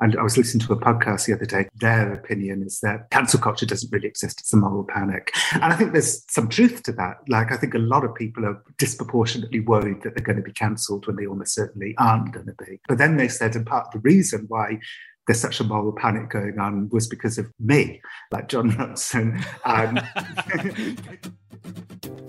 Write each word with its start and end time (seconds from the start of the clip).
And 0.00 0.16
I 0.16 0.22
was 0.22 0.36
listening 0.36 0.66
to 0.66 0.74
a 0.74 0.80
podcast 0.80 1.26
the 1.26 1.32
other 1.32 1.46
day. 1.46 1.68
Their 1.80 2.12
opinion 2.12 2.62
is 2.62 2.80
that 2.80 3.10
cancel 3.10 3.40
culture 3.40 3.64
doesn't 3.64 3.90
really 3.90 4.08
exist. 4.08 4.40
It's 4.40 4.52
a 4.52 4.56
moral 4.56 4.84
panic. 4.84 5.32
And 5.52 5.64
I 5.64 5.76
think 5.76 5.92
there's 5.92 6.24
some 6.30 6.48
truth 6.48 6.82
to 6.84 6.92
that. 6.92 7.18
Like, 7.28 7.50
I 7.50 7.56
think 7.56 7.74
a 7.74 7.78
lot 7.78 8.04
of 8.04 8.14
people 8.14 8.44
are 8.44 8.62
disproportionately 8.76 9.60
worried 9.60 10.02
that 10.02 10.14
they're 10.14 10.24
going 10.24 10.36
to 10.36 10.42
be 10.42 10.52
cancelled 10.52 11.06
when 11.06 11.16
they 11.16 11.26
almost 11.26 11.54
certainly 11.54 11.94
aren't 11.98 12.32
going 12.32 12.46
to 12.46 12.54
be. 12.64 12.80
But 12.88 12.98
then 12.98 13.16
they 13.16 13.28
said, 13.28 13.56
and 13.56 13.66
part 13.66 13.86
of 13.86 13.92
the 13.94 14.00
reason 14.00 14.44
why 14.48 14.80
there's 15.26 15.40
such 15.40 15.60
a 15.60 15.64
moral 15.64 15.92
panic 15.92 16.28
going 16.30 16.58
on 16.58 16.88
was 16.90 17.08
because 17.08 17.38
of 17.38 17.50
me, 17.58 18.00
like 18.30 18.48
Jon 18.48 18.70
Ronson. 18.72 19.44
Um, 19.64 19.98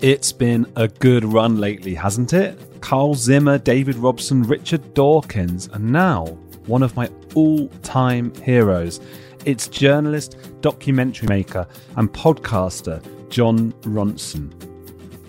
it's 0.00 0.32
been 0.32 0.66
a 0.74 0.88
good 0.88 1.24
run 1.24 1.58
lately, 1.60 1.94
hasn't 1.94 2.32
it? 2.32 2.58
Carl 2.80 3.14
Zimmer, 3.14 3.58
David 3.58 3.96
Robson, 3.96 4.42
Richard 4.42 4.94
Dawkins, 4.94 5.68
and 5.68 5.92
now 5.92 6.26
one 6.66 6.82
of 6.82 6.96
my 6.96 7.08
all 7.38 7.68
time 7.84 8.34
heroes. 8.42 8.98
It's 9.44 9.68
journalist, 9.68 10.36
documentary 10.60 11.28
maker, 11.28 11.68
and 11.96 12.12
podcaster 12.12 13.00
Jon 13.28 13.72
Ronson. 13.82 14.52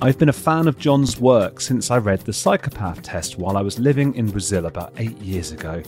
I've 0.01 0.17
been 0.17 0.29
a 0.29 0.33
fan 0.33 0.67
of 0.67 0.79
Jon's 0.79 1.19
work 1.19 1.61
since 1.61 1.91
I 1.91 1.99
read 1.99 2.21
The 2.21 2.33
Psychopath 2.33 3.03
Test 3.03 3.37
while 3.37 3.57
I 3.57 3.61
was 3.61 3.77
living 3.77 4.15
in 4.15 4.31
Brazil 4.31 4.65
about 4.65 4.91
eight 4.97 5.19
years 5.19 5.51
ago. 5.51 5.83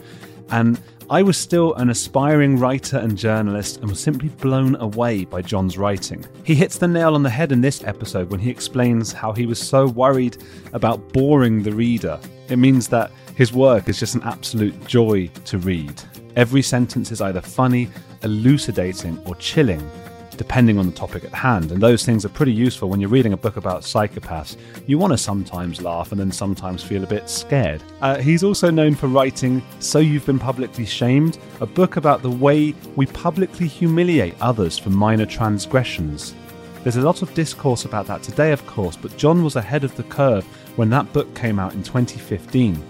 And 0.52 0.79
I 1.09 1.23
was 1.23 1.38
still 1.38 1.73
an 1.73 1.89
aspiring 1.89 2.59
writer 2.59 2.98
and 2.98 3.17
journalist 3.17 3.77
and 3.77 3.90
was 3.90 3.99
simply 3.99 4.29
blown 4.29 4.76
away 4.76 5.26
by 5.26 5.41
Jon's 5.41 5.76
writing. 5.76 6.23
He 6.43 6.53
hits 6.53 6.77
the 6.77 6.88
nail 6.88 7.15
on 7.15 7.23
the 7.23 7.31
head 7.31 7.51
in 7.51 7.62
this 7.62 7.84
episode 7.84 8.29
when 8.29 8.40
he 8.40 8.51
explains 8.51 9.12
how 9.12 9.31
he 9.31 9.48
was 9.48 9.59
so 9.59 9.88
worried 9.88 10.38
about 10.73 11.13
boring 11.13 11.63
the 11.63 11.73
reader. 11.73 12.20
It 12.48 12.57
means 12.57 12.88
that 12.90 13.12
his 13.35 13.53
work 13.53 13.90
is 13.90 13.99
just 13.99 14.13
an 14.13 14.21
absolute 14.23 14.85
joy 14.85 15.27
to 15.45 15.57
read. 15.57 15.99
Every 16.35 16.62
sentence 16.62 17.12
is 17.12 17.21
either 17.21 17.41
funny, 17.41 17.90
elucidating, 18.23 19.21
or 19.26 19.35
chilling, 19.35 19.81
depending 20.37 20.79
on 20.79 20.85
the 20.85 20.93
topic 20.93 21.26
at 21.26 21.34
hand. 21.34 21.71
And 21.71 21.82
those 21.82 22.05
things 22.05 22.24
are 22.24 22.29
pretty 22.29 22.54
useful 22.54 22.90
when 22.90 23.01
you're 23.01 23.10
reading 23.10 23.34
a 23.34 23.37
book 23.37 23.57
about 23.57 23.82
psychopaths. 23.82 24.55
You 24.87 24.98
want 24.98 25.12
to 25.12 25.18
sometimes 25.18 25.82
laugh 25.82 26.12
and 26.12 26.20
then 26.20 26.32
sometimes 26.32 26.84
feel 26.84 27.04
a 27.04 27.07
bit 27.07 27.29
scared. 27.29 27.84
Uh, 28.02 28.18
he's 28.18 28.43
also 28.43 28.71
known 28.71 28.96
for 28.96 29.07
writing 29.07 29.62
So 29.79 29.99
You've 29.99 30.26
Been 30.26 30.40
Publicly 30.40 30.85
Shamed, 30.85 31.37
a 31.59 31.65
book 31.65 31.98
about 31.98 32.21
the 32.21 32.32
way 32.32 32.74
we 32.96 33.07
publicly 33.07 33.68
humiliate 33.68 34.35
others 34.40 34.77
for 34.77 34.90
minor 34.90 35.26
transgressions. 35.26 36.34
There's 36.84 36.96
a 36.96 37.02
lot 37.02 37.21
of 37.21 37.34
discourse 37.34 37.84
about 37.85 38.07
that 38.07 38.24
today, 38.24 38.54
of 38.54 38.65
course, 38.65 38.96
but 38.96 39.15
Jon 39.18 39.43
was 39.43 39.57
ahead 39.57 39.84
of 39.84 39.96
the 39.98 40.04
curve 40.04 40.46
when 40.77 40.90
that 40.90 41.12
book 41.13 41.35
came 41.35 41.59
out 41.59 41.74
in 41.74 41.84
2015. 41.84 42.82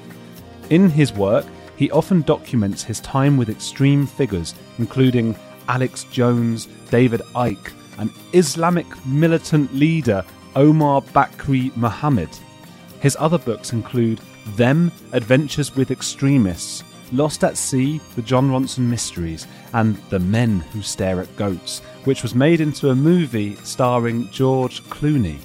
In 0.70 0.90
his 0.90 1.12
work, 1.12 1.46
he 1.82 1.90
often 1.90 2.22
documents 2.22 2.84
his 2.84 3.00
time 3.00 3.38
with 3.38 3.50
extreme 3.50 4.06
figures, 4.06 4.54
including 4.78 5.36
Alex 5.68 6.04
Jones, 6.12 6.68
David 6.92 7.22
Icke, 7.34 7.74
and 7.98 8.12
Islamic 8.34 8.86
militant 9.08 9.74
leader 9.74 10.24
Omar 10.56 11.02
Bakri 11.02 11.76
Muhammad. 11.76 12.30
His 13.00 13.18
other 13.20 13.40
books 13.40 13.74
include 13.74 14.22
Them 14.56 14.92
Adventures 15.14 15.76
with 15.76 15.90
Extremists, 15.90 16.84
Lost 17.14 17.44
at 17.44 17.58
Sea, 17.58 18.00
The 18.16 18.22
Jon 18.22 18.52
Ronson 18.52 18.88
Mysteries, 18.88 19.48
and 19.74 19.96
The 20.12 20.20
Men 20.20 20.60
Who 20.74 20.84
Stare 20.84 21.20
at 21.20 21.36
Goats, 21.36 21.80
which 22.04 22.22
was 22.22 22.36
made 22.36 22.62
into 22.62 22.92
a 22.92 22.96
movie 22.96 23.56
starring 23.56 24.30
George 24.30 24.84
Clooney. 24.84 25.40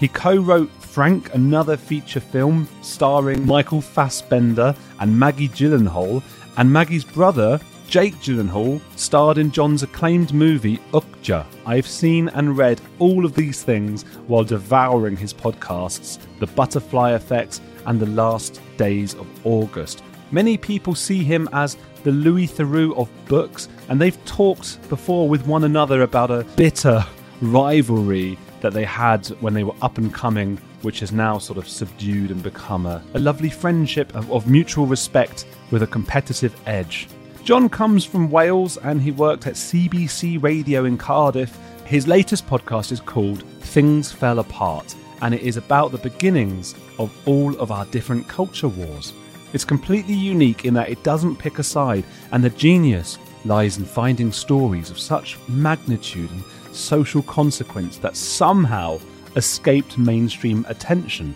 He 0.00 0.08
co 0.08 0.36
wrote 0.36 0.70
Frank, 0.92 1.34
another 1.34 1.78
feature 1.78 2.20
film 2.20 2.68
starring 2.82 3.46
Michael 3.46 3.80
Fassbender 3.80 4.74
and 5.00 5.18
Maggie 5.18 5.48
Gyllenhaal, 5.48 6.22
and 6.58 6.70
Maggie's 6.70 7.02
brother, 7.02 7.58
Jake 7.88 8.14
Gyllenhaal 8.16 8.78
starred 8.96 9.38
in 9.38 9.50
Jon's 9.50 9.82
acclaimed 9.82 10.34
movie 10.34 10.76
Okja. 10.92 11.46
I've 11.64 11.86
seen 11.86 12.28
and 12.28 12.58
read 12.58 12.78
all 12.98 13.24
of 13.24 13.32
these 13.34 13.62
things 13.62 14.02
while 14.26 14.44
devouring 14.44 15.16
his 15.16 15.32
podcasts, 15.32 16.18
The 16.40 16.46
Butterfly 16.48 17.12
Effect 17.12 17.62
and 17.86 17.98
The 17.98 18.10
Last 18.10 18.60
Days 18.76 19.14
of 19.14 19.26
August. 19.46 20.02
Many 20.30 20.58
people 20.58 20.94
see 20.94 21.24
him 21.24 21.48
as 21.54 21.78
the 22.04 22.12
Louis 22.12 22.46
Theroux 22.46 22.94
of 22.98 23.08
books, 23.28 23.70
and 23.88 23.98
they've 23.98 24.22
talked 24.26 24.86
before 24.90 25.26
with 25.26 25.46
one 25.46 25.64
another 25.64 26.02
about 26.02 26.30
a 26.30 26.44
bitter 26.54 27.02
rivalry 27.40 28.36
that 28.60 28.74
they 28.74 28.84
had 28.84 29.26
when 29.40 29.54
they 29.54 29.64
were 29.64 29.74
up 29.80 29.96
and 29.96 30.12
coming, 30.12 30.60
which 30.82 31.00
has 31.00 31.12
now 31.12 31.38
sort 31.38 31.58
of 31.58 31.68
subdued 31.68 32.30
and 32.30 32.42
become 32.42 32.86
a, 32.86 33.02
a 33.14 33.18
lovely 33.18 33.50
friendship 33.50 34.14
of, 34.14 34.30
of 34.30 34.46
mutual 34.46 34.86
respect 34.86 35.46
with 35.70 35.82
a 35.82 35.86
competitive 35.86 36.54
edge. 36.66 37.08
Jon 37.44 37.68
comes 37.68 38.04
from 38.04 38.30
Wales 38.30 38.76
and 38.76 39.02
he 39.02 39.10
worked 39.10 39.46
at 39.46 39.54
CBC 39.54 40.42
Radio 40.42 40.84
in 40.84 40.96
Cardiff. 40.96 41.58
His 41.84 42.06
latest 42.06 42.46
podcast 42.46 42.92
is 42.92 43.00
called 43.00 43.42
Things 43.60 44.12
Fell 44.12 44.38
Apart, 44.38 44.94
and 45.22 45.34
it 45.34 45.42
is 45.42 45.56
about 45.56 45.90
the 45.90 45.98
beginnings 45.98 46.74
of 46.98 47.12
all 47.26 47.58
of 47.58 47.72
our 47.72 47.84
different 47.86 48.28
culture 48.28 48.68
wars. 48.68 49.12
It's 49.52 49.64
completely 49.64 50.14
unique 50.14 50.64
in 50.64 50.74
that 50.74 50.88
it 50.88 51.02
doesn't 51.02 51.36
pick 51.36 51.58
a 51.58 51.62
side, 51.62 52.04
and 52.30 52.44
the 52.44 52.50
genius 52.50 53.18
lies 53.44 53.76
in 53.76 53.84
finding 53.84 54.30
stories 54.30 54.90
of 54.90 54.98
such 54.98 55.36
magnitude 55.48 56.30
and 56.30 56.44
social 56.72 57.22
consequence 57.22 57.98
that 57.98 58.16
somehow 58.16 58.98
escaped 59.36 59.98
mainstream 59.98 60.64
attention 60.68 61.34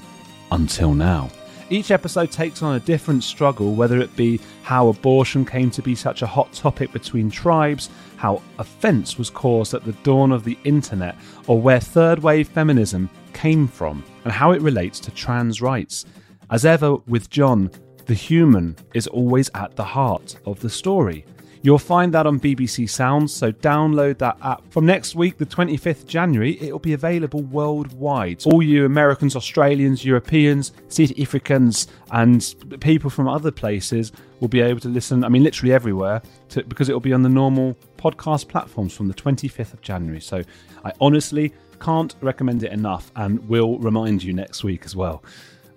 until 0.53 0.95
now. 0.95 1.31
Each 1.69 1.91
episode 1.91 2.31
takes 2.31 2.63
on 2.63 2.77
a 2.77 2.81
different 2.81 3.25
struggle, 3.25 3.75
whether 3.75 3.99
it 3.99 4.15
be 4.15 4.41
how 4.63 4.87
abortion 4.87 5.45
came 5.45 5.69
to 5.73 5.83
be 5.83 5.97
such 5.97 6.23
a 6.23 6.27
hot 6.27 6.53
topic 6.53 6.93
between 6.93 7.29
tribes, 7.29 7.91
how 8.17 8.41
offence 8.61 9.19
was 9.19 9.31
caused 9.31 9.75
at 9.75 9.85
the 9.85 9.93
dawn 10.05 10.31
of 10.31 10.45
the 10.45 10.57
internet, 10.63 11.17
or 11.49 11.61
where 11.61 11.81
third 11.81 12.21
wave 12.21 12.49
feminism 12.49 13.11
came 13.33 13.67
from, 13.67 14.05
and 14.23 14.33
how 14.33 14.53
it 14.53 14.63
relates 14.63 15.01
to 15.01 15.11
trans 15.11 15.61
rights. 15.61 16.05
As 16.51 16.65
ever 16.65 16.95
with 17.09 17.31
Jon, 17.31 17.73
the 18.07 18.15
human 18.15 18.77
is 18.95 19.09
always 19.09 19.51
at 19.55 19.75
the 19.75 19.85
heart 19.85 20.37
of 20.47 20.61
the 20.61 20.71
story. 20.71 21.25
You'll 21.67 21.81
find 21.81 22.15
that 22.15 22.29
on 22.29 22.39
BBC 22.39 22.89
Sounds, 22.89 23.35
so 23.35 23.51
download 23.51 24.19
that 24.19 24.39
app. 24.41 24.63
From 24.71 24.87
next 24.87 25.17
week, 25.17 25.37
the 25.37 25.47
25th 25.47 26.07
January, 26.07 26.57
it'll 26.63 26.79
be 26.79 26.93
available 26.93 27.43
worldwide. 27.43 28.47
All 28.47 28.63
you 28.63 28.85
Americans, 28.85 29.35
Australians, 29.35 30.05
Europeans, 30.05 30.71
South 30.87 31.11
Africans, 31.19 31.89
and 32.13 32.55
people 32.79 33.11
from 33.11 33.27
other 33.27 33.51
places 33.51 34.13
will 34.39 34.47
be 34.47 34.61
able 34.61 34.79
to 34.79 34.89
listen, 34.89 35.25
I 35.25 35.29
mean, 35.29 35.43
literally 35.43 35.73
everywhere, 35.73 36.23
to, 36.51 36.63
because 36.63 36.89
it'll 36.89 37.01
be 37.01 37.13
on 37.13 37.23
the 37.23 37.29
normal 37.29 37.77
podcast 37.99 38.47
platforms 38.47 38.95
from 38.95 39.09
the 39.09 39.15
25th 39.15 39.73
of 39.73 39.81
January. 39.81 40.21
So 40.21 40.45
I 40.85 40.93
honestly 41.01 41.53
can't 41.81 42.15
recommend 42.21 42.63
it 42.63 42.71
enough 42.71 43.11
and 43.17 43.41
will 43.49 43.81
remind 43.81 44.23
you 44.23 44.33
next 44.33 44.63
week 44.63 44.85
as 44.85 44.95
well. 44.95 45.25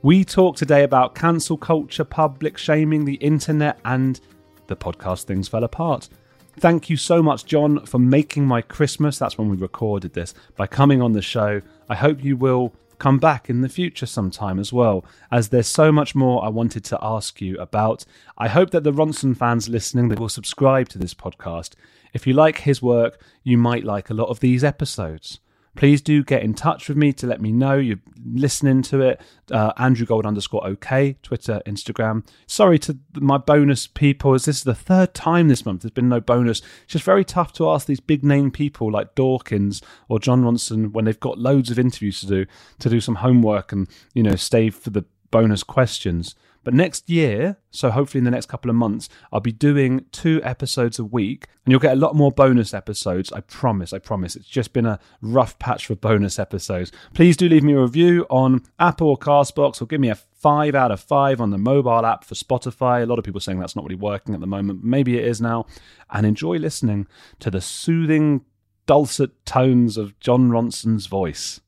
We 0.04 0.24
talk 0.24 0.56
today 0.56 0.84
about 0.84 1.16
cancel 1.16 1.58
culture, 1.58 2.04
public 2.04 2.60
shaming, 2.60 3.06
the 3.06 3.16
internet, 3.16 3.80
and 3.84 4.22
the 4.70 4.76
podcast 4.76 5.26
Things 5.26 5.50
Fell 5.50 5.64
Apart. 5.66 6.08
Thank 6.58 6.90
you 6.90 6.98
so 6.98 7.22
much, 7.22 7.46
Jon, 7.46 7.86
for 7.86 8.00
making 8.00 8.46
my 8.46 8.62
Christmas. 8.62 9.20
That's 9.20 9.38
when 9.38 9.50
we 9.50 9.58
recorded 9.58 10.14
this, 10.14 10.34
by 10.56 10.68
coming 10.68 11.02
on 11.02 11.14
the 11.14 11.22
show. 11.22 11.62
I 11.90 11.96
hope 11.96 12.24
you 12.24 12.38
will 12.38 12.74
come 12.98 13.18
back 13.18 13.50
in 13.50 13.62
the 13.62 13.70
future 13.70 14.06
sometime 14.06 14.60
as 14.60 14.72
well, 14.74 15.06
as 15.32 15.50
there's 15.50 15.68
so 15.68 15.92
much 15.92 16.16
more 16.16 16.44
I 16.44 16.50
wanted 16.50 16.84
to 16.86 17.00
ask 17.02 17.42
you 17.42 17.58
about. 17.60 18.06
I 18.38 18.48
hope 18.48 18.72
that 18.72 18.84
the 18.84 18.94
Ronson 18.94 19.36
fans 19.36 19.70
listening 19.70 20.10
will 20.10 20.30
subscribe 20.30 20.90
to 20.90 20.98
this 20.98 21.14
podcast. 21.14 21.76
If 22.14 22.28
you 22.28 22.34
like 22.34 22.60
his 22.60 22.82
work, 22.82 23.22
you 23.44 23.58
might 23.58 23.84
like 23.84 24.10
a 24.10 24.14
lot 24.14 24.30
of 24.30 24.40
these 24.40 24.64
episodes 24.64 25.40
please 25.76 26.02
do 26.02 26.24
get 26.24 26.44
in 26.44 26.54
touch 26.54 26.88
with 26.88 26.98
me 26.98 27.14
to 27.14 27.28
let 27.28 27.42
me 27.42 27.52
know 27.52 27.76
you're 27.76 28.00
listening 28.26 28.82
to 28.84 29.02
it. 29.02 29.22
Uh, 29.52 29.72
Andrew 29.78 30.06
Gold 30.06 30.26
underscore 30.26 30.66
OK, 30.66 31.18
Twitter, 31.24 31.62
Instagram. 31.66 32.26
Sorry 32.48 32.78
to 32.80 32.98
my 33.14 33.38
bonus 33.38 33.88
people, 33.88 34.34
as 34.34 34.46
this 34.46 34.58
is 34.58 34.64
the 34.64 34.76
third 34.76 35.14
time 35.14 35.48
this 35.48 35.66
month 35.66 35.82
there's 35.82 35.92
been 35.92 36.10
no 36.10 36.20
bonus. 36.20 36.62
It's 36.84 36.94
just 36.94 37.06
very 37.06 37.24
tough 37.24 37.54
to 37.54 37.70
ask 37.70 37.88
these 37.88 38.00
big 38.00 38.24
name 38.24 38.52
people 38.52 38.92
like 38.92 39.16
Dawkins 39.16 39.82
or 40.08 40.20
Jon 40.20 40.44
Ronson 40.44 40.92
when 40.92 41.06
they've 41.06 41.20
got 41.20 41.38
loads 41.38 41.72
of 41.72 41.80
interviews 41.80 42.22
to 42.22 42.28
do 42.28 42.46
to 42.80 42.90
do 42.90 43.00
some 43.00 43.16
homework 43.16 43.72
and 43.72 43.88
you 44.14 44.24
know 44.24 44.36
stay 44.36 44.70
for 44.70 44.90
the 44.90 45.06
bonus 45.32 45.64
questions. 45.64 46.36
But 46.64 46.74
next 46.74 47.10
year, 47.10 47.58
so 47.72 47.90
hopefully 47.90 48.20
in 48.20 48.26
the 48.26 48.32
next 48.32 48.48
couple 48.48 48.70
of 48.70 48.76
months, 48.76 49.10
I'll 49.32 49.40
be 49.40 49.52
doing 49.52 50.06
two 50.12 50.42
episodes 50.44 51.00
a 51.00 51.06
week 51.06 51.48
and 51.66 51.72
you'll 51.72 51.80
get 51.80 51.94
a 51.94 52.00
lot 52.00 52.16
more 52.16 52.32
bonus 52.32 52.74
episodes. 52.74 53.32
I 53.32 53.42
promise, 53.42 53.94
I 53.94 54.00
promise. 54.00 54.36
It's 54.36 54.48
just 54.48 54.74
been 54.74 54.86
a 54.86 55.00
rough 55.22 55.58
patch 55.60 55.86
for 55.86 55.96
bonus 55.96 56.38
episodes. 56.40 56.92
Please 57.14 57.38
do 57.38 57.48
leave 57.48 57.64
me 57.64 57.74
a 57.74 57.82
review 57.82 58.26
on 58.30 58.62
Apple 58.80 59.10
or 59.10 59.18
Castbox 59.18 59.82
or 59.82 59.86
give 59.86 60.02
me 60.02 60.10
a 60.10 60.16
five 60.16 60.76
out 60.76 60.92
of 60.92 61.00
five 61.00 61.42
on 61.42 61.52
the 61.52 61.58
mobile 61.58 62.06
app 62.06 62.24
for 62.24 62.36
Spotify. 62.36 63.04
A 63.04 63.06
lot 63.06 63.20
of 63.20 63.26
people 63.26 63.42
saying 63.42 63.60
that's 63.60 63.76
not 63.76 63.86
really 63.86 63.96
working 63.96 64.34
at 64.34 64.42
the 64.42 64.48
moment. 64.48 64.84
Maybe 64.84 65.18
it 65.18 65.26
is 65.26 65.40
now. 65.40 65.66
And 66.10 66.26
enjoy 66.26 66.58
listening 66.58 67.08
to 67.40 67.52
the 67.52 67.62
soothing, 67.62 68.46
dulcet 68.86 69.46
tones 69.46 69.98
of 69.98 70.20
Jon 70.20 70.50
Ronson's 70.50 71.06
voice. 71.06 71.62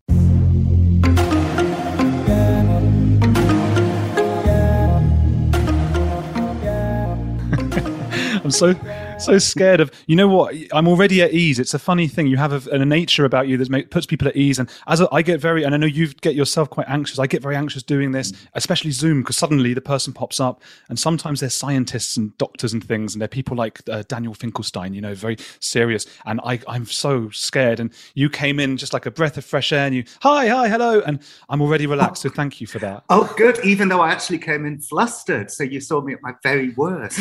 I'm 8.43 8.51
so 8.51 8.75
so 9.19 9.37
scared 9.37 9.79
of. 9.79 9.91
You 10.07 10.15
know 10.15 10.27
what? 10.27 10.55
I'm 10.73 10.87
already 10.87 11.21
at 11.21 11.31
ease. 11.31 11.59
It's 11.59 11.73
a 11.73 11.79
funny 11.79 12.07
thing. 12.07 12.27
You 12.27 12.37
have 12.37 12.67
a, 12.67 12.71
a 12.71 12.85
nature 12.85 13.25
about 13.25 13.47
you 13.47 13.57
that 13.57 13.69
make, 13.69 13.91
puts 13.91 14.05
people 14.05 14.27
at 14.27 14.35
ease. 14.35 14.59
And 14.59 14.69
as 14.87 14.99
a, 14.99 15.07
I 15.11 15.21
get 15.21 15.39
very, 15.39 15.63
and 15.63 15.73
I 15.75 15.77
know 15.77 15.85
you 15.85 16.07
get 16.07 16.35
yourself 16.35 16.69
quite 16.69 16.89
anxious. 16.89 17.19
I 17.19 17.27
get 17.27 17.41
very 17.41 17.55
anxious 17.55 17.83
doing 17.83 18.11
this, 18.11 18.33
especially 18.53 18.91
Zoom, 18.91 19.21
because 19.21 19.37
suddenly 19.37 19.73
the 19.73 19.81
person 19.81 20.13
pops 20.13 20.39
up, 20.39 20.61
and 20.89 20.97
sometimes 20.97 21.39
they're 21.39 21.49
scientists 21.49 22.17
and 22.17 22.35
doctors 22.37 22.73
and 22.73 22.83
things, 22.83 23.13
and 23.13 23.21
they're 23.21 23.27
people 23.27 23.55
like 23.55 23.81
uh, 23.89 24.03
Daniel 24.07 24.33
Finkelstein. 24.33 24.93
You 24.93 25.01
know, 25.01 25.13
very 25.13 25.37
serious. 25.59 26.05
And 26.25 26.41
I, 26.43 26.59
I'm 26.67 26.85
so 26.85 27.29
scared. 27.29 27.79
And 27.79 27.93
you 28.15 28.29
came 28.29 28.59
in 28.59 28.77
just 28.77 28.93
like 28.93 29.05
a 29.05 29.11
breath 29.11 29.37
of 29.37 29.45
fresh 29.45 29.71
air, 29.71 29.85
and 29.85 29.95
you, 29.95 30.03
hi, 30.21 30.47
hi, 30.47 30.67
hello, 30.67 31.01
and 31.01 31.19
I'm 31.49 31.61
already 31.61 31.85
relaxed. 31.85 32.23
So 32.23 32.29
thank 32.29 32.59
you 32.59 32.67
for 32.67 32.79
that. 32.79 33.03
Oh, 33.09 33.31
good. 33.37 33.59
Even 33.63 33.89
though 33.89 34.01
I 34.01 34.09
actually 34.09 34.39
came 34.39 34.65
in 34.65 34.79
flustered, 34.79 35.51
so 35.51 35.63
you 35.63 35.79
saw 35.79 36.01
me 36.01 36.13
at 36.13 36.21
my 36.21 36.33
very 36.43 36.69
worst. 36.71 37.19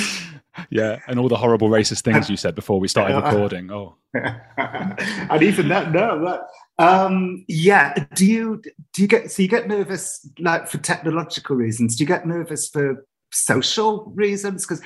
Yeah, 0.71 0.99
and 1.07 1.19
all 1.19 1.29
the 1.29 1.37
horrible 1.37 1.69
racist 1.69 2.03
things 2.03 2.29
you 2.29 2.37
said 2.37 2.55
before 2.55 2.81
we 2.81 2.89
started 2.89 3.17
recording. 3.17 3.71
Oh, 3.71 3.95
and 4.15 5.43
even 5.43 5.69
that, 5.69 5.93
no, 5.93 6.25
that, 6.25 6.41
um, 6.85 7.45
yeah. 7.49 8.07
Do 8.15 8.27
you 8.27 8.63
do 8.93 9.03
you 9.03 9.09
get 9.09 9.31
so 9.31 9.43
you 9.43 9.49
get 9.49 9.69
nervous 9.69 10.29
like 10.39 10.69
for 10.69 10.79
technological 10.79 11.57
reasons? 11.57 11.97
Do 11.97 12.05
you 12.05 12.09
get 12.09 12.27
nervous 12.27 12.69
for 12.69 13.07
social 13.33 14.05
reasons? 14.15 14.67
Because 14.67 14.83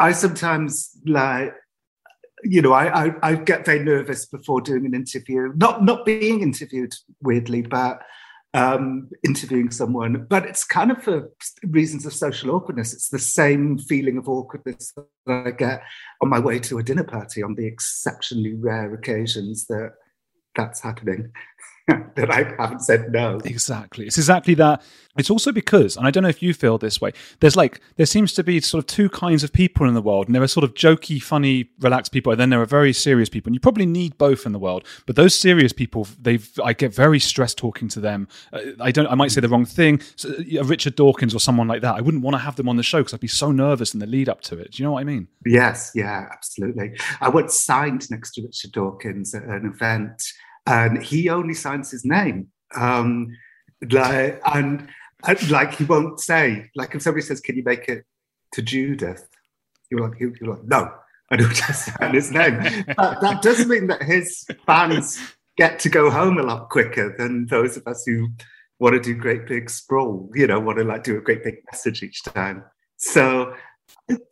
I 0.00 0.12
sometimes 0.12 0.96
like 1.06 1.54
you 2.44 2.60
know, 2.60 2.72
I, 2.72 3.06
I, 3.06 3.14
I 3.22 3.34
get 3.36 3.64
very 3.64 3.82
nervous 3.82 4.26
before 4.26 4.60
doing 4.60 4.84
an 4.84 4.94
interview. 4.94 5.52
Not 5.56 5.84
not 5.84 6.04
being 6.04 6.42
interviewed, 6.42 6.94
weirdly, 7.22 7.62
but 7.62 8.02
um, 8.54 9.10
interviewing 9.24 9.70
someone, 9.70 10.26
but 10.30 10.46
it's 10.46 10.64
kind 10.64 10.92
of 10.92 11.02
for 11.02 11.30
reasons 11.64 12.06
of 12.06 12.12
social 12.12 12.52
awkwardness. 12.52 12.94
It's 12.94 13.08
the 13.08 13.18
same 13.18 13.78
feeling 13.78 14.16
of 14.16 14.28
awkwardness 14.28 14.94
that 15.26 15.46
I 15.46 15.50
get 15.50 15.82
on 16.22 16.28
my 16.28 16.38
way 16.38 16.60
to 16.60 16.78
a 16.78 16.82
dinner 16.82 17.04
party 17.04 17.42
on 17.42 17.56
the 17.56 17.66
exceptionally 17.66 18.54
rare 18.54 18.94
occasions 18.94 19.66
that 19.66 19.94
that's 20.54 20.80
happening. 20.80 21.32
that 22.16 22.30
I 22.30 22.54
haven't 22.58 22.80
said 22.80 23.12
no. 23.12 23.40
Exactly. 23.44 24.06
It's 24.06 24.16
exactly 24.16 24.54
that. 24.54 24.82
It's 25.16 25.30
also 25.30 25.52
because, 25.52 25.96
and 25.96 26.06
I 26.06 26.10
don't 26.10 26.22
know 26.22 26.30
if 26.30 26.42
you 26.42 26.54
feel 26.54 26.78
this 26.78 26.98
way, 26.98 27.12
there's 27.40 27.56
like, 27.56 27.80
there 27.96 28.06
seems 28.06 28.32
to 28.32 28.42
be 28.42 28.58
sort 28.60 28.82
of 28.82 28.86
two 28.86 29.10
kinds 29.10 29.44
of 29.44 29.52
people 29.52 29.86
in 29.86 29.94
the 29.94 30.00
world. 30.00 30.26
And 30.26 30.34
there 30.34 30.42
are 30.42 30.48
sort 30.48 30.64
of 30.64 30.74
jokey, 30.74 31.22
funny, 31.22 31.70
relaxed 31.78 32.10
people. 32.10 32.32
And 32.32 32.40
then 32.40 32.48
there 32.48 32.60
are 32.60 32.66
very 32.66 32.94
serious 32.94 33.28
people. 33.28 33.50
And 33.50 33.54
you 33.54 33.60
probably 33.60 33.84
need 33.84 34.16
both 34.16 34.46
in 34.46 34.52
the 34.52 34.58
world. 34.58 34.86
But 35.06 35.16
those 35.16 35.34
serious 35.34 35.74
people, 35.74 36.08
they've, 36.20 36.50
I 36.64 36.72
get 36.72 36.94
very 36.94 37.20
stressed 37.20 37.58
talking 37.58 37.88
to 37.88 38.00
them. 38.00 38.28
Uh, 38.52 38.60
I 38.80 38.90
don't, 38.90 39.06
I 39.06 39.14
might 39.14 39.30
say 39.30 39.42
the 39.42 39.48
wrong 39.48 39.66
thing. 39.66 40.00
So, 40.16 40.30
uh, 40.30 40.64
Richard 40.64 40.96
Dawkins 40.96 41.34
or 41.34 41.38
someone 41.38 41.68
like 41.68 41.82
that, 41.82 41.94
I 41.96 42.00
wouldn't 42.00 42.22
want 42.22 42.34
to 42.34 42.38
have 42.38 42.56
them 42.56 42.68
on 42.68 42.76
the 42.76 42.82
show 42.82 43.00
because 43.00 43.12
I'd 43.12 43.20
be 43.20 43.28
so 43.28 43.52
nervous 43.52 43.92
in 43.92 44.00
the 44.00 44.06
lead 44.06 44.30
up 44.30 44.40
to 44.42 44.58
it. 44.58 44.72
Do 44.72 44.82
you 44.82 44.86
know 44.86 44.92
what 44.92 45.00
I 45.00 45.04
mean? 45.04 45.28
Yes. 45.44 45.92
Yeah, 45.94 46.28
absolutely. 46.32 46.98
I 47.20 47.28
once 47.28 47.54
signed 47.54 48.10
next 48.10 48.32
to 48.32 48.42
Richard 48.42 48.72
Dawkins 48.72 49.34
at 49.34 49.44
an 49.44 49.66
event 49.66 50.22
and 50.66 51.02
he 51.02 51.28
only 51.28 51.54
signs 51.54 51.90
his 51.90 52.04
name. 52.04 52.48
Um, 52.74 53.36
like, 53.90 54.40
and 54.52 54.88
like 55.50 55.74
he 55.74 55.84
won't 55.84 56.20
say, 56.20 56.70
like 56.74 56.94
if 56.94 57.02
somebody 57.02 57.22
says, 57.22 57.40
"Can 57.40 57.56
you 57.56 57.62
make 57.64 57.88
it 57.88 58.04
to 58.52 58.62
Judith?" 58.62 59.28
You're 59.90 60.08
like, 60.08 60.18
you're 60.18 60.32
like, 60.42 60.64
no, 60.64 60.92
I 61.30 61.36
don't 61.36 61.54
just 61.54 61.86
sign 61.86 62.14
his 62.14 62.30
name. 62.30 62.84
but 62.96 63.20
that 63.20 63.42
doesn't 63.42 63.68
mean 63.68 63.86
that 63.88 64.02
his 64.02 64.44
fans 64.66 65.20
get 65.56 65.78
to 65.80 65.88
go 65.88 66.10
home 66.10 66.38
a 66.38 66.42
lot 66.42 66.70
quicker 66.70 67.14
than 67.16 67.46
those 67.46 67.76
of 67.76 67.86
us 67.86 68.04
who 68.04 68.28
want 68.80 68.94
to 68.94 69.00
do 69.00 69.14
great 69.14 69.46
big 69.46 69.70
sprawl. 69.70 70.30
You 70.34 70.46
know, 70.46 70.60
want 70.60 70.78
to 70.78 70.84
like 70.84 71.04
do 71.04 71.16
a 71.16 71.20
great 71.20 71.44
big 71.44 71.56
message 71.70 72.02
each 72.02 72.22
time. 72.22 72.64
So, 72.96 73.54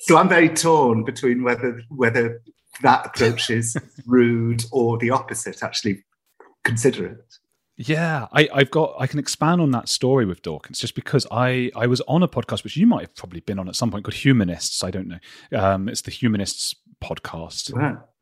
so 0.01 0.17
I'm 0.17 0.29
very 0.29 0.49
torn 0.49 1.05
between 1.05 1.43
whether 1.45 1.83
whether 1.89 2.43
that 2.83 3.07
approach 3.07 3.51
is 3.51 3.77
rude 4.07 4.65
or 4.73 4.99
the 4.99 5.11
opposite, 5.11 5.63
actually 5.63 6.03
consider 6.65 7.07
it. 7.07 7.39
Yeah, 7.77 8.27
I, 8.33 8.49
have 8.55 8.71
got. 8.71 8.95
I 8.99 9.07
can 9.07 9.19
expand 9.19 9.61
on 9.61 9.71
that 9.71 9.89
story 9.89 10.27
with 10.27 10.43
Dawkins 10.43 10.79
just 10.79 10.95
because 10.95 11.27
I 11.31 11.71
I 11.75 11.87
was 11.87 12.01
on 12.03 12.23
a 12.23 12.29
podcast 12.29 12.65
which 12.65 12.77
you 12.77 12.87
might 12.87 13.01
have 13.01 13.15
probably 13.15 13.41
been 13.41 13.59
on 13.59 13.69
at 13.69 13.77
some 13.77 13.91
point 13.91 14.05
called 14.05 14.15
Humanists. 14.15 14.85
I 14.85 14.91
don't 14.91 15.09
know. 15.09 15.19
Um, 15.59 15.89
it's 15.89 16.03
the 16.03 16.11
Humanists 16.11 16.77
podcast. 17.03 17.73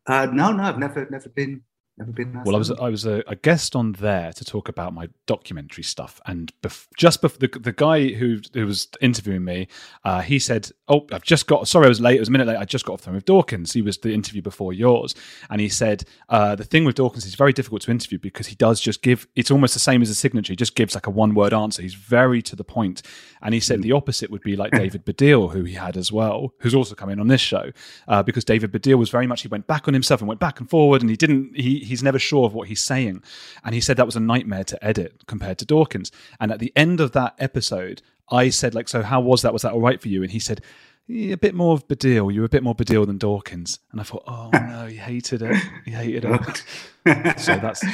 Uh, 0.06 0.26
no, 0.26 0.52
no, 0.52 0.62
I've 0.62 0.78
never 0.78 1.06
never 1.10 1.28
been 1.28 1.62
Never 2.00 2.12
been 2.12 2.42
well, 2.44 2.54
I 2.54 2.58
was 2.58 2.70
I 2.70 2.88
was 2.88 3.04
a, 3.04 3.22
a, 3.26 3.36
guest 3.36 3.76
on 3.76 3.92
there 3.92 4.32
to 4.32 4.42
talk 4.42 4.70
about 4.70 4.94
my 4.94 5.10
documentary 5.26 5.84
stuff, 5.84 6.18
and 6.24 6.50
bef- 6.62 6.86
just 6.96 7.20
before 7.20 7.36
the, 7.38 7.58
the 7.58 7.72
guy 7.72 8.14
who 8.14 8.38
who 8.54 8.64
was 8.64 8.88
interviewing 9.02 9.44
me, 9.44 9.68
uh, 10.02 10.22
he 10.22 10.38
said, 10.38 10.70
"Oh, 10.88 11.06
I've 11.12 11.24
just 11.24 11.46
got 11.46 11.68
sorry, 11.68 11.84
I 11.84 11.88
was 11.90 12.00
late. 12.00 12.16
It 12.16 12.20
was 12.20 12.30
a 12.30 12.32
minute 12.32 12.46
late. 12.46 12.56
I 12.56 12.64
just 12.64 12.86
got 12.86 12.94
off 12.94 13.00
the 13.00 13.06
phone 13.06 13.16
with 13.16 13.26
Dawkins. 13.26 13.74
He 13.74 13.82
was 13.82 13.98
the 13.98 14.14
interview 14.14 14.40
before 14.40 14.72
yours, 14.72 15.14
and 15.50 15.60
he 15.60 15.68
said 15.68 16.04
uh, 16.30 16.54
the 16.56 16.64
thing 16.64 16.86
with 16.86 16.94
Dawkins 16.94 17.26
is 17.26 17.34
very 17.34 17.52
difficult 17.52 17.82
to 17.82 17.90
interview 17.90 18.18
because 18.18 18.46
he 18.46 18.54
does 18.54 18.80
just 18.80 19.02
give. 19.02 19.28
It's 19.36 19.50
almost 19.50 19.74
the 19.74 19.80
same 19.80 20.00
as 20.00 20.08
a 20.08 20.14
signature. 20.14 20.54
He 20.54 20.56
just 20.56 20.76
gives 20.76 20.94
like 20.94 21.06
a 21.06 21.10
one 21.10 21.34
word 21.34 21.52
answer. 21.52 21.82
He's 21.82 21.92
very 21.92 22.40
to 22.40 22.56
the 22.56 22.64
point, 22.64 23.02
and 23.42 23.52
he 23.52 23.60
said 23.60 23.80
mm. 23.80 23.82
the 23.82 23.92
opposite 23.92 24.30
would 24.30 24.40
be 24.42 24.56
like 24.56 24.72
David 24.72 25.04
Baddiel, 25.04 25.52
who 25.52 25.64
he 25.64 25.74
had 25.74 25.98
as 25.98 26.10
well, 26.10 26.54
who's 26.60 26.74
also 26.74 26.94
coming 26.94 27.20
on 27.20 27.28
this 27.28 27.42
show, 27.42 27.72
uh, 28.08 28.22
because 28.22 28.46
David 28.46 28.72
Baddiel 28.72 28.96
was 28.96 29.10
very 29.10 29.26
much 29.26 29.42
he 29.42 29.48
went 29.48 29.66
back 29.66 29.86
on 29.86 29.92
himself 29.92 30.22
and 30.22 30.28
went 30.28 30.40
back 30.40 30.60
and 30.60 30.70
forward, 30.70 31.02
and 31.02 31.10
he 31.10 31.16
didn't 31.16 31.54
he 31.54 31.89
he's 31.90 32.02
never 32.02 32.18
sure 32.18 32.46
of 32.46 32.54
what 32.54 32.68
he's 32.68 32.80
saying. 32.80 33.22
And 33.64 33.74
he 33.74 33.80
said 33.80 33.96
that 33.96 34.06
was 34.06 34.16
a 34.16 34.20
nightmare 34.20 34.64
to 34.64 34.84
edit 34.84 35.26
compared 35.26 35.58
to 35.58 35.66
Dawkins. 35.66 36.10
And 36.40 36.50
at 36.50 36.58
the 36.58 36.72
end 36.74 37.00
of 37.00 37.12
that 37.12 37.34
episode, 37.38 38.02
I 38.30 38.48
said, 38.50 38.74
like, 38.74 38.88
so 38.88 39.02
how 39.02 39.20
was 39.20 39.42
that? 39.42 39.52
Was 39.52 39.62
that 39.62 39.72
all 39.72 39.80
right 39.80 40.00
for 40.00 40.08
you? 40.08 40.22
And 40.22 40.30
he 40.30 40.38
said, 40.38 40.62
yeah, 41.06 41.34
a 41.34 41.36
bit 41.36 41.54
more 41.54 41.74
of 41.74 41.88
Baddiel. 41.88 42.32
You 42.32 42.40
were 42.40 42.46
a 42.46 42.50
bit 42.50 42.62
more 42.62 42.74
Baddiel 42.74 43.06
than 43.06 43.18
Dawkins. 43.18 43.80
And 43.90 44.00
I 44.00 44.04
thought, 44.04 44.22
oh 44.26 44.50
no, 44.52 44.86
he 44.86 44.96
hated 44.96 45.42
it. 45.42 45.56
He 45.84 45.90
hated 45.90 46.24
it. 46.24 46.64
so 47.40 47.56
that's 47.56 47.84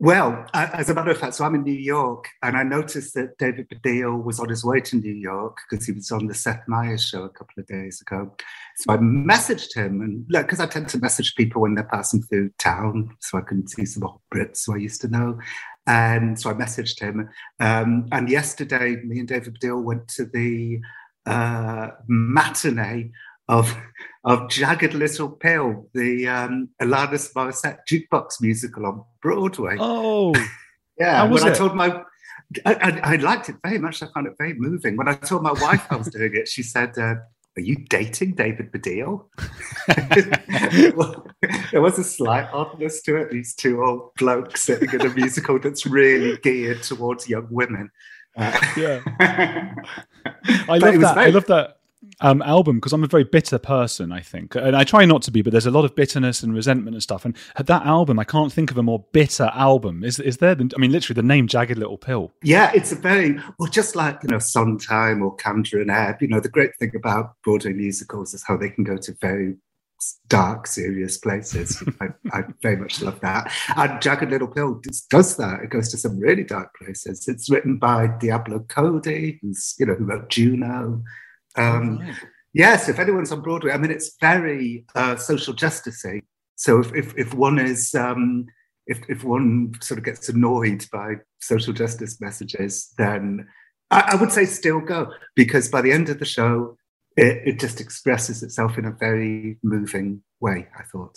well, 0.00 0.44
as 0.52 0.90
a 0.90 0.94
matter 0.94 1.10
of 1.10 1.18
fact, 1.18 1.34
so 1.34 1.44
I'm 1.44 1.54
in 1.54 1.62
New 1.62 1.72
York, 1.72 2.28
and 2.42 2.56
I 2.56 2.62
noticed 2.62 3.14
that 3.14 3.38
David 3.38 3.68
Baddiel 3.68 4.24
was 4.24 4.40
on 4.40 4.48
his 4.48 4.64
way 4.64 4.80
to 4.80 4.96
New 4.96 5.14
York 5.14 5.56
because 5.70 5.86
he 5.86 5.92
was 5.92 6.10
on 6.10 6.26
the 6.26 6.34
Seth 6.34 6.62
Meyers 6.66 7.06
show 7.06 7.22
a 7.22 7.28
couple 7.28 7.54
of 7.58 7.66
days 7.66 8.00
ago. 8.00 8.34
So 8.78 8.92
I 8.92 8.96
messaged 8.96 9.74
him, 9.74 10.00
and 10.00 10.26
because 10.26 10.60
I 10.60 10.66
tend 10.66 10.88
to 10.90 10.98
message 10.98 11.36
people 11.36 11.62
when 11.62 11.74
they're 11.74 11.84
passing 11.84 12.22
through 12.22 12.50
town, 12.58 13.16
so 13.20 13.38
I 13.38 13.42
can 13.42 13.66
see 13.68 13.84
some 13.84 14.04
old 14.04 14.20
Brits 14.34 14.66
who 14.66 14.74
I 14.74 14.78
used 14.78 15.00
to 15.02 15.08
know. 15.08 15.38
And 15.86 16.40
so 16.40 16.50
I 16.50 16.54
messaged 16.54 16.98
him. 16.98 17.28
Um, 17.60 18.08
and 18.10 18.28
yesterday, 18.28 18.96
me 18.96 19.20
and 19.20 19.28
David 19.28 19.58
Baddiel 19.60 19.82
went 19.82 20.08
to 20.08 20.24
the 20.24 20.80
uh, 21.26 21.90
matinee 22.08 23.10
of 23.48 23.76
of 24.24 24.48
Jagged 24.48 24.94
Little 24.94 25.28
Pill, 25.28 25.86
the 25.92 26.26
um, 26.26 26.70
Alanis 26.80 27.32
Morissette 27.34 27.78
jukebox 27.88 28.40
musical 28.40 28.86
on 28.86 29.04
Broadway. 29.20 29.76
Oh, 29.78 30.34
yeah. 30.98 31.24
When 31.24 31.46
it? 31.46 31.50
I 31.50 31.52
told 31.52 31.74
my, 31.74 32.02
I, 32.64 32.74
I, 32.74 33.00
I, 33.12 33.16
liked 33.16 33.50
it 33.50 33.56
very 33.62 33.78
much. 33.78 34.02
I 34.02 34.06
found 34.14 34.28
it 34.28 34.34
very 34.38 34.54
moving. 34.54 34.96
When 34.96 35.08
I 35.08 35.14
told 35.14 35.42
my 35.42 35.52
wife 35.52 35.86
I 35.90 35.96
was 35.96 36.08
doing 36.08 36.34
it, 36.34 36.48
she 36.48 36.62
said, 36.62 36.96
uh, 36.96 37.16
"Are 37.56 37.60
you 37.60 37.84
dating 37.90 38.36
David 38.36 38.72
Baddiel?" 38.72 39.26
well, 40.96 41.26
there 41.70 41.82
was 41.82 41.98
a 41.98 42.04
slight 42.04 42.48
oddness 42.50 43.02
to 43.02 43.16
it. 43.16 43.30
These 43.30 43.54
two 43.54 43.84
old 43.84 44.14
blokes 44.14 44.62
sitting 44.62 44.88
in 44.88 45.06
a 45.06 45.10
musical 45.10 45.58
that's 45.58 45.84
really 45.84 46.38
geared 46.38 46.82
towards 46.82 47.28
young 47.28 47.48
women. 47.50 47.90
Uh, 48.36 48.58
yeah, 48.76 49.00
I 50.66 50.78
love 50.78 51.00
that. 51.00 51.14
Very, 51.14 51.26
I 51.26 51.28
love 51.28 51.46
that 51.46 51.76
um, 52.20 52.42
album 52.42 52.76
because 52.76 52.92
I'm 52.92 53.04
a 53.04 53.08
very 53.08 53.24
bitter 53.24 53.58
person, 53.58 54.12
I 54.12 54.20
think, 54.20 54.54
and 54.54 54.76
I 54.76 54.84
try 54.84 55.04
not 55.04 55.22
to 55.22 55.30
be, 55.30 55.42
but 55.42 55.52
there's 55.52 55.66
a 55.66 55.70
lot 55.70 55.84
of 55.84 55.94
bitterness 55.94 56.42
and 56.42 56.54
resentment 56.54 56.94
and 56.94 57.02
stuff. 57.02 57.24
And 57.24 57.36
that 57.56 57.86
album, 57.86 58.18
I 58.18 58.24
can't 58.24 58.52
think 58.52 58.70
of 58.70 58.78
a 58.78 58.82
more 58.82 59.04
bitter 59.12 59.50
album. 59.54 60.04
Is 60.04 60.20
is 60.20 60.38
there? 60.38 60.52
I 60.52 60.78
mean, 60.78 60.92
literally, 60.92 61.14
the 61.14 61.26
name 61.26 61.46
"Jagged 61.46 61.78
Little 61.78 61.98
Pill." 61.98 62.32
Yeah, 62.42 62.70
it's 62.74 62.92
a 62.92 62.96
very 62.96 63.38
well, 63.58 63.70
just 63.70 63.96
like 63.96 64.22
you 64.22 64.28
know, 64.28 64.38
Sondheim 64.38 65.22
or 65.22 65.36
Kander 65.36 65.80
and 65.80 65.90
Ebb. 65.90 66.20
You 66.20 66.28
know, 66.28 66.40
the 66.40 66.48
great 66.48 66.76
thing 66.78 66.92
about 66.96 67.34
Broadway 67.42 67.72
musicals 67.72 68.34
is 68.34 68.44
how 68.46 68.56
they 68.56 68.70
can 68.70 68.84
go 68.84 68.96
to 68.96 69.12
very 69.20 69.56
dark, 70.28 70.66
serious 70.66 71.18
places. 71.18 71.82
I, 72.00 72.08
I, 72.32 72.42
very 72.62 72.76
much 72.76 73.00
love 73.00 73.20
that. 73.20 73.52
And 73.76 74.00
Jagged 74.02 74.30
Little 74.30 74.48
Pill 74.48 74.80
does 75.10 75.36
that. 75.36 75.60
It 75.62 75.70
goes 75.70 75.88
to 75.90 75.98
some 75.98 76.18
really 76.18 76.44
dark 76.44 76.74
places. 76.74 77.28
It's 77.28 77.50
written 77.50 77.78
by 77.78 78.08
Diablo 78.20 78.60
Cody, 78.60 79.38
who's 79.42 79.74
you 79.78 79.86
know 79.86 79.94
who 79.94 80.04
wrote 80.04 80.30
Juno. 80.30 81.02
Um, 81.56 81.98
right. 81.98 82.16
Yes, 82.52 82.88
if 82.88 82.98
anyone's 82.98 83.32
on 83.32 83.42
Broadway, 83.42 83.72
I 83.72 83.78
mean, 83.78 83.90
it's 83.90 84.16
very 84.20 84.84
uh, 84.94 85.16
social 85.16 85.54
justicey. 85.54 86.22
So 86.54 86.78
if, 86.78 86.94
if, 86.94 87.18
if 87.18 87.34
one 87.34 87.58
is, 87.58 87.94
um, 87.96 88.46
if, 88.86 89.00
if 89.08 89.24
one 89.24 89.72
sort 89.80 89.98
of 89.98 90.04
gets 90.04 90.28
annoyed 90.28 90.86
by 90.92 91.14
social 91.40 91.72
justice 91.72 92.20
messages, 92.20 92.92
then 92.96 93.48
I, 93.90 94.10
I 94.12 94.14
would 94.16 94.30
say 94.30 94.44
still 94.44 94.80
go 94.80 95.10
because 95.34 95.68
by 95.68 95.82
the 95.82 95.92
end 95.92 96.08
of 96.08 96.20
the 96.20 96.24
show, 96.24 96.76
it, 97.16 97.42
it 97.44 97.60
just 97.60 97.80
expresses 97.80 98.42
itself 98.42 98.78
in 98.78 98.84
a 98.84 98.92
very 98.92 99.58
moving 99.62 100.22
way, 100.40 100.68
I 100.78 100.84
thought. 100.84 101.16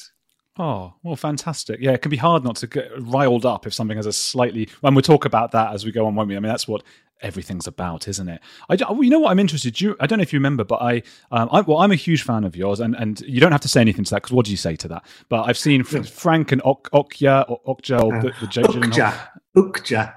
Oh, 0.60 0.94
well, 1.04 1.16
fantastic. 1.16 1.80
Yeah, 1.80 1.92
it 1.92 2.02
can 2.02 2.10
be 2.10 2.18
hard 2.18 2.44
not 2.44 2.56
to 2.58 2.68
get 2.68 2.90
riled 3.00 3.46
up 3.46 3.68
if 3.68 3.74
something 3.74 3.98
has 3.98 4.06
a 4.06 4.14
slightly. 4.14 4.70
When 4.82 4.96
we 4.96 5.02
talk 5.02 5.26
about 5.26 5.52
that 5.52 5.74
as 5.74 5.86
we 5.86 5.92
go 5.92 6.08
on, 6.08 6.16
won't 6.16 6.30
we? 6.30 6.36
I 6.36 6.40
mean, 6.40 6.50
that's 6.50 6.68
what 6.68 6.84
everything's 7.22 7.68
about, 7.68 8.08
isn't 8.08 8.28
it? 8.30 8.42
I, 8.70 8.76
you 8.76 9.10
know 9.10 9.20
what 9.20 9.32
I'm 9.32 9.40
interested. 9.40 9.80
You, 9.80 9.96
I 10.00 10.08
don't 10.08 10.20
know 10.20 10.24
if 10.24 10.34
you 10.34 10.38
remember, 10.38 10.64
but 10.64 10.82
I, 10.82 11.04
um, 11.32 11.50
I, 11.52 11.62
well, 11.62 11.78
I'm 11.80 11.92
a 11.92 11.96
huge 11.96 12.24
fan 12.24 12.44
of 12.44 12.56
yours, 12.56 12.80
and, 12.80 12.96
and 12.96 13.20
you 13.22 13.40
don't 13.40 13.52
have 13.52 13.62
to 13.62 13.68
say 13.68 13.82
anything 13.82 14.04
to 14.06 14.12
that 14.12 14.24
because 14.24 14.34
what 14.34 14.46
do 14.46 14.52
you 14.52 14.58
say 14.58 14.76
to 14.78 14.88
that? 14.90 15.06
But 15.30 15.44
I've 15.44 15.58
seen 15.58 15.84
Frank 15.84 16.52
and 16.52 16.62
ok, 16.64 16.90
Okja 16.92 17.50
or 17.50 17.76
Okja 17.76 18.04
or 18.04 18.22
the, 18.22 18.30
the 18.40 18.48
Ukja, 18.48 19.30
Ukja. 19.56 20.14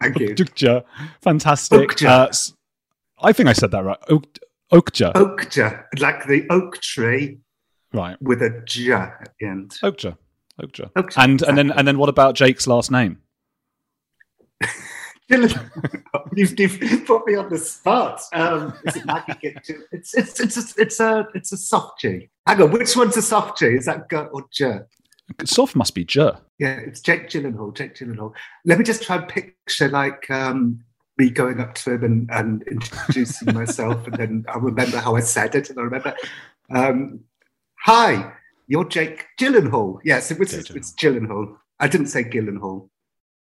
Thank 0.00 0.18
you. 0.18 0.34
Ukja, 0.34 0.84
fantastic. 1.20 1.90
Ukja. 1.90 2.06
Uh, 2.08 2.32
I 3.22 3.32
think 3.32 3.48
I 3.48 3.52
said 3.52 3.70
that 3.72 3.84
right. 3.84 3.98
Ok, 4.08 4.38
Okja. 4.72 5.12
Okja, 5.14 5.84
like 5.98 6.26
the 6.26 6.46
oak 6.50 6.80
tree, 6.80 7.38
right? 7.92 8.20
With 8.20 8.42
a 8.42 8.62
j 8.64 8.92
at 8.92 9.32
the 9.38 9.46
end. 9.46 9.70
Okja. 9.82 10.16
Okja. 10.60 10.92
Okja. 10.92 11.22
And 11.22 11.42
and 11.42 11.58
then 11.58 11.70
and 11.70 11.86
then 11.86 11.98
what 11.98 12.08
about 12.08 12.34
Jake's 12.34 12.66
last 12.66 12.90
name? 12.90 13.18
you've, 15.30 16.58
you've, 16.58 17.04
put 17.06 17.26
me 17.26 17.36
on 17.36 17.48
the 17.48 17.58
spot. 17.58 18.20
Um, 18.32 18.74
is 18.84 18.96
it 18.96 19.06
Maggie 19.06 19.56
It's 19.92 20.14
it's 20.14 20.40
it's 20.40 20.56
a, 20.56 20.82
it's 20.82 21.00
a 21.00 21.28
it's 21.34 21.52
a 21.52 21.56
soft 21.56 22.00
G. 22.00 22.28
Hang 22.46 22.62
on, 22.62 22.72
which 22.72 22.96
one's 22.96 23.16
a 23.16 23.22
soft 23.22 23.58
G? 23.58 23.66
Is 23.66 23.86
that 23.86 24.10
G 24.10 24.16
or 24.16 24.44
J? 24.52 24.80
Soft 25.44 25.76
must 25.76 25.94
be 25.94 26.04
J. 26.04 26.32
Yeah, 26.58 26.76
it's 26.76 27.00
Jake 27.00 27.28
Gyllenhaal. 27.28 27.76
Jake 27.76 27.94
Gyllenhaal. 27.94 28.32
Let 28.64 28.78
me 28.78 28.84
just 28.84 29.02
try 29.02 29.16
and 29.16 29.28
picture 29.28 29.88
like 29.88 30.28
um, 30.30 30.84
me 31.16 31.30
going 31.30 31.60
up 31.60 31.74
to 31.74 31.92
him 31.92 32.04
and, 32.04 32.30
and 32.32 32.62
introducing 32.64 33.54
myself, 33.54 34.06
and 34.06 34.16
then 34.16 34.44
I 34.48 34.58
remember 34.58 34.98
how 34.98 35.14
I 35.16 35.20
said 35.20 35.54
it, 35.54 35.70
and 35.70 35.78
I 35.78 35.82
remember, 35.82 36.16
um, 36.74 37.20
"Hi, 37.84 38.32
you're 38.68 38.88
Jake 38.88 39.26
Gyllenhaal." 39.38 39.98
Yes, 40.04 40.30
it 40.30 40.38
was. 40.38 40.52
It's 40.52 40.92
Gyllenhaal. 40.92 41.56
I 41.78 41.88
didn't 41.88 42.08
say 42.08 42.24
Gyllenhaal. 42.24 42.88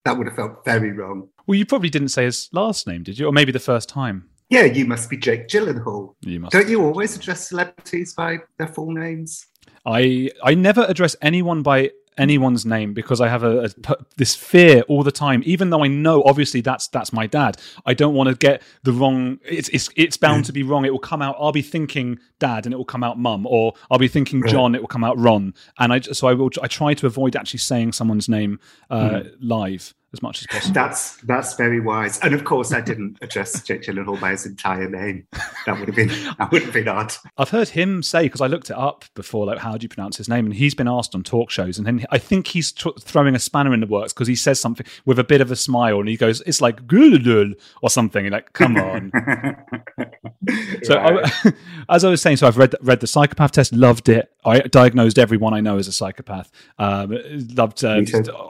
That 0.05 0.17
would 0.17 0.27
have 0.27 0.35
felt 0.35 0.65
very 0.65 0.91
wrong. 0.91 1.29
Well, 1.47 1.57
you 1.57 1.65
probably 1.65 1.89
didn't 1.89 2.09
say 2.09 2.25
his 2.25 2.49
last 2.51 2.87
name, 2.87 3.03
did 3.03 3.17
you? 3.17 3.27
Or 3.27 3.31
maybe 3.31 3.51
the 3.51 3.59
first 3.59 3.87
time. 3.89 4.29
Yeah, 4.49 4.65
you 4.65 4.85
must 4.85 5.09
be 5.09 5.17
Jake 5.17 5.47
Gyllenhaal. 5.47 6.15
You 6.21 6.41
must. 6.41 6.51
Don't 6.51 6.69
you 6.69 6.83
always 6.83 7.15
address 7.15 7.49
celebrities 7.49 8.13
by 8.13 8.39
their 8.57 8.67
full 8.67 8.91
names? 8.91 9.45
I 9.85 10.29
I 10.43 10.55
never 10.55 10.85
address 10.87 11.15
anyone 11.21 11.61
by 11.63 11.91
anyone's 12.17 12.65
name 12.65 12.93
because 12.93 13.21
I 13.21 13.27
have 13.27 13.43
a, 13.43 13.65
a, 13.87 13.95
this 14.17 14.35
fear 14.35 14.81
all 14.87 15.03
the 15.03 15.11
time. 15.11 15.41
Even 15.45 15.69
though 15.69 15.83
I 15.83 15.87
know 15.87 16.23
obviously 16.23 16.61
that's 16.61 16.87
that's 16.87 17.11
my 17.11 17.27
dad, 17.27 17.57
I 17.85 17.93
don't 17.93 18.13
want 18.13 18.29
to 18.29 18.35
get 18.35 18.61
the 18.83 18.91
wrong. 18.91 19.39
It's 19.43 19.69
it's 19.69 19.89
it's 19.95 20.17
bound 20.17 20.43
mm. 20.43 20.47
to 20.47 20.53
be 20.53 20.63
wrong. 20.63 20.85
It 20.85 20.91
will 20.91 20.99
come 20.99 21.21
out. 21.21 21.35
I'll 21.39 21.51
be 21.51 21.61
thinking 21.61 22.19
dad, 22.39 22.65
and 22.65 22.73
it 22.73 22.77
will 22.77 22.85
come 22.85 23.03
out 23.03 23.17
mum, 23.17 23.45
or 23.47 23.73
I'll 23.89 23.99
be 23.99 24.07
thinking. 24.07 24.43
John, 24.47 24.75
it 24.75 24.81
will 24.81 24.87
come 24.87 25.03
out 25.03 25.17
Ron. 25.17 25.53
And 25.79 25.93
I 25.93 25.99
so 26.01 26.27
I 26.27 26.33
will 26.33 26.49
I 26.61 26.67
try 26.67 26.93
to 26.93 27.07
avoid 27.07 27.35
actually 27.35 27.59
saying 27.59 27.93
someone's 27.93 28.27
name 28.27 28.59
uh, 28.89 29.09
mm. 29.09 29.35
live 29.39 29.93
as 30.13 30.21
much 30.21 30.41
as 30.41 30.47
possible. 30.47 30.73
That's 30.73 31.17
that's 31.17 31.55
very 31.55 31.79
wise. 31.79 32.19
And 32.19 32.33
of 32.33 32.43
course, 32.43 32.71
I 32.71 32.81
didn't 32.81 33.17
address 33.21 33.61
Jake 33.63 33.83
Gyllenhaal 33.83 34.19
by 34.21 34.31
his 34.31 34.45
entire 34.45 34.87
name. 34.87 35.27
That 35.65 35.79
would 35.79 35.87
have 35.87 35.95
been 35.95 36.09
that 36.37 36.51
would 36.51 36.61
have 36.63 36.73
been 36.73 36.87
odd. 36.87 37.13
I've 37.37 37.49
heard 37.49 37.69
him 37.69 38.03
say 38.03 38.23
because 38.23 38.41
I 38.41 38.47
looked 38.47 38.69
it 38.69 38.77
up 38.77 39.05
before, 39.15 39.45
like 39.45 39.59
how 39.59 39.77
do 39.77 39.83
you 39.83 39.89
pronounce 39.89 40.17
his 40.17 40.29
name? 40.29 40.45
And 40.45 40.53
he's 40.53 40.75
been 40.75 40.87
asked 40.87 41.15
on 41.15 41.23
talk 41.23 41.49
shows, 41.49 41.77
and 41.77 41.87
then 41.87 42.05
I 42.11 42.19
think 42.19 42.47
he's 42.47 42.71
t- 42.71 42.93
throwing 42.99 43.35
a 43.35 43.39
spanner 43.39 43.73
in 43.73 43.79
the 43.79 43.87
works 43.87 44.13
because 44.13 44.27
he 44.27 44.35
says 44.35 44.59
something 44.59 44.85
with 45.05 45.19
a 45.19 45.23
bit 45.23 45.41
of 45.41 45.51
a 45.51 45.55
smile, 45.55 45.99
and 45.99 46.07
he 46.07 46.15
goes, 46.15 46.41
"It's 46.45 46.61
like 46.61 46.85
gulul 46.85 47.53
or 47.81 47.89
something." 47.89 48.25
And 48.25 48.33
like, 48.33 48.53
come 48.53 48.77
on. 48.77 49.11
so, 50.83 50.97
I, 50.97 51.53
as 51.89 52.03
I 52.03 52.09
was 52.09 52.21
saying, 52.21 52.37
so 52.37 52.47
I've 52.47 52.57
read 52.57 52.75
read 52.81 52.99
the 52.99 53.07
psychopath 53.07 53.51
test, 53.51 53.73
loved 53.73 54.09
it. 54.09 54.31
I 54.45 54.59
diagnosed 54.59 55.17
everyone 55.17 55.53
I 55.53 55.61
know 55.61 55.77
as 55.77 55.87
a 55.87 55.91
psychopath. 55.91 56.51
Um, 56.77 57.17
loved 57.55 57.83
uh, 57.83 58.01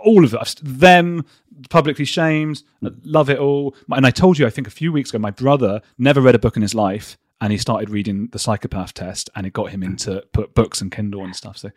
all 0.04 0.24
of 0.24 0.34
us, 0.36 0.56
them 0.62 1.26
publicly 1.70 2.06
shamed. 2.06 2.64
Love 2.82 3.30
it 3.30 3.40
all. 3.40 3.76
And 3.90 4.06
I 4.06 4.12
told 4.12 4.38
you, 4.38 4.46
I 4.46 4.50
think 4.50 4.68
a 4.68 4.72
few 4.72 4.92
weeks 4.92 5.10
ago, 5.10 5.20
my 5.20 5.32
brother 5.32 5.82
never 5.98 6.22
read 6.22 6.36
a 6.36 6.40
book 6.40 6.56
in 6.56 6.62
his 6.62 6.76
life, 6.76 7.18
and 7.42 7.52
he 7.52 7.58
started 7.58 7.90
reading 7.90 8.30
the 8.32 8.40
psychopath 8.40 8.94
test, 8.94 9.30
and 9.36 9.46
it 9.46 9.54
got 9.54 9.70
him 9.72 9.84
into 9.84 10.24
put 10.32 10.56
books 10.56 10.82
and 10.82 10.92
Kindle 10.92 11.24
and 11.24 11.36
stuff. 11.36 11.58
So, 11.58 11.72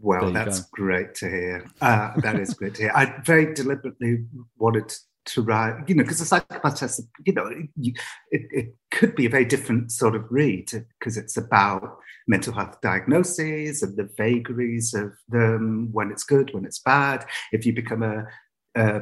well, 0.00 0.32
that's 0.32 0.60
go. 0.60 0.66
great 0.72 1.14
to 1.16 1.28
hear. 1.28 1.66
Uh, 1.80 2.12
that 2.20 2.36
is 2.36 2.54
great 2.54 2.74
to 2.76 2.82
hear. 2.82 2.92
I 2.94 3.20
very 3.24 3.54
deliberately 3.54 4.24
wanted 4.58 4.92
to 5.26 5.42
write, 5.42 5.88
you 5.88 5.94
know, 5.94 6.02
because 6.02 6.18
the 6.18 6.24
psychopath 6.24 6.78
test, 6.78 7.00
you 7.24 7.32
know, 7.32 7.46
it, 7.48 7.94
it 8.30 8.74
could 8.90 9.14
be 9.14 9.26
a 9.26 9.30
very 9.30 9.44
different 9.44 9.90
sort 9.90 10.14
of 10.14 10.24
read 10.30 10.70
because 10.98 11.16
it's 11.16 11.36
about 11.36 11.98
mental 12.26 12.52
health 12.52 12.80
diagnoses 12.80 13.82
and 13.82 13.96
the 13.96 14.08
vagaries 14.16 14.94
of 14.94 15.12
them 15.28 15.90
when 15.92 16.10
it's 16.10 16.24
good, 16.24 16.52
when 16.52 16.64
it's 16.64 16.78
bad. 16.78 17.24
If 17.52 17.64
you 17.66 17.72
become 17.72 18.02
a 18.02 18.26
uh, 18.76 19.00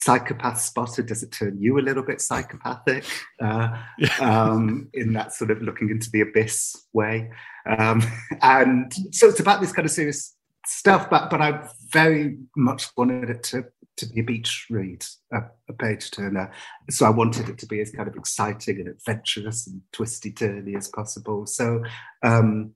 psychopath 0.00 0.60
spotter? 0.60 1.02
Does 1.02 1.22
it 1.22 1.32
turn 1.32 1.58
you 1.60 1.78
a 1.78 1.80
little 1.80 2.02
bit 2.02 2.20
psychopathic 2.20 3.04
uh, 3.42 3.76
um, 4.20 4.88
in 4.94 5.12
that 5.14 5.32
sort 5.32 5.50
of 5.50 5.62
looking 5.62 5.90
into 5.90 6.10
the 6.10 6.22
abyss 6.22 6.86
way? 6.92 7.30
Um, 7.66 8.02
and 8.40 8.92
so 9.10 9.28
it's 9.28 9.40
about 9.40 9.60
this 9.60 9.72
kind 9.72 9.86
of 9.86 9.92
serious 9.92 10.34
stuff, 10.66 11.10
but 11.10 11.30
but 11.30 11.40
I 11.40 11.68
very 11.90 12.38
much 12.56 12.88
wanted 12.96 13.30
it 13.30 13.42
to 13.44 13.64
to 13.98 14.06
be 14.06 14.20
a 14.20 14.24
beach 14.24 14.66
read, 14.70 15.04
a, 15.32 15.42
a 15.68 15.72
page 15.72 16.10
turner. 16.10 16.50
So 16.90 17.06
I 17.06 17.10
wanted 17.10 17.48
it 17.48 17.58
to 17.58 17.66
be 17.66 17.80
as 17.80 17.90
kind 17.90 18.08
of 18.08 18.16
exciting 18.16 18.80
and 18.80 18.88
adventurous 18.88 19.66
and 19.66 19.82
twisty 19.92 20.32
turny 20.32 20.76
as 20.76 20.88
possible. 20.88 21.46
So 21.46 21.82
um, 22.22 22.74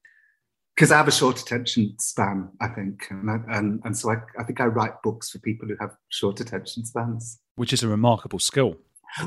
because 0.77 0.93
I 0.93 0.99
have 0.99 1.09
a 1.09 1.13
short 1.13 1.41
attention 1.41 1.95
span, 1.99 2.51
I 2.61 2.69
think, 2.69 3.07
and 3.09 3.31
I, 3.31 3.39
and, 3.57 3.81
and 3.85 3.97
so 3.97 4.11
I, 4.11 4.17
I 4.39 4.45
think 4.45 4.61
I 4.61 4.67
write 4.67 5.03
books 5.03 5.31
for 5.31 5.39
people 5.39 5.67
who 5.67 5.77
have 5.81 5.97
short 6.11 6.39
attention 6.41 6.85
spans, 6.85 7.39
which 7.55 7.73
is 7.73 7.83
a 7.83 7.89
remarkable 7.89 8.39
skill. 8.39 8.77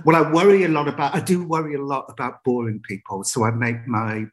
Well, 0.05 0.15
I 0.15 0.31
worry 0.31 0.63
a 0.63 0.67
lot 0.67 0.87
about. 0.87 1.15
I 1.15 1.21
do 1.21 1.43
worry 1.43 1.73
a 1.73 1.81
lot 1.81 2.05
about 2.09 2.43
boring 2.43 2.81
people, 2.87 3.23
so 3.23 3.43
I 3.43 3.51
make 3.51 3.87
my, 3.87 4.25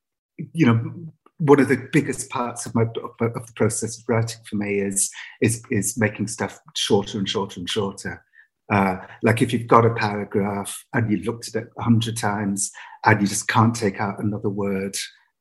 you 0.53 0.67
know, 0.67 0.93
one 1.39 1.61
of 1.61 1.69
the 1.69 1.89
biggest 1.91 2.29
parts 2.29 2.67
of 2.67 2.75
my 2.75 2.83
of 2.83 3.17
the 3.19 3.53
process 3.57 3.99
of 3.99 4.05
writing 4.07 4.41
for 4.45 4.57
me 4.57 4.81
is 4.81 5.11
is 5.41 5.63
is 5.71 5.97
making 5.97 6.27
stuff 6.27 6.61
shorter 6.75 7.17
and 7.19 7.29
shorter 7.29 7.61
and 7.61 7.71
shorter. 7.71 8.23
Uh, 8.71 8.97
like 9.23 9.41
if 9.41 9.53
you've 9.53 9.69
got 9.69 9.87
a 9.87 9.95
paragraph 9.95 10.85
and 10.93 11.11
you've 11.11 11.25
looked 11.25 11.49
at 11.49 11.63
it 11.63 11.69
a 11.79 11.83
hundred 11.83 12.17
times 12.17 12.73
and 13.05 13.21
you 13.21 13.27
just 13.27 13.47
can't 13.47 13.77
take 13.77 14.01
out 14.01 14.19
another 14.19 14.51
word 14.51 14.97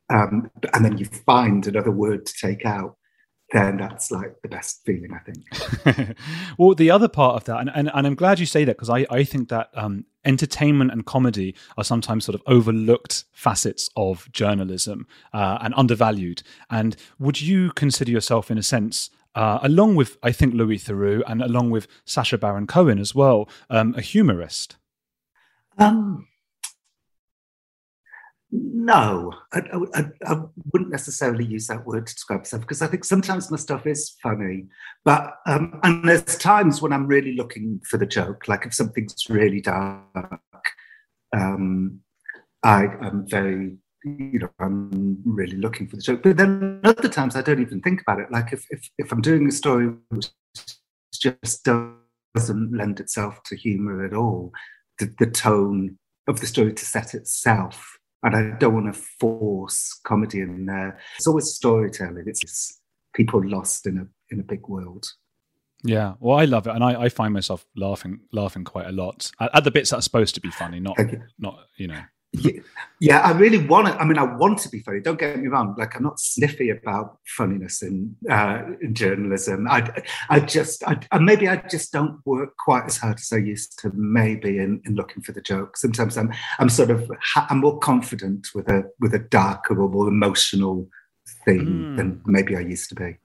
um, 0.09 0.49
and 0.73 0.85
then 0.85 0.97
you 0.97 1.05
find 1.05 1.65
another 1.67 1.91
word 1.91 2.25
to 2.25 2.33
take 2.33 2.65
out, 2.65 2.97
then 3.51 3.77
that's 3.77 4.11
like 4.11 4.35
the 4.41 4.49
best 4.49 4.81
feeling, 4.85 5.11
I 5.13 5.19
think. 5.19 6.17
well, 6.57 6.75
the 6.75 6.91
other 6.91 7.07
part 7.07 7.35
of 7.35 7.45
that, 7.45 7.59
and, 7.59 7.71
and, 7.73 7.91
and 7.93 8.07
I'm 8.07 8.15
glad 8.15 8.39
you 8.39 8.45
say 8.45 8.65
that 8.65 8.75
because 8.75 8.89
I, 8.89 9.05
I 9.09 9.23
think 9.23 9.49
that 9.49 9.69
um, 9.73 10.05
entertainment 10.23 10.91
and 10.91 11.05
comedy 11.05 11.55
are 11.77 11.83
sometimes 11.83 12.25
sort 12.25 12.35
of 12.35 12.41
overlooked 12.47 13.25
facets 13.31 13.89
of 13.95 14.31
journalism 14.31 15.07
uh, 15.33 15.59
and 15.61 15.73
undervalued. 15.77 16.43
And 16.69 16.95
would 17.19 17.41
you 17.41 17.71
consider 17.71 18.11
yourself, 18.11 18.49
in 18.49 18.57
a 18.57 18.63
sense, 18.63 19.09
uh, 19.35 19.59
along 19.61 19.95
with, 19.95 20.17
I 20.23 20.31
think, 20.31 20.53
Louis 20.53 20.77
Theroux 20.77 21.21
and 21.27 21.41
along 21.41 21.69
with 21.69 21.87
Sacha 22.05 22.37
Baron 22.37 22.67
Cohen 22.67 22.99
as 22.99 23.13
well, 23.13 23.49
um, 23.69 23.93
a 23.95 24.01
humorist? 24.01 24.77
Um, 25.77 26.27
no, 28.51 29.33
I, 29.53 29.61
I, 29.95 30.05
I, 30.25 30.41
wouldn't 30.71 30.91
necessarily 30.91 31.43
use 31.43 31.67
that 31.67 31.85
word 31.85 32.07
to 32.07 32.13
describe 32.13 32.41
myself 32.41 32.61
because 32.61 32.81
I 32.81 32.87
think 32.87 33.03
sometimes 33.03 33.49
my 33.49 33.57
stuff 33.57 33.87
is 33.87 34.15
funny, 34.21 34.65
but 35.03 35.37
um, 35.47 35.79
and 35.83 36.07
there's 36.07 36.37
times 36.37 36.81
when 36.81 36.93
I'm 36.93 37.07
really 37.07 37.35
looking 37.35 37.81
for 37.89 37.97
the 37.97 38.05
joke. 38.05 38.47
Like 38.47 38.65
if 38.65 38.73
something's 38.73 39.29
really 39.29 39.61
dark, 39.61 40.71
um, 41.35 42.01
I 42.63 42.85
am 43.01 43.25
very, 43.27 43.77
you 44.03 44.39
know, 44.39 44.49
I'm 44.59 45.21
really 45.25 45.57
looking 45.57 45.87
for 45.87 45.95
the 45.95 46.03
joke. 46.03 46.21
But 46.23 46.37
then 46.37 46.81
other 46.83 47.09
times 47.09 47.35
I 47.35 47.41
don't 47.41 47.61
even 47.61 47.81
think 47.81 48.01
about 48.01 48.19
it. 48.19 48.31
Like 48.31 48.53
if 48.53 48.65
if, 48.69 48.89
if 48.97 49.11
I'm 49.11 49.21
doing 49.21 49.47
a 49.47 49.51
story 49.51 49.91
which 50.09 50.29
just 51.13 51.63
doesn't 51.63 52.77
lend 52.77 52.99
itself 52.99 53.41
to 53.45 53.55
humour 53.55 54.05
at 54.05 54.13
all, 54.13 54.51
the, 54.99 55.13
the 55.17 55.31
tone 55.31 55.97
of 56.27 56.39
the 56.39 56.47
story 56.47 56.73
to 56.73 56.85
set 56.85 57.15
itself 57.15 57.97
and 58.25 58.35
I 58.35 58.57
don't 58.57 58.73
want 58.73 58.93
to 58.93 58.99
force 59.19 59.99
comedy 60.03 60.41
in 60.41 60.65
there. 60.65 60.99
It's 61.15 61.27
always 61.27 61.53
storytelling. 61.53 62.23
It's 62.25 62.41
just 62.41 62.81
people 63.13 63.41
lost 63.47 63.85
in 63.85 63.99
a 63.99 64.07
in 64.33 64.39
a 64.39 64.43
big 64.43 64.67
world. 64.67 65.05
Yeah, 65.83 66.15
well, 66.19 66.39
I 66.39 66.45
love 66.45 66.65
it, 66.65 66.71
and 66.71 66.83
I, 66.83 67.03
I 67.03 67.09
find 67.09 67.33
myself 67.33 67.63
laughing 67.77 68.21
laughing 68.33 68.63
quite 68.63 68.87
a 68.87 68.91
lot 68.91 69.29
at, 69.39 69.55
at, 69.55 69.63
the 69.63 69.71
bits 69.71 69.91
that 69.91 69.97
are 69.97 70.01
supposed 70.01 70.33
to 70.35 70.41
be 70.41 70.49
funny, 70.49 70.79
not 70.79 70.97
not 71.37 71.59
you 71.77 71.87
know 71.87 72.01
yeah, 72.99 73.19
I 73.19 73.31
really 73.31 73.57
want 73.57 73.87
to. 73.87 73.93
I 73.99 74.05
mean, 74.05 74.17
I 74.17 74.23
want 74.23 74.59
to 74.59 74.69
be 74.69 74.79
funny. 74.79 74.99
Don't 74.99 75.19
get 75.19 75.39
me 75.39 75.47
wrong. 75.47 75.75
Like, 75.77 75.95
I'm 75.95 76.03
not 76.03 76.19
sniffy 76.19 76.69
about 76.69 77.17
funniness 77.25 77.81
in 77.81 78.15
uh, 78.29 78.61
in 78.81 78.93
journalism. 78.93 79.67
I, 79.67 79.89
I 80.29 80.39
just, 80.39 80.83
I, 80.87 80.99
maybe 81.19 81.47
I 81.47 81.57
just 81.57 81.91
don't 81.91 82.19
work 82.25 82.55
quite 82.57 82.85
as 82.85 82.97
hard 82.97 83.19
as 83.19 83.31
I 83.31 83.37
used 83.37 83.79
to. 83.79 83.91
Maybe 83.93 84.57
in, 84.59 84.81
in 84.85 84.95
looking 84.95 85.23
for 85.23 85.31
the 85.31 85.41
joke. 85.41 85.77
Sometimes 85.77 86.17
I'm, 86.17 86.31
I'm 86.59 86.69
sort 86.69 86.89
of, 86.89 87.11
I'm 87.35 87.59
more 87.59 87.79
confident 87.79 88.47
with 88.55 88.69
a 88.69 88.83
with 88.99 89.13
a 89.13 89.19
darker 89.19 89.79
or 89.79 89.89
more 89.89 90.07
emotional 90.07 90.87
theme 91.45 91.93
mm. 91.93 91.97
than 91.97 92.21
maybe 92.25 92.55
I 92.55 92.61
used 92.61 92.89
to 92.89 92.95
be. 92.95 93.17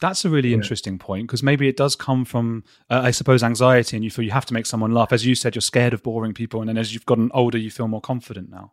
That's 0.00 0.24
a 0.24 0.30
really 0.30 0.50
yeah. 0.50 0.56
interesting 0.56 0.98
point 0.98 1.26
because 1.26 1.42
maybe 1.42 1.68
it 1.68 1.76
does 1.76 1.96
come 1.96 2.24
from, 2.24 2.64
uh, 2.88 3.00
I 3.02 3.10
suppose, 3.10 3.42
anxiety, 3.42 3.96
and 3.96 4.04
you 4.04 4.10
feel 4.10 4.24
you 4.24 4.30
have 4.30 4.46
to 4.46 4.54
make 4.54 4.66
someone 4.66 4.92
laugh. 4.92 5.12
As 5.12 5.26
you 5.26 5.34
said, 5.34 5.54
you're 5.54 5.62
scared 5.62 5.92
of 5.92 6.02
boring 6.02 6.34
people, 6.34 6.60
and 6.60 6.68
then 6.68 6.78
as 6.78 6.94
you've 6.94 7.06
gotten 7.06 7.30
older, 7.34 7.58
you 7.58 7.70
feel 7.70 7.88
more 7.88 8.00
confident 8.00 8.50
now. 8.50 8.72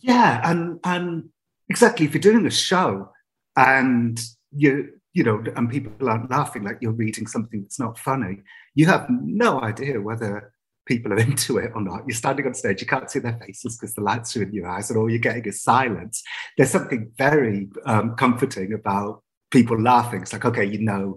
Yeah, 0.00 0.40
and 0.48 0.78
and 0.84 1.30
exactly, 1.68 2.06
if 2.06 2.14
you're 2.14 2.20
doing 2.20 2.46
a 2.46 2.50
show 2.50 3.10
and 3.56 4.20
you 4.52 4.90
you 5.14 5.22
know, 5.22 5.42
and 5.56 5.70
people 5.70 6.08
aren't 6.08 6.30
laughing 6.30 6.64
like 6.64 6.78
you're 6.80 6.92
reading 6.92 7.26
something 7.26 7.62
that's 7.62 7.78
not 7.78 7.98
funny, 7.98 8.42
you 8.74 8.86
have 8.86 9.06
no 9.08 9.60
idea 9.60 10.00
whether 10.00 10.52
people 10.86 11.12
are 11.12 11.18
into 11.30 11.58
it 11.58 11.72
or 11.74 11.80
not. 11.80 12.02
You're 12.06 12.16
standing 12.16 12.46
on 12.46 12.54
stage, 12.54 12.80
you 12.80 12.86
can't 12.86 13.10
see 13.10 13.20
their 13.20 13.38
faces 13.38 13.76
because 13.76 13.94
the 13.94 14.02
lights 14.02 14.36
are 14.36 14.42
in 14.42 14.52
your 14.52 14.68
eyes, 14.68 14.90
and 14.90 14.98
all 14.98 15.08
you're 15.10 15.18
getting 15.18 15.44
is 15.44 15.62
silence. 15.62 16.22
There's 16.56 16.70
something 16.70 17.10
very 17.16 17.70
um, 17.86 18.14
comforting 18.16 18.72
about 18.72 19.22
people 19.54 19.80
laughing. 19.80 20.20
It's 20.20 20.32
like, 20.32 20.44
okay, 20.44 20.64
you 20.64 20.80
know, 20.80 21.16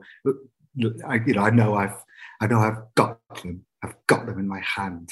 I, 1.06 1.16
you 1.26 1.34
know, 1.34 1.42
I 1.42 1.50
know 1.50 1.74
I've, 1.74 1.98
I 2.40 2.46
know 2.46 2.60
I've 2.60 2.78
got 2.96 3.20
them. 3.42 3.66
I've 3.84 3.96
got 4.06 4.28
them 4.28 4.40
in 4.40 4.48
my 4.48 4.62
hand. 4.62 5.10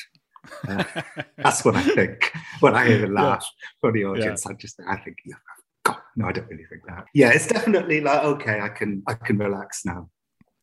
Uh, 0.67 0.83
that's 1.37 1.65
what 1.65 1.75
I 1.75 1.81
think 1.81 2.31
when 2.59 2.75
I 2.75 2.85
hear 2.85 3.05
a 3.05 3.09
laugh 3.09 3.45
from 3.81 3.93
the 3.93 4.05
audience. 4.05 4.43
Yeah. 4.45 4.51
I 4.51 4.55
just, 4.55 4.79
I 4.87 4.97
think, 4.97 5.17
yeah, 5.25 5.35
God, 5.83 5.97
no, 6.15 6.27
I 6.27 6.31
don't 6.31 6.47
really 6.47 6.65
think 6.69 6.83
that. 6.87 7.05
Yeah, 7.15 7.31
it's 7.31 7.47
definitely 7.47 7.99
like, 7.99 8.23
okay, 8.23 8.61
I 8.61 8.69
can, 8.69 9.01
I 9.07 9.15
can 9.15 9.39
relax 9.39 9.85
now. 9.85 10.09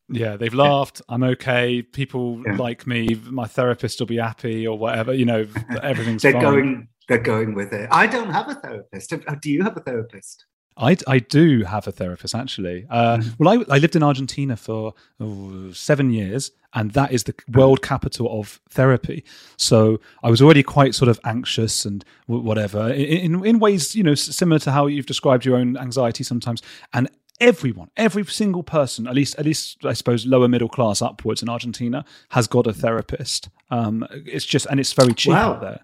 Yeah, 0.09 0.37
they've 0.37 0.53
laughed. 0.53 1.01
Yeah. 1.07 1.15
I'm 1.15 1.23
okay. 1.23 1.81
People 1.81 2.41
yeah. 2.45 2.55
like 2.55 2.87
me. 2.87 3.19
My 3.25 3.47
therapist 3.47 3.99
will 3.99 4.07
be 4.07 4.17
happy, 4.17 4.67
or 4.67 4.77
whatever. 4.77 5.13
You 5.13 5.25
know, 5.25 5.47
everything's. 5.81 6.21
they're 6.23 6.33
fine. 6.33 6.41
going. 6.41 6.87
They're 7.07 7.19
going 7.19 7.55
with 7.55 7.71
it. 7.71 7.87
I 7.89 8.05
don't 8.05 8.29
have 8.29 8.49
a 8.49 8.55
therapist. 8.55 9.13
Do 9.41 9.51
you 9.51 9.63
have 9.63 9.77
a 9.77 9.79
therapist? 9.79 10.45
I, 10.77 10.97
I 11.07 11.19
do 11.19 11.63
have 11.63 11.87
a 11.87 11.91
therapist 11.91 12.35
actually. 12.35 12.85
Uh, 12.89 13.17
mm-hmm. 13.17 13.43
well, 13.43 13.63
I, 13.69 13.75
I 13.75 13.77
lived 13.79 13.95
in 13.95 14.03
Argentina 14.03 14.55
for 14.55 14.93
oh, 15.19 15.71
seven 15.71 16.11
years, 16.11 16.51
and 16.73 16.91
that 16.91 17.11
is 17.11 17.23
the 17.23 17.35
world 17.51 17.81
capital 17.81 18.39
of 18.39 18.59
therapy. 18.69 19.23
So 19.57 19.99
I 20.23 20.29
was 20.29 20.41
already 20.41 20.63
quite 20.63 20.95
sort 20.95 21.09
of 21.09 21.19
anxious 21.23 21.85
and 21.85 22.03
whatever 22.25 22.89
in, 22.91 23.45
in 23.45 23.59
ways 23.59 23.95
you 23.95 24.03
know 24.03 24.15
similar 24.15 24.59
to 24.59 24.71
how 24.71 24.87
you've 24.87 25.05
described 25.05 25.45
your 25.45 25.57
own 25.57 25.77
anxiety 25.77 26.23
sometimes. 26.23 26.61
And 26.93 27.09
everyone, 27.39 27.89
every 27.97 28.25
single 28.25 28.63
person, 28.63 29.07
at 29.07 29.13
least 29.13 29.37
at 29.37 29.45
least 29.45 29.85
I 29.85 29.93
suppose 29.93 30.25
lower 30.25 30.47
middle 30.47 30.69
class 30.69 31.01
upwards 31.01 31.41
in 31.41 31.49
Argentina, 31.49 32.05
has 32.29 32.47
got 32.47 32.67
a 32.67 32.73
therapist. 32.73 33.49
Um, 33.69 34.07
it's 34.11 34.45
just 34.45 34.65
and 34.67 34.79
it's 34.79 34.93
very 34.93 35.13
cheap 35.13 35.33
wow. 35.33 35.53
out 35.53 35.61
there. 35.61 35.79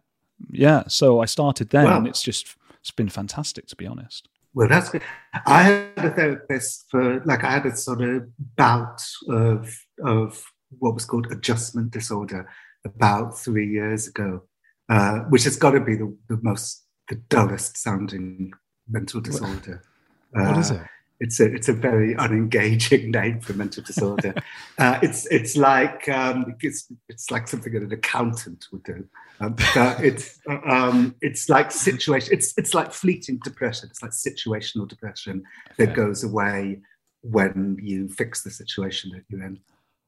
Yeah, 0.49 0.83
so 0.87 1.19
I 1.19 1.25
started 1.25 1.69
then, 1.69 1.85
wow. 1.85 1.97
and 1.97 2.07
it's 2.07 2.23
just 2.23 2.55
it's 2.79 2.91
been 2.91 3.09
fantastic 3.09 3.67
to 3.67 3.75
be 3.75 3.85
honest. 3.85 4.27
Well, 4.53 4.67
that's 4.67 4.89
good. 4.89 5.03
I 5.45 5.63
had 5.63 6.05
a 6.05 6.11
therapist 6.11 6.85
for 6.89 7.21
like 7.25 7.43
I 7.43 7.51
had 7.51 7.65
a 7.65 7.75
sort 7.75 8.01
of 8.01 8.27
bout 8.55 9.01
of 9.29 9.73
of 10.03 10.43
what 10.77 10.93
was 10.93 11.05
called 11.05 11.31
adjustment 11.31 11.91
disorder 11.91 12.49
about 12.85 13.37
three 13.37 13.69
years 13.69 14.07
ago, 14.07 14.43
uh, 14.89 15.19
which 15.29 15.43
has 15.43 15.55
got 15.55 15.71
to 15.71 15.81
be 15.81 15.95
the, 15.95 16.15
the 16.27 16.39
most 16.41 16.85
the 17.09 17.15
dullest 17.15 17.77
sounding 17.77 18.51
mental 18.87 19.21
disorder. 19.21 19.83
What, 20.31 20.41
uh, 20.41 20.49
what 20.49 20.59
is 20.59 20.71
it? 20.71 20.81
It's 21.19 21.39
a 21.39 21.45
it's 21.53 21.67
a 21.67 21.73
very 21.73 22.15
unengaging 22.15 23.09
name 23.11 23.41
for 23.41 23.53
mental 23.53 23.83
disorder. 23.83 24.33
uh, 24.77 24.99
it's 25.01 25.25
it's 25.27 25.57
like 25.57 26.07
um, 26.09 26.55
it's 26.61 26.91
it's 27.09 27.29
like 27.29 27.47
something 27.47 27.73
that 27.73 27.83
an 27.83 27.91
accountant 27.91 28.67
would 28.71 28.83
do. 28.83 29.05
Um, 29.41 29.55
it's 30.01 30.39
um, 30.65 31.15
it's 31.21 31.49
like 31.49 31.71
situation. 31.71 32.33
It's 32.33 32.53
it's 32.57 32.73
like 32.73 32.93
fleeting 32.93 33.39
depression. 33.43 33.89
It's 33.89 34.01
like 34.01 34.11
situational 34.11 34.87
depression 34.87 35.43
okay. 35.71 35.85
that 35.85 35.95
goes 35.95 36.23
away 36.23 36.81
when 37.21 37.77
you 37.81 38.07
fix 38.07 38.43
the 38.43 38.51
situation 38.51 39.11
that 39.11 39.23
you're 39.29 39.43
in. 39.43 39.59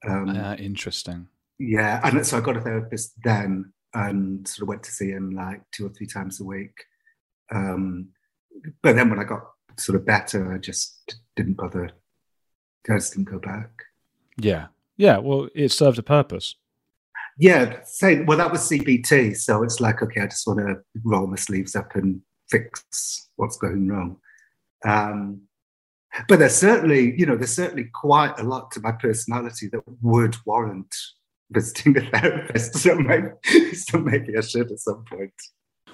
Um, 0.08 0.30
uh, 0.30 0.56
interesting. 0.56 1.28
Yeah, 1.60 2.00
and 2.04 2.26
so 2.26 2.38
I 2.38 2.42
got 2.42 2.58
a 2.58 2.62
therapist 2.62 3.14
then, 3.24 3.72
and 3.94 4.48
sort 4.48 4.64
of 4.64 4.68
went 4.70 4.84
to 4.84 4.92
see 4.92 5.10
him 5.10 5.32
like 5.32 5.62
two 5.72 5.86
or 5.86 5.90
three 5.90 6.08
times 6.08 6.40
a 6.40 6.44
week. 6.44 6.74
Um, 7.54 8.10
but 8.82 8.96
then 8.96 9.10
when 9.10 9.20
I 9.20 9.24
got 9.24 9.44
sort 9.78 9.96
of 9.96 10.06
better. 10.06 10.54
I 10.54 10.58
just 10.58 11.16
didn't 11.36 11.56
bother. 11.56 11.92
I 12.90 12.98
just 12.98 13.14
didn't 13.14 13.30
go 13.30 13.40
back. 13.40 13.70
Yeah, 14.38 14.68
yeah. 14.98 15.18
Well, 15.18 15.50
it 15.56 15.72
served 15.72 16.00
a 16.00 16.04
purpose. 16.04 16.56
Yeah, 17.38 17.82
same. 17.84 18.26
Well, 18.26 18.38
that 18.38 18.52
was 18.52 18.70
CBT, 18.70 19.38
so 19.38 19.64
it's 19.64 19.80
like 19.80 20.02
okay, 20.02 20.22
I 20.22 20.28
just 20.28 20.46
want 20.48 20.60
to 20.60 20.78
roll 21.04 21.28
my 21.28 21.38
sleeves 21.38 21.76
up 21.76 21.96
and 21.96 22.22
fix 22.50 23.30
what's 23.36 23.58
going 23.58 23.88
wrong. 23.88 24.18
Um, 24.86 25.42
but 26.28 26.40
there's 26.40 26.56
certainly, 26.56 27.18
you 27.18 27.26
know, 27.26 27.38
there's 27.38 27.56
certainly 27.56 27.90
quite 27.94 28.38
a 28.38 28.44
lot 28.44 28.72
to 28.72 28.82
my 28.82 28.92
personality 28.92 29.70
that 29.72 29.82
would 30.02 30.36
warrant 30.46 30.94
visiting 31.52 31.98
a 31.98 32.02
therapist. 32.12 32.76
So 32.82 32.96
maybe, 32.96 33.30
so 33.74 34.00
maybe 34.00 34.38
I 34.38 34.42
should 34.42 34.72
at 34.72 34.80
some 34.80 35.06
point. 35.10 35.34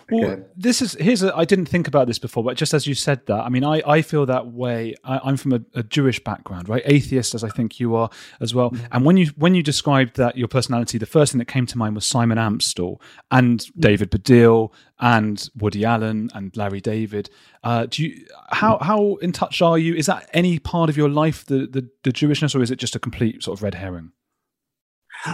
Well, 0.10 0.46
this 0.56 0.82
is 0.82 0.94
here's 0.94 1.22
a. 1.22 1.36
I 1.36 1.44
didn't 1.44 1.66
think 1.66 1.88
about 1.88 2.08
this 2.08 2.18
before, 2.18 2.42
but 2.42 2.56
just 2.56 2.74
as 2.74 2.88
you 2.88 2.96
said 2.96 3.26
that, 3.26 3.42
I 3.42 3.50
mean, 3.50 3.66
I, 3.66 3.82
I 3.86 4.02
feel 4.02 4.26
that 4.28 4.48
way. 4.48 4.96
I, 5.04 5.30
am 5.30 5.36
from 5.36 5.52
a, 5.52 5.62
a, 5.76 5.84
Jewish 5.84 6.24
background, 6.24 6.70
right? 6.70 6.82
Atheist, 6.86 7.36
as 7.36 7.44
I 7.44 7.50
think 7.50 7.78
you 7.80 7.94
are 7.96 8.10
as 8.40 8.56
well. 8.56 8.72
Mm-hmm. 8.72 8.86
And 8.94 9.06
when 9.06 9.18
you 9.18 9.28
when 9.36 9.54
you 9.54 9.62
described 9.62 10.16
that 10.16 10.38
your 10.38 10.48
personality, 10.48 10.98
the 10.98 11.06
first 11.06 11.34
thing 11.34 11.40
that 11.40 11.50
came 11.50 11.66
to 11.66 11.78
mind 11.78 11.96
was 11.96 12.06
Simon 12.06 12.38
Amstell 12.38 13.02
and 13.32 13.60
mm-hmm. 13.60 13.82
David 13.82 14.12
Baddiel 14.12 14.72
and 15.00 15.50
Woody 15.58 15.84
Allen 15.84 16.30
and 16.34 16.56
Larry 16.56 16.80
David. 16.80 17.30
Uh, 17.64 17.86
do 17.88 18.06
you 18.06 18.26
how 18.50 18.78
how 18.78 19.16
in 19.16 19.34
touch 19.34 19.62
are 19.62 19.78
you? 19.78 19.94
Is 19.94 20.06
that 20.06 20.30
any 20.34 20.58
part 20.58 20.90
of 20.90 20.96
your 20.96 21.10
life 21.10 21.46
the, 21.46 21.68
the 21.68 21.90
the 22.04 22.12
Jewishness, 22.12 22.56
or 22.56 22.62
is 22.62 22.72
it 22.72 22.78
just 22.78 22.96
a 22.96 23.00
complete 23.00 23.44
sort 23.44 23.60
of 23.60 23.64
red 23.64 23.76
herring? 23.76 24.14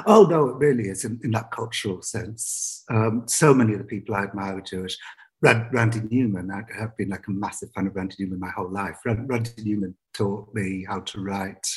Oh 0.06 0.26
no, 0.30 0.50
it 0.50 0.58
really 0.58 0.90
is 0.90 1.06
in, 1.06 1.20
in 1.24 1.32
that 1.32 1.52
cultural 1.52 2.02
sense. 2.02 2.84
Um, 2.90 3.24
so 3.28 3.54
many 3.54 3.74
of 3.74 3.80
the 3.80 3.86
people 3.86 4.16
I 4.16 4.24
admire 4.24 4.58
are 4.58 4.62
Jewish. 4.62 4.98
Randy 5.42 6.02
Newman, 6.10 6.52
I 6.52 6.62
have 6.80 6.96
been 6.96 7.10
like 7.10 7.28
a 7.28 7.32
massive 7.32 7.70
fan 7.76 7.88
of 7.88 7.96
Randy 7.96 8.16
Newman 8.20 8.40
my 8.40 8.50
whole 8.52 8.72
life. 8.72 8.98
Randy 9.06 9.52
Newman 9.58 9.96
taught 10.14 10.54
me 10.54 10.86
how 10.88 11.02
to 11.02 11.22
write, 11.22 11.68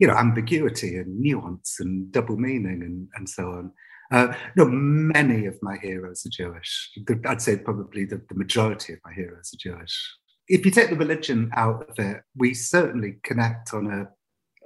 you 0.00 0.08
know, 0.08 0.14
ambiguity 0.14 0.96
and 0.96 1.20
nuance 1.20 1.76
and 1.78 2.10
double 2.10 2.36
meaning 2.36 2.82
and, 2.82 3.08
and 3.14 3.28
so 3.28 3.50
on. 3.52 3.72
Uh, 4.10 4.34
no, 4.56 4.64
many 4.66 5.46
of 5.46 5.56
my 5.62 5.76
heroes 5.76 6.26
are 6.26 6.30
Jewish. 6.30 6.90
I'd 7.26 7.40
say 7.40 7.56
probably 7.56 8.04
the, 8.04 8.20
the 8.28 8.34
majority 8.34 8.92
of 8.92 8.98
my 9.04 9.12
heroes 9.12 9.54
are 9.54 9.70
Jewish. 9.70 10.16
If 10.48 10.64
you 10.64 10.70
take 10.70 10.90
the 10.90 10.96
religion 10.96 11.50
out 11.54 11.88
of 11.88 11.98
it, 11.98 12.22
we 12.36 12.52
certainly 12.52 13.18
connect 13.22 13.72
on 13.72 13.90
a 13.90 14.08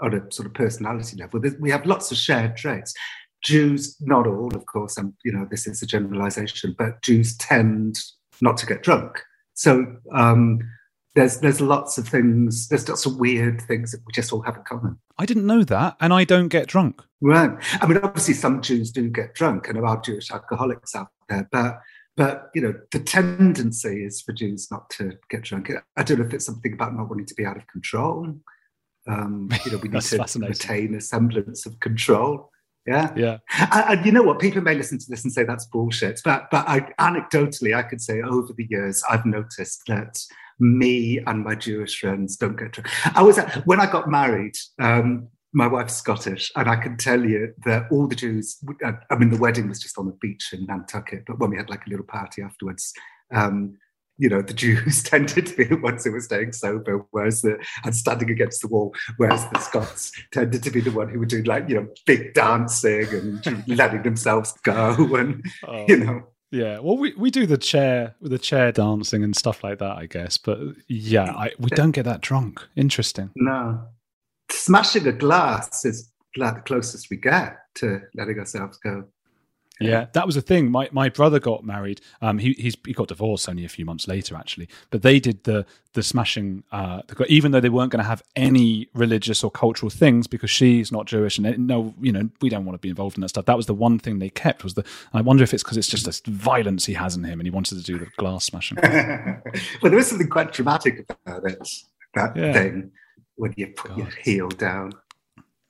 on 0.02 0.14
a 0.14 0.32
sort 0.32 0.46
of 0.46 0.54
personality 0.54 1.16
level. 1.16 1.40
We 1.60 1.70
have 1.70 1.86
lots 1.86 2.10
of 2.10 2.16
shared 2.16 2.56
traits. 2.56 2.94
Jews, 3.42 3.96
not 4.00 4.26
all, 4.26 4.54
of 4.54 4.66
course, 4.66 4.96
and 4.96 5.12
you 5.24 5.32
know 5.32 5.46
this 5.48 5.66
is 5.66 5.82
a 5.82 5.86
generalization, 5.86 6.74
but 6.76 7.02
Jews 7.02 7.36
tend 7.36 7.98
not 8.40 8.56
to 8.58 8.66
get 8.66 8.82
drunk. 8.82 9.22
So 9.54 9.86
um, 10.12 10.58
there's 11.14 11.38
there's 11.38 11.60
lots 11.60 11.98
of 11.98 12.08
things, 12.08 12.68
there's 12.68 12.88
lots 12.88 13.06
of 13.06 13.16
weird 13.18 13.60
things 13.62 13.92
that 13.92 14.00
we 14.06 14.12
just 14.12 14.32
all 14.32 14.42
have 14.42 14.56
in 14.56 14.62
common. 14.64 14.98
I 15.18 15.26
didn't 15.26 15.46
know 15.46 15.62
that, 15.64 15.96
and 16.00 16.12
I 16.12 16.24
don't 16.24 16.48
get 16.48 16.66
drunk. 16.66 17.02
Right. 17.20 17.50
I 17.80 17.86
mean, 17.86 17.98
obviously, 17.98 18.34
some 18.34 18.60
Jews 18.60 18.90
do 18.90 19.08
get 19.08 19.34
drunk, 19.34 19.68
and 19.68 19.76
there 19.76 19.86
are 19.86 20.00
Jewish 20.00 20.30
alcoholics 20.30 20.94
out 20.96 21.08
there, 21.28 21.48
but 21.52 21.80
but 22.16 22.50
you 22.52 22.60
know, 22.60 22.74
the 22.90 22.98
tendency 22.98 24.04
is 24.04 24.20
for 24.20 24.32
Jews 24.32 24.68
not 24.70 24.90
to 24.90 25.12
get 25.30 25.42
drunk. 25.42 25.70
I 25.96 26.02
don't 26.02 26.18
know 26.18 26.26
if 26.26 26.34
it's 26.34 26.46
something 26.46 26.72
about 26.72 26.96
not 26.96 27.08
wanting 27.08 27.26
to 27.26 27.34
be 27.34 27.46
out 27.46 27.56
of 27.56 27.66
control. 27.68 28.34
Um, 29.08 29.48
you 29.64 29.72
know, 29.72 29.78
we 29.78 29.88
need 29.88 30.02
to 30.02 30.38
retain 30.40 30.94
a 30.94 31.00
semblance 31.00 31.66
of 31.66 31.78
control. 31.80 32.50
Yeah, 32.86 33.12
yeah. 33.16 33.38
And, 33.70 33.98
and, 33.98 34.06
you 34.06 34.12
know 34.12 34.22
what? 34.22 34.38
People 34.38 34.62
may 34.62 34.74
listen 34.74 34.98
to 34.98 35.06
this 35.08 35.22
and 35.22 35.32
say 35.32 35.44
that's 35.44 35.66
bullshit, 35.66 36.22
but 36.24 36.48
but 36.50 36.66
I, 36.66 36.80
anecdotally, 36.98 37.76
I 37.76 37.82
could 37.82 38.00
say 38.00 38.22
over 38.22 38.52
the 38.54 38.66
years, 38.70 39.02
I've 39.10 39.26
noticed 39.26 39.82
that 39.88 40.18
me 40.58 41.20
and 41.26 41.44
my 41.44 41.54
Jewish 41.54 42.00
friends 42.00 42.36
don't 42.36 42.56
get 42.56 42.72
drunk. 42.72 42.88
I 43.14 43.22
was 43.22 43.38
when 43.64 43.80
I 43.80 43.90
got 43.90 44.08
married. 44.08 44.56
Um, 44.78 45.28
my 45.52 45.66
wife's 45.66 45.94
Scottish, 45.94 46.52
and 46.56 46.68
I 46.68 46.76
can 46.76 46.96
tell 46.96 47.24
you 47.24 47.54
that 47.64 47.86
all 47.90 48.06
the 48.06 48.14
Jews. 48.14 48.58
I 48.84 49.16
mean, 49.16 49.30
the 49.30 49.38
wedding 49.38 49.68
was 49.68 49.80
just 49.80 49.98
on 49.98 50.06
the 50.06 50.16
beach 50.20 50.50
in 50.52 50.66
Nantucket, 50.66 51.24
but 51.26 51.38
when 51.38 51.50
we 51.50 51.56
had 51.56 51.70
like 51.70 51.86
a 51.86 51.90
little 51.90 52.04
party 52.06 52.42
afterwards, 52.42 52.92
um, 53.34 53.76
you 54.18 54.28
know, 54.28 54.42
the 54.42 54.52
Jews 54.52 55.02
tended 55.04 55.46
to 55.46 55.56
be 55.56 55.64
the 55.64 55.76
ones 55.76 56.04
who 56.04 56.12
were 56.12 56.20
staying 56.20 56.52
sober, 56.52 57.06
whereas 57.12 57.42
the 57.42 57.64
and 57.84 57.96
standing 57.96 58.30
against 58.30 58.60
the 58.60 58.68
wall, 58.68 58.94
whereas 59.16 59.48
the 59.50 59.58
Scots 59.60 60.12
tended 60.32 60.62
to 60.64 60.70
be 60.70 60.80
the 60.80 60.90
one 60.90 61.08
who 61.08 61.18
were 61.18 61.26
doing 61.26 61.44
like, 61.44 61.68
you 61.68 61.76
know, 61.76 61.88
big 62.04 62.34
dancing 62.34 63.06
and 63.08 63.68
letting 63.68 64.02
themselves 64.02 64.52
go 64.62 64.94
and 65.16 65.44
oh. 65.66 65.84
you 65.88 65.96
know. 65.96 66.22
Yeah, 66.50 66.78
well, 66.78 66.96
we, 66.96 67.12
we 67.14 67.30
do 67.30 67.44
the 67.44 67.58
chair 67.58 68.14
with 68.20 68.32
the 68.32 68.38
chair 68.38 68.72
dancing 68.72 69.22
and 69.22 69.36
stuff 69.36 69.62
like 69.62 69.78
that, 69.80 69.98
I 69.98 70.06
guess. 70.06 70.38
But 70.38 70.58
yeah, 70.86 71.30
I, 71.32 71.52
we 71.58 71.68
don't 71.70 71.90
get 71.90 72.06
that 72.06 72.22
drunk. 72.22 72.66
Interesting. 72.74 73.30
No, 73.36 73.82
smashing 74.50 75.06
a 75.06 75.12
glass 75.12 75.84
is 75.84 76.10
like 76.36 76.54
the 76.54 76.60
closest 76.62 77.10
we 77.10 77.18
get 77.18 77.58
to 77.76 78.00
letting 78.14 78.38
ourselves 78.38 78.78
go. 78.78 79.04
Yeah, 79.80 80.06
that 80.12 80.26
was 80.26 80.34
the 80.34 80.42
thing. 80.42 80.70
My 80.70 80.88
my 80.92 81.08
brother 81.08 81.38
got 81.38 81.64
married. 81.64 82.00
Um, 82.20 82.38
he 82.38 82.52
he's, 82.54 82.76
he 82.84 82.92
got 82.92 83.08
divorced 83.08 83.48
only 83.48 83.64
a 83.64 83.68
few 83.68 83.84
months 83.84 84.08
later, 84.08 84.36
actually. 84.36 84.68
But 84.90 85.02
they 85.02 85.20
did 85.20 85.44
the 85.44 85.66
the 85.92 86.02
smashing. 86.02 86.64
Uh, 86.72 87.02
even 87.28 87.52
though 87.52 87.60
they 87.60 87.68
weren't 87.68 87.92
going 87.92 88.02
to 88.02 88.08
have 88.08 88.22
any 88.34 88.88
religious 88.94 89.44
or 89.44 89.50
cultural 89.50 89.90
things 89.90 90.26
because 90.26 90.50
she's 90.50 90.90
not 90.90 91.06
Jewish, 91.06 91.38
and 91.38 91.66
no, 91.66 91.94
you 92.00 92.10
know, 92.10 92.28
we 92.40 92.48
don't 92.48 92.64
want 92.64 92.74
to 92.74 92.80
be 92.80 92.88
involved 92.88 93.16
in 93.16 93.20
that 93.20 93.28
stuff. 93.28 93.44
That 93.44 93.56
was 93.56 93.66
the 93.66 93.74
one 93.74 93.98
thing 93.98 94.18
they 94.18 94.30
kept. 94.30 94.64
Was 94.64 94.74
the? 94.74 94.84
I 95.12 95.20
wonder 95.20 95.44
if 95.44 95.54
it's 95.54 95.62
because 95.62 95.76
it's 95.76 95.88
just 95.88 96.06
this 96.06 96.20
violence 96.26 96.86
he 96.86 96.94
has 96.94 97.16
in 97.16 97.22
him, 97.22 97.38
and 97.38 97.46
he 97.46 97.50
wanted 97.50 97.78
to 97.78 97.84
do 97.84 97.98
the 97.98 98.06
glass 98.16 98.46
smashing. 98.46 98.78
well, 98.82 99.42
there 99.82 99.98
is 99.98 100.08
something 100.08 100.28
quite 100.28 100.52
dramatic 100.52 101.06
about 101.08 101.44
it. 101.48 101.68
That 102.14 102.36
yeah. 102.36 102.52
thing 102.52 102.90
when 103.36 103.54
you 103.56 103.68
put 103.68 103.90
God. 103.90 103.98
your 103.98 104.10
heel 104.22 104.48
down. 104.48 104.92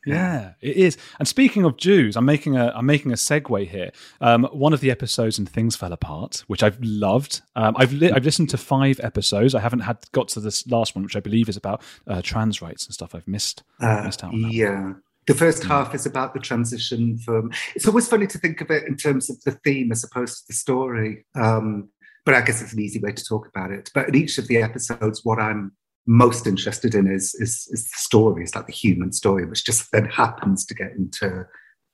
Yeah, 0.07 0.53
it 0.61 0.77
is. 0.77 0.97
And 1.19 1.27
speaking 1.27 1.65
of 1.65 1.77
Jews, 1.77 2.17
I'm 2.17 2.25
making 2.25 2.57
a 2.57 2.73
I'm 2.75 2.87
making 2.87 3.13
a 3.13 3.17
segue 3.17 3.69
here. 3.69 3.91
Um, 4.21 4.45
one 4.53 4.73
of 4.73 4.81
the 4.81 4.91
episodes 4.91 5.39
in 5.39 5.47
Things 5.47 5.77
Fell 5.77 5.93
Apart, 5.93 6.45
which 6.47 6.63
I've 6.63 6.79
loved. 6.81 7.43
Um, 7.57 7.75
I've 7.79 7.93
li- 7.93 8.11
I've 8.11 8.25
listened 8.25 8.51
to 8.51 8.59
five 8.59 9.01
episodes. 9.03 9.55
I 9.55 9.61
haven't 9.61 9.81
had 9.81 9.99
got 10.13 10.29
to 10.29 10.41
this 10.41 10.67
last 10.67 10.95
one, 10.95 11.05
which 11.05 11.17
I 11.17 11.21
believe 11.21 11.49
is 11.49 11.57
about 11.57 11.83
uh, 12.07 12.23
trans 12.23 12.63
rights 12.63 12.87
and 12.87 12.95
stuff. 12.95 13.15
I've 13.15 13.29
missed 13.29 13.63
uh, 13.81 14.03
missed 14.05 14.25
out. 14.25 14.35
yeah. 14.35 14.93
The 15.27 15.35
first 15.35 15.65
mm. 15.65 15.67
half 15.67 15.95
is 15.95 16.07
about 16.07 16.33
the 16.33 16.41
transition 16.41 17.19
from. 17.19 17.53
It's 17.75 17.87
always 17.87 18.09
funny 18.09 18.27
to 18.29 18.39
think 18.39 18.63
of 18.63 18.71
it 18.71 18.85
in 18.85 18.97
terms 18.97 19.29
of 19.29 19.43
the 19.43 19.53
theme 19.53 19.93
as 19.93 20.03
opposed 20.03 20.39
to 20.39 20.45
the 20.49 20.55
story. 20.55 21.27
Um, 21.35 21.91
but 22.25 22.35
I 22.35 22.41
guess 22.43 22.63
it's 22.63 22.73
an 22.73 22.81
easy 22.81 22.99
way 22.99 23.13
to 23.13 23.25
talk 23.25 23.47
about 23.47 23.71
it. 23.71 23.91
But 23.95 24.09
in 24.09 24.15
each 24.15 24.39
of 24.39 24.49
the 24.49 24.59
episodes, 24.59 25.25
what 25.25 25.39
I'm 25.39 25.73
most 26.09 26.47
interested 26.47 26.95
in 26.95 27.07
is, 27.07 27.35
is, 27.35 27.69
is 27.71 27.85
the 27.85 27.99
story, 27.99 28.43
it's 28.43 28.55
like 28.57 28.67
the 28.67 28.73
human 28.73 29.13
story, 29.13 29.45
which 29.45 29.67
just 29.67 29.93
then 29.93 30.07
happens 30.07 30.65
to 30.65 30.75
get 30.75 30.93
into 30.93 31.47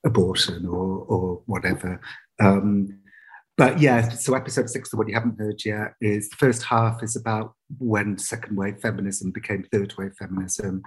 abortion 0.07 0.64
or, 0.66 1.05
or 1.09 1.42
whatever. 1.46 2.00
Um, 2.40 3.00
but 3.57 3.81
yeah, 3.81 4.09
so 4.11 4.35
episode 4.35 4.70
six, 4.70 4.90
the 4.90 4.96
one 4.96 5.09
you 5.09 5.14
haven't 5.14 5.38
heard 5.38 5.64
yet, 5.64 5.94
is 6.00 6.29
the 6.29 6.37
first 6.37 6.62
half 6.62 7.03
is 7.03 7.16
about 7.16 7.55
when 7.79 8.16
second 8.16 8.57
wave 8.57 8.79
feminism 8.81 9.33
became 9.33 9.64
third 9.64 9.94
wave 9.98 10.14
feminism. 10.16 10.83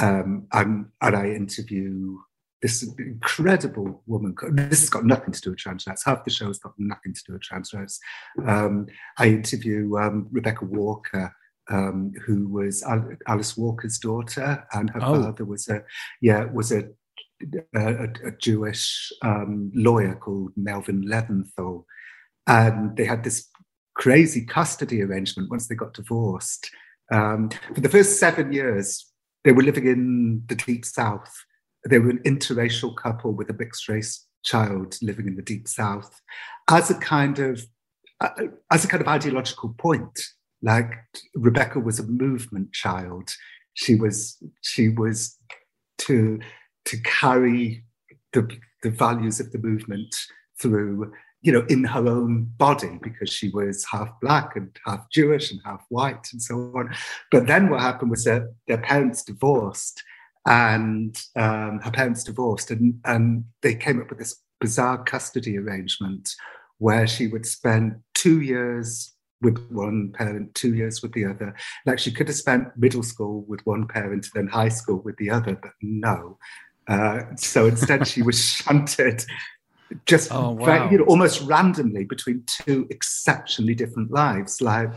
Um, 0.00 0.46
and, 0.52 0.86
and 1.02 1.16
I 1.16 1.26
interview 1.26 2.16
this 2.62 2.82
incredible 2.98 4.02
woman. 4.06 4.34
This 4.52 4.80
has 4.80 4.90
got 4.90 5.04
nothing 5.04 5.32
to 5.32 5.40
do 5.40 5.50
with 5.50 5.58
trans 5.58 5.86
rights. 5.86 6.04
Half 6.04 6.24
the 6.24 6.30
show 6.30 6.46
has 6.46 6.58
got 6.58 6.72
nothing 6.78 7.12
to 7.12 7.20
do 7.26 7.32
with 7.34 7.42
trans 7.42 7.74
rights. 7.74 8.00
Um, 8.46 8.86
I 9.18 9.28
interview 9.28 9.96
um, 9.98 10.28
Rebecca 10.30 10.64
Walker, 10.64 11.34
um, 11.70 12.12
who 12.26 12.48
was 12.48 12.84
Alice 13.26 13.56
Walker's 13.56 13.98
daughter, 13.98 14.66
and 14.72 14.90
her 14.90 15.00
oh. 15.02 15.22
father 15.22 15.44
was 15.44 15.68
a 15.68 15.82
yeah 16.20 16.44
was 16.44 16.72
a 16.72 16.88
a, 17.74 18.04
a 18.04 18.32
Jewish 18.38 19.12
um, 19.22 19.70
lawyer 19.74 20.14
called 20.14 20.52
Melvin 20.56 21.02
Leventhal, 21.02 21.84
and 22.46 22.96
they 22.96 23.04
had 23.04 23.24
this 23.24 23.48
crazy 23.94 24.44
custody 24.44 25.02
arrangement 25.02 25.50
once 25.50 25.68
they 25.68 25.74
got 25.74 25.94
divorced. 25.94 26.70
Um, 27.12 27.50
for 27.74 27.80
the 27.80 27.88
first 27.88 28.18
seven 28.18 28.52
years, 28.52 29.06
they 29.44 29.52
were 29.52 29.62
living 29.62 29.86
in 29.86 30.42
the 30.46 30.54
deep 30.54 30.84
south. 30.84 31.32
They 31.88 31.98
were 31.98 32.10
an 32.10 32.22
interracial 32.24 32.94
couple 32.96 33.32
with 33.32 33.48
a 33.50 33.54
mixed 33.54 33.88
race 33.88 34.26
child 34.44 34.96
living 35.02 35.26
in 35.26 35.36
the 35.36 35.42
deep 35.42 35.66
south, 35.68 36.20
as 36.68 36.90
a 36.90 36.94
kind 36.94 37.38
of 37.38 37.64
uh, 38.20 38.30
as 38.70 38.84
a 38.84 38.88
kind 38.88 39.00
of 39.00 39.08
ideological 39.08 39.74
point 39.78 40.20
like 40.62 40.92
Rebecca 41.34 41.80
was 41.80 41.98
a 41.98 42.06
movement 42.06 42.72
child. 42.72 43.30
She 43.74 43.94
was 43.94 44.42
she 44.62 44.88
was 44.88 45.36
to 45.98 46.40
to 46.86 46.96
carry 47.02 47.84
the, 48.32 48.48
the 48.82 48.90
values 48.90 49.40
of 49.40 49.52
the 49.52 49.58
movement 49.58 50.14
through 50.60 51.12
you 51.42 51.52
know, 51.52 51.64
in 51.68 51.84
her 51.84 52.06
own 52.06 52.44
body 52.58 52.98
because 53.02 53.30
she 53.30 53.48
was 53.50 53.84
half 53.90 54.10
black 54.20 54.56
and 54.56 54.76
half 54.86 55.08
Jewish 55.10 55.50
and 55.50 55.60
half 55.64 55.82
white 55.88 56.26
and 56.32 56.42
so 56.42 56.72
on. 56.76 56.94
But 57.30 57.46
then 57.46 57.70
what 57.70 57.80
happened 57.80 58.10
was 58.10 58.24
that 58.24 58.42
their 58.68 58.78
parents 58.78 59.24
divorced 59.24 60.02
and 60.46 61.16
um, 61.36 61.80
her 61.82 61.90
parents 61.90 62.24
divorced 62.24 62.70
and, 62.70 62.94
and 63.04 63.44
they 63.62 63.74
came 63.74 64.00
up 64.00 64.10
with 64.10 64.18
this 64.18 64.36
bizarre 64.60 65.02
custody 65.02 65.56
arrangement 65.56 66.28
where 66.78 67.06
she 67.06 67.26
would 67.26 67.46
spend 67.46 67.96
two 68.14 68.40
years 68.42 69.14
with 69.42 69.58
one 69.70 70.12
parent, 70.12 70.54
two 70.54 70.74
years 70.74 71.02
with 71.02 71.12
the 71.12 71.24
other. 71.24 71.54
Like 71.86 71.98
she 71.98 72.12
could 72.12 72.28
have 72.28 72.36
spent 72.36 72.76
middle 72.76 73.02
school 73.02 73.42
with 73.48 73.64
one 73.66 73.86
parent, 73.86 74.26
then 74.34 74.46
high 74.46 74.68
school 74.68 74.98
with 74.98 75.16
the 75.16 75.30
other, 75.30 75.58
but 75.60 75.72
no. 75.82 76.38
Uh, 76.88 77.22
so 77.36 77.66
instead, 77.66 78.06
she 78.06 78.22
was 78.22 78.38
shunted 78.44 79.24
just 80.06 80.32
oh, 80.32 80.50
wow. 80.50 80.64
very, 80.64 80.92
you 80.92 80.98
know, 80.98 81.04
almost 81.04 81.40
randomly 81.42 82.04
between 82.04 82.44
two 82.46 82.86
exceptionally 82.90 83.74
different 83.74 84.10
lives. 84.10 84.60
Like 84.60 84.90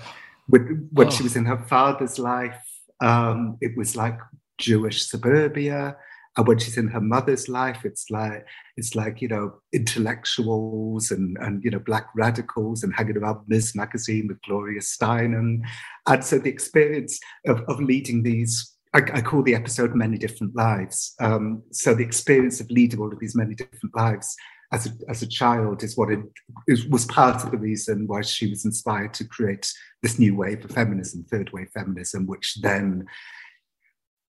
with, 0.48 0.90
when 0.92 1.08
oh. 1.08 1.10
she 1.10 1.24
was 1.24 1.36
in 1.36 1.46
her 1.46 1.58
father's 1.58 2.20
life, 2.20 2.62
um, 3.02 3.58
it 3.62 3.76
was 3.78 3.96
like 3.96 4.20
Jewish 4.58 5.08
suburbia 5.08 5.96
and 6.38 6.48
when 6.48 6.58
she's 6.58 6.78
in 6.78 6.88
her 6.88 7.02
mother's 7.02 7.48
life 7.48 7.82
it's 7.84 8.10
like 8.10 8.46
it's 8.78 8.96
like 8.96 9.22
you 9.22 9.28
know 9.28 9.54
intellectuals 9.72 11.12
and 11.12 11.38
and 11.42 11.64
you 11.64 11.72
know 11.72 11.80
black 11.80 12.08
radicals 12.16 12.84
and 12.84 12.94
hanging 12.94 13.18
around 13.18 13.40
ms. 13.48 13.76
Magazine 13.76 14.28
with 14.28 14.42
gloria 14.42 14.82
steinem. 14.82 15.62
And 16.08 16.24
so 16.24 16.40
the 16.40 16.50
experience 16.50 17.20
of, 17.48 17.62
of 17.68 17.80
leading 17.80 18.24
these 18.24 18.74
I, 18.94 19.00
I 19.14 19.22
call 19.22 19.42
the 19.42 19.56
episode 19.56 19.96
many 19.96 20.20
different 20.20 20.56
lives. 20.56 21.16
Um, 21.20 21.64
so 21.72 21.96
the 21.96 22.04
experience 22.04 22.62
of 22.62 22.70
leading 22.70 23.00
all 23.00 23.12
of 23.12 23.20
these 23.20 23.36
many 23.36 23.56
different 23.56 23.96
lives 23.96 24.36
as 24.74 24.88
a, 24.88 24.90
as 25.08 25.22
a 25.22 25.28
child 25.28 25.84
is 25.84 25.96
what 25.96 26.12
it 26.12 26.20
is, 26.68 26.86
was 26.88 27.06
part 27.06 27.44
of 27.44 27.52
the 27.52 27.58
reason 27.58 28.08
why 28.08 28.22
she 28.22 28.50
was 28.50 28.66
inspired 28.66 29.14
to 29.14 29.24
create 29.24 29.72
this 30.02 30.20
new 30.20 30.36
wave 30.36 30.66
of 30.66 30.72
feminism, 30.72 31.24
third 31.24 31.52
wave 31.54 31.70
feminism, 31.74 32.26
which 32.26 32.58
then 32.62 33.06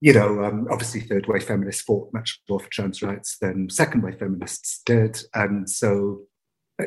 you 0.00 0.12
know, 0.12 0.44
um, 0.44 0.66
obviously 0.70 1.00
third 1.00 1.26
wave 1.26 1.44
feminists 1.44 1.82
fought 1.82 2.12
much 2.12 2.40
more 2.48 2.60
for 2.60 2.70
trans 2.70 3.02
rights 3.02 3.38
than 3.38 3.70
second 3.70 4.02
wave 4.02 4.18
feminists 4.18 4.82
did. 4.84 5.22
And 5.34 5.68
so 5.68 6.22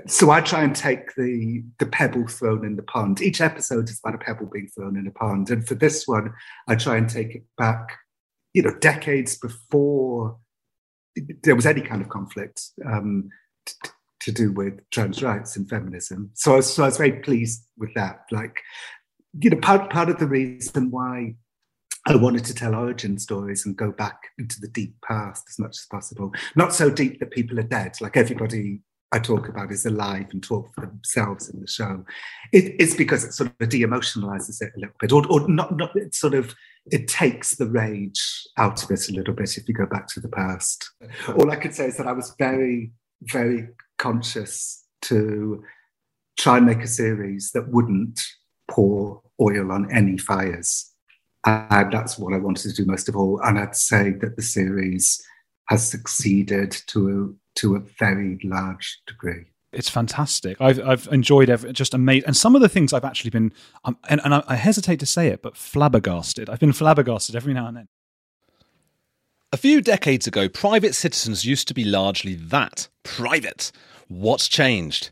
so 0.06 0.32
I 0.32 0.41
try 0.41 0.63
and 0.63 0.76
take 0.76 1.15
the 1.15 1.63
the 1.80 1.86
pebble 1.86 2.28
thrown 2.28 2.65
in 2.65 2.76
the 2.76 2.84
pond. 2.84 3.22
Each 3.22 3.39
episode 3.39 3.89
is 3.89 4.00
about 4.04 4.15
a 4.15 4.24
pebble 4.24 4.50
being 4.52 4.67
thrown 4.67 4.98
in 4.98 5.08
a 5.08 5.12
pond. 5.12 5.50
And 5.50 5.65
for 5.65 5.76
this 5.76 6.08
one, 6.08 6.34
I 6.67 6.76
try 6.76 6.98
and 6.98 7.10
take 7.10 7.36
it 7.36 7.43
back, 7.58 7.98
you 8.54 8.62
know, 8.62 8.76
decades 8.80 9.38
before 9.38 10.38
there 11.43 11.56
was 11.56 11.65
any 11.65 11.82
kind 11.82 12.02
of 12.02 12.10
conflict 12.10 12.62
um, 12.86 13.30
t- 13.65 13.89
to 14.20 14.32
do 14.32 14.52
with 14.52 14.78
trans 14.91 15.24
rights 15.24 15.56
and 15.56 15.70
feminism. 15.70 16.32
So 16.34 16.54
I, 16.54 16.56
was, 16.58 16.74
so 16.74 16.84
I 16.84 16.88
was 16.88 16.98
very 16.98 17.13
pleased 17.22 17.65
with 17.78 17.93
that. 17.96 18.26
Like, 18.30 18.62
you 19.39 19.50
know, 19.50 19.58
part 19.58 19.89
part 19.89 20.10
of 20.10 20.20
the 20.20 20.28
reason 20.28 20.91
why 20.91 21.36
I 22.08 22.15
wanted 22.15 22.46
to 22.46 22.54
tell 22.54 22.74
origin 22.74 23.20
stories 23.20 23.65
and 23.65 23.76
go 23.76 23.91
back 23.91 24.32
into 24.39 24.62
the 24.62 24.70
deep 24.70 24.96
past 25.06 25.43
as 25.50 25.60
much 25.60 25.72
as 25.72 25.88
possible. 25.91 26.32
Not 26.56 26.74
so 26.74 26.89
deep 26.89 27.20
that 27.20 27.32
people 27.32 27.60
are 27.60 27.63
dead, 27.63 28.00
like 28.00 28.15
everybody 28.15 28.80
I 29.12 29.20
talk 29.20 29.50
about 29.50 29.74
is 29.74 29.86
alive 29.86 30.28
and 30.32 30.41
talk 30.41 30.74
for 30.74 30.86
themselves 30.86 31.50
in 31.50 31.60
the 31.60 31.67
show. 31.67 32.06
It, 32.54 32.76
it's 32.80 32.96
because 32.96 33.26
it 33.26 33.34
sort 33.34 33.52
of 33.60 33.70
de-emotionalizes 33.70 34.62
it 34.62 34.72
a 34.78 34.80
little 34.80 34.96
bit, 35.02 35.12
or, 35.12 35.28
or 35.30 35.50
not, 35.50 35.76
not 35.76 35.96
it 35.98 36.15
sort 36.15 36.34
of 36.34 36.56
it 36.89 37.10
takes 37.10 37.56
the 37.56 37.67
rage 37.67 38.48
out 38.58 38.82
of 38.82 38.89
it 38.89 39.10
a 39.10 39.13
little 39.13 39.34
bit 39.34 39.58
if 39.58 39.67
you 39.67 39.74
go 39.74 39.86
back 39.86 40.08
to 40.08 40.22
the 40.22 40.30
past. 40.30 40.89
All 41.38 41.52
I 41.52 41.58
could 41.58 41.76
say 41.76 41.88
is 41.88 41.98
that 41.98 42.08
I 42.08 42.13
was 42.13 42.34
very, 42.39 42.91
very 43.22 43.67
conscious 43.98 44.86
to 45.04 45.62
try 46.39 46.56
and 46.56 46.65
make 46.65 46.84
a 46.84 46.88
series 46.88 47.52
that 47.52 47.67
wouldn't 47.67 48.22
pour 48.72 49.22
oil 49.41 49.74
on 49.74 49.91
any 49.91 50.17
fires 50.17 50.93
and 51.48 51.92
that's 51.92 52.18
what 52.18 52.34
I 52.34 52.38
wanted 52.38 52.70
to 52.70 52.84
do 52.84 52.86
most 52.86 53.08
of 53.08 53.16
all. 53.16 53.40
And 53.44 53.58
I'd 53.58 53.76
say 53.76 54.12
that 54.22 54.36
the 54.36 54.42
series 54.42 55.22
has 55.70 55.90
succeeded 55.90 56.72
to 56.88 57.10
a, 57.10 57.60
to 57.60 57.76
a 57.76 57.80
very 57.80 58.40
large 58.44 59.02
degree. 59.08 59.46
It's 59.74 59.90
fantastic. 59.90 60.60
I've 60.62 60.80
I've 60.80 61.08
enjoyed 61.12 61.50
every, 61.50 61.74
just 61.74 61.94
amazing, 61.94 62.28
and 62.28 62.38
some 62.38 62.56
of 62.56 62.62
the 62.62 62.70
things 62.70 62.94
I've 62.94 63.04
actually 63.04 63.32
been, 63.32 63.52
um, 63.84 63.98
and, 64.10 64.22
and 64.24 64.34
I, 64.34 64.44
I 64.48 64.56
hesitate 64.56 65.00
to 65.02 65.06
say 65.06 65.28
it, 65.28 65.42
but 65.42 65.58
flabbergasted. 65.58 66.50
I've 66.50 66.60
been 66.60 66.74
flabbergasted 66.74 67.36
every 67.36 67.54
now 67.54 67.68
and 67.68 67.78
then. 67.78 67.88
A 69.52 69.58
few 69.58 69.82
decades 69.82 70.26
ago, 70.26 70.50
private 70.50 70.96
citizens 70.96 71.46
used 71.46 71.68
to 71.68 71.74
be 71.74 71.84
largely 71.84 72.36
that 72.36 72.88
private. 73.04 73.72
What's 74.08 74.48
changed? 74.48 75.12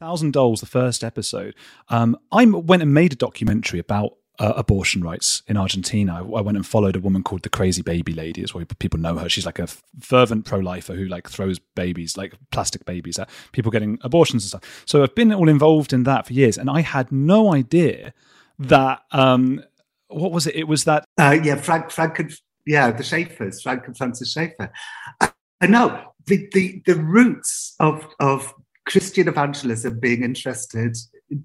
Thousand 0.00 0.32
Dolls, 0.32 0.60
the 0.60 0.66
first 0.66 1.02
episode. 1.02 1.54
Um, 1.88 2.16
I 2.30 2.44
went 2.44 2.82
and 2.82 2.94
made 2.94 3.12
a 3.12 3.16
documentary 3.16 3.80
about 3.80 4.12
uh, 4.38 4.52
abortion 4.54 5.02
rights 5.02 5.42
in 5.48 5.56
Argentina. 5.56 6.14
I, 6.14 6.18
I 6.18 6.40
went 6.40 6.56
and 6.56 6.64
followed 6.64 6.94
a 6.94 7.00
woman 7.00 7.24
called 7.24 7.42
the 7.42 7.48
Crazy 7.48 7.82
Baby 7.82 8.12
Lady, 8.12 8.42
is 8.42 8.54
what 8.54 8.78
people 8.78 9.00
know 9.00 9.16
her. 9.16 9.28
She's 9.28 9.44
like 9.44 9.58
a 9.58 9.66
fervent 10.00 10.44
pro-lifer 10.44 10.94
who 10.94 11.06
like 11.06 11.28
throws 11.28 11.58
babies, 11.58 12.16
like 12.16 12.34
plastic 12.52 12.84
babies, 12.84 13.18
at 13.18 13.28
people 13.50 13.72
getting 13.72 13.98
abortions 14.02 14.44
and 14.44 14.48
stuff. 14.48 14.84
So 14.86 15.02
I've 15.02 15.16
been 15.16 15.32
all 15.32 15.48
involved 15.48 15.92
in 15.92 16.04
that 16.04 16.28
for 16.28 16.32
years, 16.32 16.56
and 16.56 16.70
I 16.70 16.82
had 16.82 17.10
no 17.10 17.52
idea 17.52 18.14
that 18.60 19.02
um, 19.10 19.64
what 20.06 20.30
was 20.30 20.46
it? 20.46 20.54
It 20.54 20.68
was 20.68 20.84
that 20.84 21.04
uh, 21.18 21.36
yeah, 21.42 21.56
Frank, 21.56 21.90
Frank, 21.90 22.20
and, 22.20 22.32
yeah, 22.64 22.92
the 22.92 23.02
Schaeffers, 23.02 23.60
Frank 23.62 23.88
and 23.88 23.96
Francis 23.96 24.32
Schaeffer. 24.32 24.72
I, 25.20 25.32
I 25.60 25.66
know 25.66 26.12
the, 26.26 26.48
the 26.52 26.82
the 26.86 26.94
roots 26.94 27.74
of 27.80 28.06
of 28.20 28.54
Christian 28.88 29.28
evangelism 29.28 30.00
being 30.00 30.24
interested, 30.24 30.96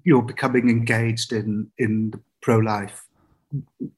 you're 0.02 0.22
becoming 0.22 0.70
engaged 0.70 1.32
in 1.32 1.70
in 1.78 2.12
pro 2.40 2.58
life 2.58 3.06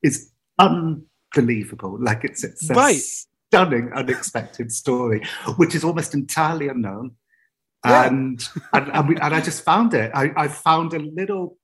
is 0.03 0.33
unbelievable. 0.59 1.97
Like 2.01 2.25
it's 2.25 2.43
it's 2.43 2.69
a 2.69 2.75
right. 2.75 2.97
stunning, 2.97 3.93
unexpected 3.95 4.73
story, 4.73 5.25
which 5.57 5.75
is 5.75 5.85
almost 5.85 6.13
entirely 6.13 6.69
unknown. 6.69 7.13
Yeah. 7.85 8.07
And, 8.07 8.43
and, 8.73 8.89
and, 8.89 9.23
and 9.23 9.35
I 9.35 9.41
just 9.41 9.65
found 9.65 9.95
it. 9.95 10.11
I, 10.13 10.33
I 10.37 10.49
found 10.49 10.93
a 10.93 10.99
little 10.99 11.57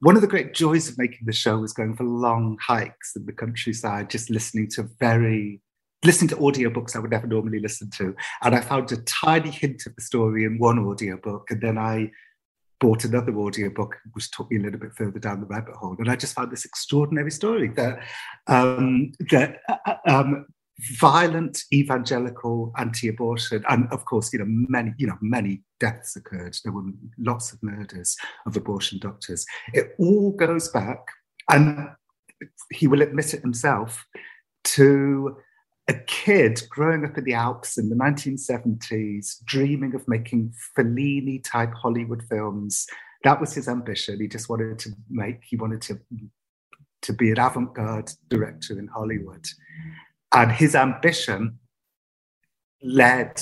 one 0.00 0.14
of 0.14 0.22
the 0.22 0.28
great 0.28 0.54
joys 0.54 0.88
of 0.88 0.96
making 0.96 1.26
the 1.26 1.32
show 1.32 1.58
was 1.58 1.72
going 1.72 1.94
for 1.94 2.04
long 2.04 2.56
hikes 2.64 3.16
in 3.16 3.26
the 3.26 3.32
countryside, 3.32 4.08
just 4.08 4.30
listening 4.30 4.68
to 4.70 4.88
very 4.98 5.60
listening 6.04 6.28
to 6.28 6.36
audiobooks 6.36 6.94
I 6.94 7.00
would 7.00 7.10
never 7.10 7.26
normally 7.26 7.60
listen 7.60 7.90
to. 7.98 8.14
And 8.42 8.54
I 8.54 8.60
found 8.60 8.92
a 8.92 8.98
tiny 8.98 9.50
hint 9.50 9.86
of 9.86 9.94
the 9.96 10.02
story 10.02 10.44
in 10.44 10.58
one 10.58 10.78
audiobook. 10.78 11.50
And 11.50 11.60
then 11.60 11.78
I 11.78 12.10
bought 12.80 13.04
another 13.04 13.36
audiobook, 13.36 13.96
which 14.12 14.30
took 14.30 14.50
me 14.50 14.58
a 14.58 14.62
little 14.62 14.78
bit 14.78 14.94
further 14.96 15.18
down 15.18 15.40
the 15.40 15.46
rabbit 15.46 15.74
hole. 15.74 15.96
And 15.98 16.10
I 16.10 16.16
just 16.16 16.34
found 16.34 16.52
this 16.52 16.64
extraordinary 16.64 17.30
story 17.30 17.68
that, 17.70 18.00
um, 18.46 19.12
that 19.30 19.58
uh, 19.68 19.94
um, 20.06 20.46
violent 21.00 21.58
evangelical 21.72 22.72
anti-abortion, 22.76 23.64
and 23.68 23.88
of 23.90 24.04
course, 24.04 24.32
you 24.32 24.38
know, 24.38 24.44
many, 24.46 24.94
you 24.96 25.08
know, 25.08 25.18
many 25.20 25.64
deaths 25.80 26.14
occurred. 26.14 26.56
There 26.62 26.72
were 26.72 26.84
lots 27.18 27.52
of 27.52 27.60
murders 27.64 28.16
of 28.46 28.56
abortion 28.56 29.00
doctors. 29.00 29.44
It 29.74 29.96
all 29.98 30.30
goes 30.30 30.68
back, 30.68 31.00
and 31.50 31.88
he 32.70 32.86
will 32.86 33.02
admit 33.02 33.34
it 33.34 33.40
himself, 33.40 34.06
to 34.62 35.36
a 35.88 35.94
kid 36.06 36.62
growing 36.68 37.04
up 37.04 37.16
in 37.16 37.24
the 37.24 37.32
Alps 37.32 37.78
in 37.78 37.88
the 37.88 37.96
1970s, 37.96 39.42
dreaming 39.44 39.94
of 39.94 40.06
making 40.06 40.52
Fellini 40.76 41.42
type 41.42 41.72
Hollywood 41.72 42.22
films. 42.28 42.86
That 43.24 43.40
was 43.40 43.54
his 43.54 43.68
ambition. 43.68 44.20
He 44.20 44.28
just 44.28 44.48
wanted 44.48 44.78
to 44.80 44.90
make, 45.08 45.42
he 45.42 45.56
wanted 45.56 45.80
to, 45.82 45.98
to 47.02 47.12
be 47.12 47.30
an 47.30 47.40
avant 47.40 47.74
garde 47.74 48.10
director 48.28 48.78
in 48.78 48.86
Hollywood. 48.86 49.46
And 50.34 50.52
his 50.52 50.74
ambition 50.74 51.58
led 52.82 53.40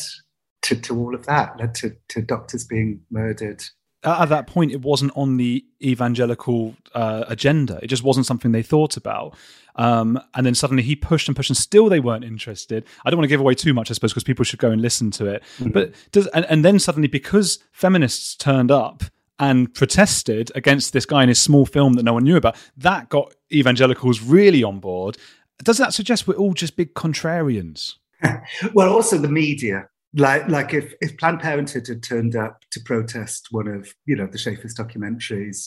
to, 0.63 0.77
to 0.77 0.99
all 0.99 1.15
of 1.15 1.27
that, 1.27 1.59
led 1.59 1.75
to, 1.77 1.97
to 2.11 2.23
doctors 2.23 2.65
being 2.65 3.01
murdered 3.11 3.63
at 4.05 4.29
that 4.29 4.47
point 4.47 4.73
it 4.73 4.83
wasn't 4.83 5.13
on 5.17 5.37
the 5.37 5.65
evangelical 5.83 6.77
uh, 6.95 7.25
agenda. 7.29 7.79
It 7.83 7.89
just 7.89 8.03
wasn't 8.03 8.27
something 8.27 8.53
they 8.53 8.63
thought 8.63 8.97
about. 8.97 9.37
Um, 9.77 10.19
and 10.35 10.47
then 10.47 10.55
suddenly 10.55 10.83
he 10.83 10.97
pushed 10.97 11.29
and 11.29 11.37
pushed 11.37 11.51
and 11.51 11.57
still 11.57 11.89
they 11.89 12.01
weren't 12.01 12.25
interested. 12.25 12.87
I 13.05 13.11
don't 13.11 13.19
want 13.19 13.25
to 13.25 13.29
give 13.29 13.41
away 13.41 13.55
too 13.55 13.75
much 13.75 13.91
i 13.91 13.95
suppose 13.95 14.13
because 14.13 14.25
people 14.25 14.45
should 14.45 14.59
go 14.59 14.71
and 14.71 14.81
listen 14.81 15.11
to 15.13 15.27
it. 15.27 15.43
Mm-hmm. 15.59 15.71
but 15.71 15.93
does 16.13 16.27
and, 16.29 16.47
and 16.47 16.65
then 16.65 16.79
suddenly 16.79 17.09
because 17.09 17.59
feminists 17.73 18.35
turned 18.35 18.71
up 18.71 19.03
and 19.39 19.73
protested 19.75 20.51
against 20.55 20.95
this 20.95 21.05
guy 21.05 21.23
in 21.23 21.29
his 21.29 21.41
small 21.41 21.67
film 21.67 21.93
that 21.95 22.05
no 22.05 22.15
one 22.15 22.25
knew 22.25 22.37
about 22.37 22.57
that 22.77 23.11
got 23.11 23.35
evangelicals 23.53 24.23
really 24.23 24.63
on 24.63 24.81
board. 24.81 25.19
Does 25.63 25.79
that 25.79 25.93
suggest 25.93 26.27
we're 26.27 26.35
all 26.35 26.55
just 26.55 26.77
big 26.77 26.95
contrarians? 26.95 27.95
Well 28.73 28.91
also 28.91 29.19
the 29.19 29.29
media 29.29 29.89
like 30.17 30.49
like 30.49 30.73
if 30.73 30.95
if 31.01 31.17
Planned 31.19 31.41
Parenthood 31.41 31.87
had 31.87 32.03
turned 32.03 32.35
up 32.35 32.63
to 32.73 32.81
protest 32.81 33.49
one 33.51 33.69
of 33.69 33.95
you 34.07 34.17
know 34.17 34.27
the 34.27 34.39
Schaeffer's 34.39 34.75
documentaries, 34.75 35.67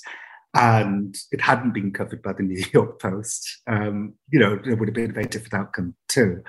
and 0.55 1.15
it 1.31 1.39
hadn't 1.39 1.73
been 1.73 1.93
covered 1.93 2.21
by 2.21 2.33
the 2.33 2.43
New 2.51 2.63
York 2.73 2.99
Post, 2.99 3.61
um, 3.67 4.15
you 4.29 4.39
know 4.39 4.59
there 4.63 4.75
would 4.75 4.87
have 4.87 4.95
been 4.95 5.11
a 5.11 5.13
very 5.13 5.27
different 5.27 5.53
outcome 5.53 5.95
too. 6.07 6.43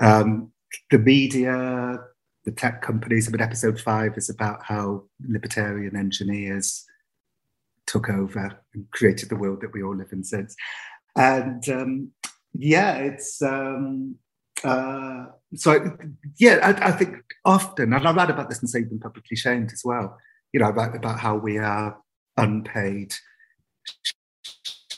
Um, 0.00 0.52
the 0.90 0.98
media, 0.98 1.98
the 2.44 2.52
tech 2.52 2.82
companies. 2.82 3.28
I 3.28 3.32
mean, 3.32 3.40
episode 3.40 3.80
five 3.80 4.16
is 4.16 4.28
about 4.28 4.64
how 4.64 5.04
libertarian 5.26 5.96
engineers 5.96 6.84
took 7.86 8.08
over 8.08 8.60
and 8.74 8.90
created 8.90 9.28
the 9.28 9.36
world 9.36 9.60
that 9.60 9.72
we 9.72 9.82
all 9.82 9.96
live 9.96 10.12
in 10.12 10.24
since. 10.24 10.56
And 11.16 11.66
um, 11.68 12.10
yeah, 12.52 12.96
it's 12.96 13.40
um, 13.40 14.16
uh, 14.64 15.26
so, 15.54 15.72
I, 15.72 15.78
yeah, 16.38 16.58
I, 16.62 16.88
I, 16.88 16.92
think 16.92 17.16
often, 17.44 17.92
and 17.92 18.06
I 18.06 18.12
write 18.12 18.30
about 18.30 18.48
this 18.48 18.62
in 18.62 18.68
Saved 18.68 18.90
and 18.90 19.00
Publicly 19.00 19.36
Shamed 19.36 19.72
as 19.72 19.82
well. 19.84 20.18
you 20.52 20.60
know, 20.60 20.68
about, 20.68 20.96
about 20.96 21.18
how 21.18 21.36
we 21.36 21.58
are 21.58 21.98
unpaid 22.36 23.14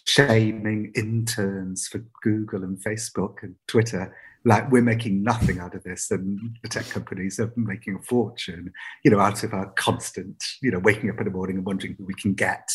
shaming 0.08 0.90
interns 0.96 1.86
for 1.86 2.02
Google 2.22 2.64
and 2.64 2.82
Facebook 2.82 3.42
and 3.42 3.54
Twitter. 3.66 4.16
Like 4.44 4.70
we're 4.70 4.82
making 4.82 5.22
nothing 5.22 5.58
out 5.58 5.74
of 5.74 5.82
this, 5.82 6.10
and 6.10 6.56
the 6.62 6.68
tech 6.68 6.88
companies 6.88 7.38
are 7.38 7.52
making 7.56 7.96
a 7.96 8.02
fortune, 8.02 8.72
you 9.04 9.10
know, 9.10 9.20
out 9.20 9.42
of 9.44 9.52
our 9.52 9.66
constant, 9.72 10.42
you 10.62 10.70
know, 10.70 10.78
waking 10.78 11.10
up 11.10 11.18
in 11.18 11.24
the 11.24 11.30
morning 11.30 11.56
and 11.56 11.66
wondering 11.66 11.94
who 11.98 12.04
we 12.04 12.14
can 12.14 12.34
get. 12.34 12.68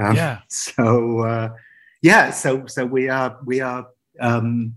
Um, 0.00 0.16
yeah. 0.16 0.38
So, 0.48 1.20
uh, 1.20 1.48
yeah. 2.02 2.30
So, 2.30 2.66
so 2.66 2.86
we 2.86 3.08
are 3.08 3.38
we 3.44 3.60
are 3.60 3.88
um, 4.20 4.76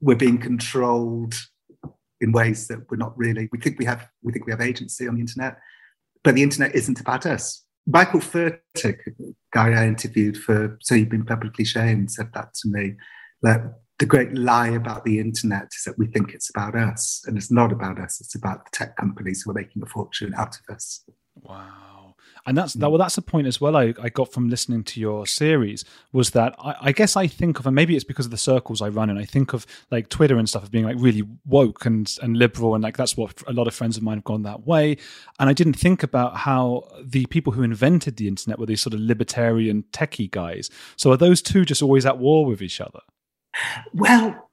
we're 0.00 0.16
being 0.16 0.38
controlled 0.38 1.34
in 2.20 2.32
ways 2.32 2.68
that 2.68 2.90
we're 2.90 2.96
not 2.96 3.16
really. 3.16 3.48
We 3.52 3.58
think 3.58 3.78
we 3.78 3.84
have 3.84 4.08
we 4.22 4.32
think 4.32 4.46
we 4.46 4.52
have 4.52 4.60
agency 4.60 5.08
on 5.08 5.14
the 5.14 5.20
internet, 5.20 5.58
but 6.22 6.34
the 6.34 6.42
internet 6.42 6.74
isn't 6.74 7.00
about 7.00 7.26
us. 7.26 7.64
Michael 7.86 8.20
Fertik, 8.20 8.98
guy 9.52 9.70
I 9.70 9.86
interviewed 9.86 10.36
for 10.36 10.78
So 10.82 10.94
You've 10.94 11.08
Been 11.08 11.24
Publicly 11.24 11.64
Shamed, 11.64 12.10
said 12.10 12.30
that 12.34 12.54
to 12.54 12.68
me. 12.68 12.94
That 13.42 13.80
the 13.98 14.06
great 14.06 14.34
lie 14.34 14.68
about 14.68 15.04
the 15.04 15.18
internet 15.18 15.68
is 15.74 15.84
that 15.84 15.98
we 15.98 16.06
think 16.06 16.32
it's 16.32 16.50
about 16.50 16.74
us, 16.74 17.22
and 17.26 17.36
it's 17.36 17.50
not 17.50 17.72
about 17.72 17.98
us. 17.98 18.20
It's 18.20 18.34
about 18.34 18.64
the 18.64 18.70
tech 18.72 18.96
companies 18.96 19.42
who 19.42 19.50
are 19.50 19.54
making 19.54 19.82
a 19.82 19.86
fortune 19.86 20.34
out 20.36 20.56
of 20.56 20.74
us. 20.74 21.04
Wow 21.36 21.89
and 22.46 22.56
that's 22.56 22.74
that. 22.74 22.88
Well, 22.90 22.98
that's 22.98 23.18
a 23.18 23.22
point 23.22 23.46
as 23.46 23.60
well. 23.60 23.76
I, 23.76 23.94
I 24.00 24.08
got 24.08 24.32
from 24.32 24.48
listening 24.48 24.84
to 24.84 25.00
your 25.00 25.26
series 25.26 25.84
was 26.12 26.30
that 26.30 26.54
I, 26.58 26.74
I, 26.80 26.92
guess 26.92 27.16
I 27.16 27.26
think 27.26 27.58
of, 27.58 27.66
and 27.66 27.74
maybe 27.74 27.94
it's 27.94 28.04
because 28.04 28.26
of 28.26 28.30
the 28.30 28.38
circles 28.38 28.80
I 28.80 28.88
run 28.88 29.10
in. 29.10 29.18
I 29.18 29.24
think 29.24 29.52
of 29.52 29.66
like 29.90 30.08
Twitter 30.08 30.38
and 30.38 30.48
stuff 30.48 30.62
of 30.62 30.70
being 30.70 30.84
like 30.84 30.96
really 30.98 31.22
woke 31.46 31.84
and 31.84 32.12
and 32.22 32.36
liberal, 32.36 32.74
and 32.74 32.82
like 32.82 32.96
that's 32.96 33.16
what 33.16 33.42
a 33.46 33.52
lot 33.52 33.66
of 33.66 33.74
friends 33.74 33.96
of 33.96 34.02
mine 34.02 34.18
have 34.18 34.24
gone 34.24 34.42
that 34.42 34.66
way. 34.66 34.96
And 35.38 35.48
I 35.48 35.52
didn't 35.52 35.74
think 35.74 36.02
about 36.02 36.38
how 36.38 36.88
the 37.02 37.26
people 37.26 37.52
who 37.52 37.62
invented 37.62 38.16
the 38.16 38.28
internet 38.28 38.58
were 38.58 38.66
these 38.66 38.82
sort 38.82 38.94
of 38.94 39.00
libertarian 39.00 39.84
techie 39.92 40.30
guys. 40.30 40.70
So 40.96 41.12
are 41.12 41.16
those 41.16 41.42
two 41.42 41.64
just 41.64 41.82
always 41.82 42.06
at 42.06 42.18
war 42.18 42.46
with 42.46 42.62
each 42.62 42.80
other? 42.80 43.00
Well, 43.92 44.50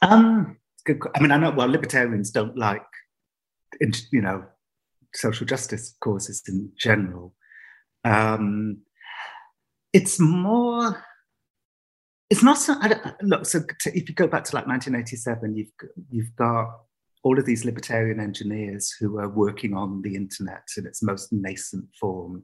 um, 0.00 0.56
good. 0.84 1.00
I 1.14 1.20
mean, 1.20 1.30
I 1.30 1.36
know. 1.36 1.50
Well, 1.50 1.68
libertarians 1.68 2.30
don't 2.30 2.56
like, 2.56 2.84
you 3.80 4.20
know, 4.20 4.44
social 5.14 5.46
justice 5.46 5.94
causes 6.00 6.42
in 6.48 6.72
general. 6.78 7.34
Um, 8.04 8.78
it's 9.92 10.18
more. 10.18 11.04
It's 12.30 12.42
not 12.42 12.58
so. 12.58 12.74
look, 13.22 13.46
so 13.46 13.60
to, 13.80 13.96
if 13.96 14.08
you 14.08 14.14
go 14.14 14.26
back 14.26 14.44
to 14.44 14.56
like 14.56 14.66
1987, 14.66 15.56
you've 15.56 15.72
you've 16.10 16.34
got 16.36 16.68
all 17.22 17.38
of 17.38 17.46
these 17.46 17.64
libertarian 17.64 18.18
engineers 18.18 18.94
who 18.98 19.18
are 19.18 19.28
working 19.28 19.74
on 19.74 20.02
the 20.02 20.16
internet 20.16 20.66
in 20.76 20.86
its 20.86 21.02
most 21.02 21.32
nascent 21.32 21.86
form. 21.98 22.42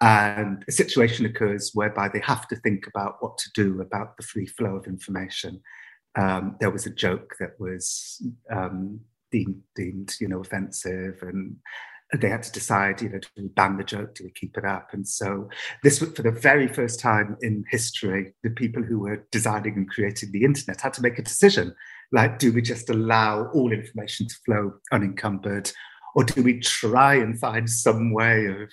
And 0.00 0.64
a 0.68 0.72
situation 0.72 1.24
occurs 1.24 1.70
whereby 1.72 2.08
they 2.08 2.20
have 2.20 2.46
to 2.48 2.56
think 2.56 2.86
about 2.86 3.16
what 3.20 3.38
to 3.38 3.50
do 3.54 3.80
about 3.80 4.16
the 4.16 4.24
free 4.24 4.46
flow 4.46 4.76
of 4.76 4.86
information. 4.86 5.62
Um, 6.16 6.56
there 6.60 6.70
was 6.70 6.84
a 6.84 6.90
joke 6.90 7.34
that 7.40 7.58
was 7.58 8.22
um, 8.50 9.00
deemed, 9.34 9.62
deemed 9.74 10.14
you 10.20 10.28
know, 10.28 10.40
offensive, 10.40 11.18
and 11.22 11.56
they 12.20 12.28
had 12.28 12.42
to 12.44 12.52
decide, 12.52 13.02
you 13.02 13.08
know, 13.08 13.18
do 13.18 13.28
we 13.36 13.48
ban 13.48 13.76
the 13.76 13.82
joke, 13.82 14.14
do 14.14 14.24
we 14.24 14.30
keep 14.30 14.56
it 14.56 14.64
up? 14.64 14.90
And 14.92 15.06
so 15.06 15.48
this 15.82 16.00
was 16.00 16.12
for 16.12 16.22
the 16.22 16.30
very 16.30 16.68
first 16.68 17.00
time 17.00 17.36
in 17.40 17.64
history, 17.70 18.34
the 18.44 18.50
people 18.50 18.82
who 18.82 19.00
were 19.00 19.26
designing 19.32 19.74
and 19.74 19.90
creating 19.90 20.30
the 20.30 20.44
internet 20.44 20.80
had 20.80 20.94
to 20.94 21.02
make 21.02 21.18
a 21.18 21.22
decision. 21.22 21.74
Like, 22.12 22.38
do 22.38 22.52
we 22.52 22.62
just 22.62 22.90
allow 22.90 23.46
all 23.52 23.72
information 23.72 24.28
to 24.28 24.34
flow 24.46 24.74
unencumbered? 24.92 25.72
Or 26.14 26.22
do 26.22 26.42
we 26.42 26.60
try 26.60 27.14
and 27.14 27.38
find 27.38 27.68
some 27.68 28.12
way 28.12 28.46
of 28.46 28.70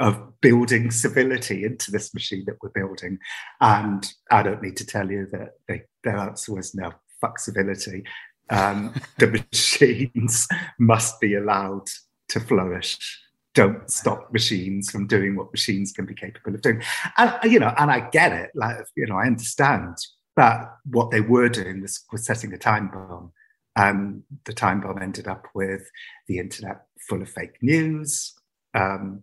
of 0.00 0.40
building 0.40 0.90
civility 0.90 1.64
into 1.64 1.92
this 1.92 2.12
machine 2.12 2.42
that 2.44 2.56
we're 2.60 2.70
building. 2.70 3.16
And 3.60 4.04
I 4.32 4.42
don't 4.42 4.60
need 4.60 4.76
to 4.78 4.84
tell 4.84 5.08
you 5.08 5.28
that 5.30 5.50
they, 5.68 5.82
their 6.02 6.16
answer 6.16 6.54
was 6.54 6.74
no, 6.74 6.90
fuck 7.20 7.38
civility 7.38 8.04
um, 8.50 8.94
the 9.18 9.44
machines 9.52 10.48
must 10.78 11.20
be 11.20 11.34
allowed 11.34 11.86
to 12.28 12.40
flourish. 12.40 13.22
Don't 13.54 13.90
stop 13.90 14.32
machines 14.32 14.90
from 14.90 15.06
doing 15.06 15.34
what 15.34 15.52
machines 15.52 15.92
can 15.92 16.04
be 16.04 16.14
capable 16.14 16.54
of 16.54 16.60
doing. 16.60 16.82
And 17.16 17.50
you 17.50 17.58
know, 17.58 17.72
and 17.78 17.90
I 17.90 18.08
get 18.10 18.32
it. 18.32 18.50
Like 18.54 18.76
you 18.96 19.06
know, 19.06 19.16
I 19.16 19.26
understand. 19.26 19.96
But 20.34 20.76
what 20.84 21.10
they 21.10 21.22
were 21.22 21.48
doing 21.48 21.80
was, 21.80 22.04
was 22.12 22.26
setting 22.26 22.52
a 22.52 22.58
time 22.58 22.88
bomb. 22.88 23.32
And 23.74 24.22
the 24.44 24.52
time 24.52 24.80
bomb 24.80 25.00
ended 25.00 25.26
up 25.26 25.46
with 25.54 25.90
the 26.28 26.38
internet 26.38 26.82
full 27.08 27.22
of 27.22 27.28
fake 27.28 27.56
news, 27.62 28.34
um, 28.74 29.22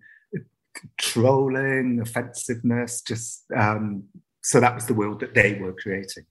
trolling, 0.97 1.99
offensiveness. 2.01 3.01
Just 3.01 3.45
um, 3.55 4.05
so 4.41 4.59
that 4.59 4.75
was 4.75 4.85
the 4.85 4.93
world 4.93 5.19
that 5.21 5.33
they 5.33 5.53
were 5.53 5.73
creating. 5.73 6.25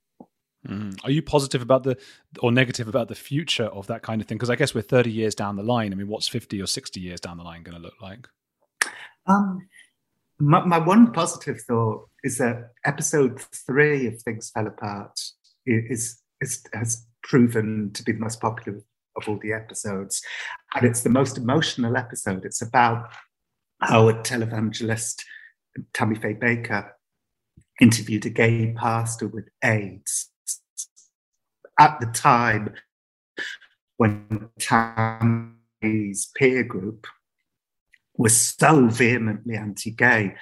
Mm. 0.67 0.97
Are 1.05 1.11
you 1.11 1.23
positive 1.23 1.61
about 1.61 1.83
the 1.83 1.99
or 2.41 2.53
negative 2.53 2.87
about 2.87 3.09
the 3.09 3.15
future 3.15 3.65
of 3.67 3.87
that 3.89 4.03
kind 4.03 4.21
of 4.21 4.29
thing? 4.29 4.39
Because 4.39 4.51
I 4.51 4.57
guess 4.57 4.75
we're 4.75 4.83
30 4.83 5.11
years 5.11 5.35
down 5.35 5.57
the 5.57 5.63
line. 5.63 5.93
I 5.93 5.97
mean, 5.97 6.09
what's 6.09 6.29
50 6.29 6.61
or 6.61 6.67
60 6.67 7.01
years 7.01 7.21
down 7.21 7.37
the 7.37 7.43
line 7.43 7.63
going 7.63 7.77
to 7.77 7.83
look 7.83 8.01
like? 8.01 8.29
Um, 9.27 9.69
my, 10.39 10.65
my, 10.65 10.79
one 10.79 11.13
positive 11.13 11.61
thought 11.63 12.09
is 12.23 12.39
that 12.39 12.71
episode 12.85 13.41
three 13.41 14.07
of 14.07 14.21
Things 14.23 14.51
Fell 14.51 14.67
Apart 14.67 15.21
is, 15.67 16.21
is 16.41 16.65
has 16.73 17.07
proven 17.23 17.93
to 17.93 18.03
be 18.03 18.13
the 18.13 18.19
most 18.19 18.41
popular 18.41 18.83
of 19.17 19.29
all 19.29 19.39
the 19.39 19.53
episodes, 19.53 20.23
and 20.75 20.85
it's 20.85 21.03
the 21.03 21.11
most 21.11 21.37
emotional 21.37 21.97
episode. 21.97 22.45
It's 22.45 22.63
about 22.63 23.11
how 23.81 24.09
a 24.09 24.15
televangelist, 24.15 25.23
Tammy 25.93 26.17
Faye 26.17 26.35
Bakker, 26.35 26.91
interviewed 27.81 28.27
a 28.27 28.31
gay 28.31 28.73
pastor 28.73 29.29
with 29.29 29.49
AIDS 29.63 30.32
at 31.79 31.99
the 32.01 32.07
time 32.07 32.75
when 33.97 34.51
Tammy's 34.59 36.31
peer 36.37 36.63
group 36.63 37.07
was 38.17 38.37
so 38.37 38.89
vehemently 38.89 39.57
anti-gay, 39.57 40.35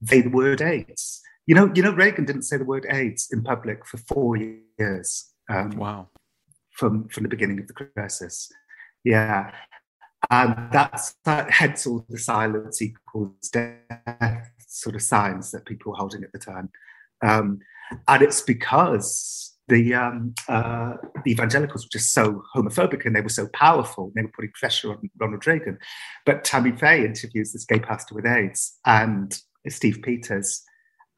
they 0.00 0.22
the 0.22 0.30
word 0.30 0.62
AIDS. 0.62 1.20
You 1.46 1.54
know, 1.54 1.70
you 1.74 1.82
know, 1.82 1.92
Reagan 1.92 2.24
didn't 2.24 2.42
say 2.42 2.56
the 2.56 2.64
word 2.64 2.86
AIDS 2.88 3.28
in 3.32 3.42
public 3.42 3.84
for 3.84 3.98
four 3.98 4.36
years. 4.36 5.32
Um, 5.48 5.70
wow. 5.70 6.08
From 6.72 7.08
from 7.08 7.24
the 7.24 7.28
beginning 7.28 7.60
of 7.60 7.66
the 7.66 7.74
crisis, 7.74 8.50
yeah, 9.04 9.52
and 10.30 10.72
that's 10.72 11.14
that. 11.26 11.50
Hence, 11.50 11.86
all 11.86 12.06
the 12.08 12.16
silence 12.16 12.80
equals 12.80 13.50
death 13.52 14.50
sort 14.66 14.94
of 14.94 15.02
signs 15.02 15.50
that 15.50 15.66
people 15.66 15.92
were 15.92 15.98
holding 15.98 16.24
at 16.24 16.32
the 16.32 16.38
time, 16.38 16.70
um, 17.22 17.58
and 18.08 18.22
it's 18.22 18.40
because 18.40 19.49
the 19.70 19.94
um, 19.94 20.34
uh, 20.48 20.94
the 21.24 21.30
evangelicals 21.30 21.84
were 21.84 21.90
just 21.90 22.12
so 22.12 22.42
homophobic 22.54 23.06
and 23.06 23.16
they 23.16 23.22
were 23.22 23.30
so 23.30 23.48
powerful. 23.54 24.12
They 24.14 24.22
were 24.22 24.32
putting 24.34 24.50
pressure 24.52 24.90
on 24.90 25.10
Ronald 25.18 25.46
Reagan. 25.46 25.78
But 26.26 26.44
Tammy 26.44 26.72
Faye 26.72 27.04
interviews 27.04 27.52
this 27.52 27.64
gay 27.64 27.78
pastor 27.78 28.14
with 28.14 28.26
AIDS 28.26 28.78
and 28.84 29.40
Steve 29.68 30.00
Pieters, 30.02 30.60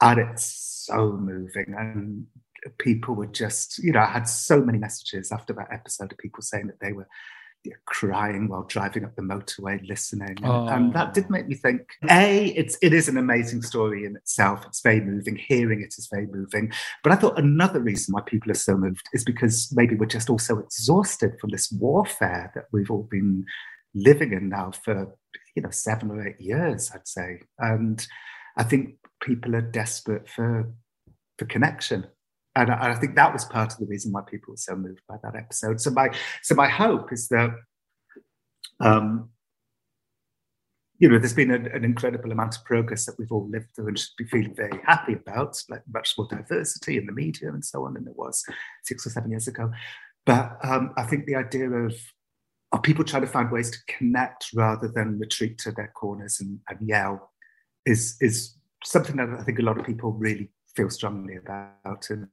and 0.00 0.20
it's 0.20 0.84
so 0.86 1.12
moving. 1.12 1.74
And 1.76 2.26
people 2.78 3.14
were 3.14 3.26
just, 3.26 3.78
you 3.78 3.92
know, 3.92 4.00
I 4.00 4.06
had 4.06 4.28
so 4.28 4.60
many 4.60 4.78
messages 4.78 5.32
after 5.32 5.52
that 5.54 5.72
episode 5.72 6.12
of 6.12 6.18
people 6.18 6.42
saying 6.42 6.68
that 6.68 6.80
they 6.80 6.92
were 6.92 7.08
crying 7.86 8.48
while 8.48 8.64
driving 8.64 9.04
up 9.04 9.14
the 9.16 9.22
motorway, 9.22 9.86
listening, 9.86 10.36
and, 10.42 10.46
oh. 10.46 10.66
and, 10.66 10.92
that 10.94 11.14
did 11.14 11.24
oh. 11.24 11.30
make 11.30 11.48
me 11.48 11.54
think. 11.54 11.82
Hmm. 12.02 12.10
A, 12.10 12.46
it's 12.48 12.76
it 12.82 12.92
is 12.92 13.08
an 13.08 13.16
amazing 13.16 13.62
story 13.62 14.04
in 14.04 14.16
itself. 14.16 14.64
It's 14.66 14.80
very 14.80 15.00
moving. 15.00 15.36
Hearing 15.36 15.82
it 15.82 15.94
is 15.98 16.08
very 16.10 16.26
moving. 16.26 16.72
But 17.02 17.12
I 17.12 17.16
thought 17.16 17.38
another 17.38 17.80
reason 17.80 18.12
why 18.12 18.22
people 18.22 18.50
are 18.50 18.54
so 18.54 18.76
moved 18.76 19.06
is 19.12 19.24
because 19.24 19.72
maybe 19.74 19.94
we're 19.94 20.06
just 20.06 20.30
also 20.30 20.58
exhausted 20.58 21.32
from 21.40 21.50
this 21.50 21.70
warfare 21.70 22.50
that 22.54 22.64
we've 22.72 22.90
all 22.90 23.08
been 23.10 23.44
living 23.94 24.32
in 24.32 24.48
now 24.48 24.72
for 24.84 25.14
you 25.54 25.62
know 25.62 25.70
seven 25.70 26.10
or 26.10 26.26
eight 26.26 26.40
years, 26.40 26.90
I'd 26.94 27.08
say, 27.08 27.40
and 27.58 28.06
I 28.56 28.64
think 28.64 28.96
people 29.22 29.54
are 29.56 29.62
desperate 29.62 30.28
for 30.28 30.70
for 31.38 31.44
connection 31.46 32.06
and 32.54 32.70
I, 32.70 32.74
and 32.74 32.92
I, 32.92 32.94
think 32.94 33.16
that 33.16 33.32
was 33.32 33.44
part 33.44 33.72
of 33.72 33.78
the 33.78 33.86
reason 33.86 34.12
why 34.12 34.22
people 34.22 34.52
were 34.52 34.58
so 34.58 34.76
moved 34.76 35.00
by 35.08 35.16
that 35.22 35.36
episode. 35.36 35.80
So 35.80 35.90
my 35.90 36.10
so 36.42 36.54
my 36.54 36.68
hope 36.68 37.12
is 37.12 37.28
that 37.28 37.50
um, 38.80 39.30
you 40.98 41.08
know 41.08 41.18
there's 41.18 41.34
been 41.34 41.50
a, 41.50 41.74
an 41.74 41.84
incredible 41.84 42.30
amount 42.30 42.56
of 42.56 42.64
progress 42.64 43.06
that 43.06 43.18
we've 43.18 43.32
all 43.32 43.48
lived 43.48 43.74
through 43.74 43.88
and 43.88 43.98
should 43.98 44.16
be 44.18 44.26
feeling 44.26 44.54
very 44.54 44.80
happy 44.84 45.14
about, 45.14 45.62
like 45.70 45.82
much 45.92 46.14
more 46.18 46.28
diversity 46.28 46.98
in 46.98 47.06
the 47.06 47.12
media 47.12 47.48
and 47.48 47.64
so 47.64 47.84
on 47.84 47.94
than 47.94 48.04
there 48.04 48.14
was 48.16 48.44
six 48.84 49.06
or 49.06 49.10
seven 49.10 49.30
years 49.30 49.48
ago. 49.48 49.70
But 50.26 50.58
um, 50.62 50.92
I 50.96 51.04
think 51.04 51.26
the 51.26 51.36
idea 51.36 51.70
of 51.70 51.94
of 52.72 52.82
people 52.82 53.04
trying 53.04 53.22
to 53.22 53.28
find 53.28 53.50
ways 53.50 53.70
to 53.70 53.78
connect 53.86 54.46
rather 54.54 54.88
than 54.88 55.18
retreat 55.18 55.58
to 55.58 55.72
their 55.72 55.92
corners 55.94 56.40
and, 56.40 56.58
and 56.68 56.86
yell 56.86 57.32
is 57.86 58.16
is 58.20 58.56
something 58.84 59.16
that 59.16 59.28
I 59.38 59.42
think 59.42 59.58
a 59.58 59.62
lot 59.62 59.78
of 59.78 59.86
people 59.86 60.12
really 60.12 60.50
feel 60.74 60.90
strongly 60.90 61.36
about. 61.36 62.08
And 62.10 62.28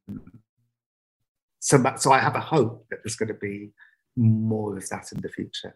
so, 1.60 1.84
so 1.98 2.12
I 2.12 2.20
have 2.20 2.36
a 2.36 2.40
hope 2.40 2.86
that 2.90 3.00
there's 3.04 3.16
going 3.16 3.28
to 3.28 3.34
be 3.34 3.72
more 4.16 4.78
of 4.78 4.90
that 4.90 5.12
in 5.12 5.22
the 5.22 5.30
future. 5.30 5.76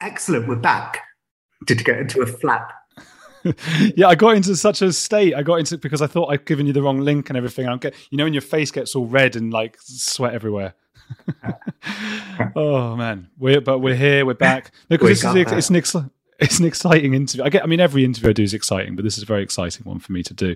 Excellent. 0.00 0.48
We're 0.48 0.56
back. 0.56 1.00
Did 1.66 1.80
you 1.80 1.84
get 1.84 1.98
into 1.98 2.22
a 2.22 2.26
flap? 2.26 2.72
yeah, 3.96 4.08
I 4.08 4.14
got 4.14 4.36
into 4.36 4.54
such 4.56 4.82
a 4.82 4.92
state. 4.92 5.34
I 5.34 5.42
got 5.42 5.56
into 5.56 5.78
because 5.78 6.02
I 6.02 6.06
thought 6.06 6.26
I'd 6.26 6.44
given 6.44 6.66
you 6.66 6.72
the 6.72 6.82
wrong 6.82 7.00
link 7.00 7.30
and 7.30 7.36
everything. 7.36 7.68
I'm 7.68 7.78
get, 7.78 7.94
you 8.10 8.18
know, 8.18 8.24
when 8.24 8.34
your 8.34 8.42
face 8.42 8.70
gets 8.70 8.94
all 8.94 9.06
red 9.06 9.36
and 9.36 9.52
like 9.52 9.78
sweat 9.80 10.34
everywhere. 10.34 10.74
oh 12.56 12.96
man, 12.96 13.28
we're 13.38 13.60
but 13.60 13.78
we're 13.78 13.96
here. 13.96 14.24
We're 14.24 14.34
back 14.34 14.72
because 14.88 15.22
this 15.22 15.24
is 15.24 15.52
it's 15.52 15.70
an 15.70 15.76
ex- 15.76 15.96
it's 16.40 16.58
an 16.58 16.66
exciting 16.66 17.14
interview. 17.14 17.44
I 17.44 17.50
get. 17.50 17.62
I 17.62 17.66
mean, 17.66 17.80
every 17.80 18.04
interview 18.04 18.30
I 18.30 18.32
do 18.32 18.42
is 18.42 18.54
exciting, 18.54 18.96
but 18.96 19.04
this 19.04 19.16
is 19.16 19.22
a 19.22 19.26
very 19.26 19.42
exciting 19.42 19.84
one 19.84 19.98
for 19.98 20.12
me 20.12 20.22
to 20.22 20.34
do, 20.34 20.54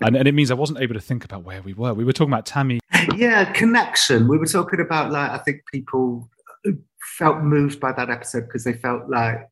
and 0.00 0.16
and 0.16 0.28
it 0.28 0.32
means 0.32 0.50
I 0.50 0.54
wasn't 0.54 0.80
able 0.80 0.94
to 0.94 1.00
think 1.00 1.24
about 1.24 1.44
where 1.44 1.62
we 1.62 1.74
were. 1.74 1.94
We 1.94 2.04
were 2.04 2.12
talking 2.12 2.32
about 2.32 2.46
Tammy. 2.46 2.80
Yeah, 3.16 3.50
connection. 3.52 4.28
We 4.28 4.38
were 4.38 4.46
talking 4.46 4.80
about 4.80 5.10
like 5.10 5.30
I 5.30 5.38
think 5.38 5.62
people 5.72 6.28
felt 7.18 7.42
moved 7.42 7.80
by 7.80 7.92
that 7.92 8.10
episode 8.10 8.42
because 8.42 8.64
they 8.64 8.74
felt 8.74 9.08
like 9.08 9.48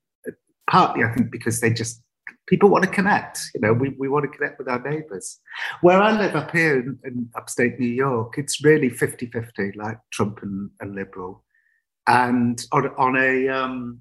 partly 0.71 1.03
I 1.03 1.13
think 1.13 1.33
because 1.33 1.61
they 1.61 1.71
just 1.71 2.03
people 2.51 2.69
want 2.69 2.85
to 2.85 2.91
connect. 2.91 3.51
You 3.55 3.61
know, 3.61 3.73
we, 3.73 3.91
we 3.99 4.09
want 4.09 4.31
to 4.31 4.37
connect 4.37 4.59
with 4.59 4.69
our 4.69 4.83
neighbours. 4.83 5.39
Where 5.81 6.03
I 6.03 6.11
live 6.13 6.35
up 6.37 6.51
here 6.51 6.81
in, 6.81 6.99
in 7.05 7.31
upstate 7.37 7.79
New 7.79 7.87
York, 7.89 8.35
it's 8.37 8.63
really 8.63 8.91
50-50, 8.91 9.77
like 9.77 9.99
Trump 10.11 10.41
and, 10.43 10.71
and 10.81 10.95
Liberal. 10.95 11.45
And 12.07 12.61
on, 12.73 12.89
on 12.99 13.17
a 13.17 13.49
um, 13.49 14.01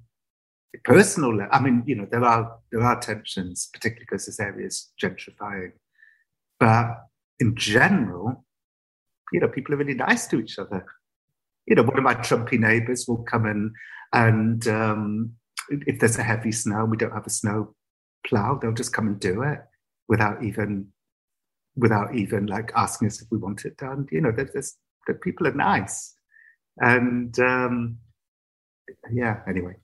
personal 0.83 1.35
level, 1.35 1.49
I 1.51 1.61
mean, 1.61 1.83
you 1.85 1.95
know, 1.95 2.07
there 2.09 2.23
are 2.23 2.59
there 2.71 2.81
are 2.81 2.99
tensions, 2.99 3.69
particularly 3.73 4.05
because 4.07 4.25
this 4.25 4.39
area 4.39 4.67
is 4.67 4.91
gentrifying. 5.01 5.71
But 6.59 7.05
in 7.39 7.55
general, 7.55 8.45
you 9.31 9.39
know, 9.39 9.47
people 9.47 9.73
are 9.73 9.77
really 9.77 9.93
nice 9.93 10.27
to 10.27 10.39
each 10.39 10.59
other 10.59 10.85
you 11.69 11.75
know, 11.75 11.83
one 11.83 11.97
of 11.97 12.03
my 12.03 12.15
Trumpy 12.15 12.59
neighbours 12.59 13.05
will 13.07 13.23
come 13.23 13.45
in 13.45 13.71
and 14.11 14.67
um, 14.67 15.33
if 15.69 15.99
there's 15.99 16.17
a 16.17 16.23
heavy 16.23 16.51
snow, 16.51 16.83
we 16.85 16.97
don't 16.97 17.13
have 17.13 17.27
a 17.27 17.31
snow 17.31 17.75
plow, 18.25 18.57
they'll 18.59 18.73
just 18.73 18.91
come 18.91 19.07
and 19.07 19.19
do 19.19 19.43
it 19.43 19.59
without 20.09 20.43
even 20.43 20.87
without 21.75 22.13
even 22.13 22.47
like 22.47 22.71
asking 22.75 23.07
us 23.07 23.21
if 23.21 23.27
we 23.31 23.37
want 23.37 23.63
it 23.65 23.77
done. 23.77 24.07
You 24.11 24.21
know, 24.21 24.31
there's, 24.31 24.75
that 25.07 25.21
people 25.21 25.47
are 25.47 25.53
nice, 25.53 26.15
and 26.79 27.39
um, 27.39 27.97
yeah. 29.13 29.41
Anyway, 29.47 29.75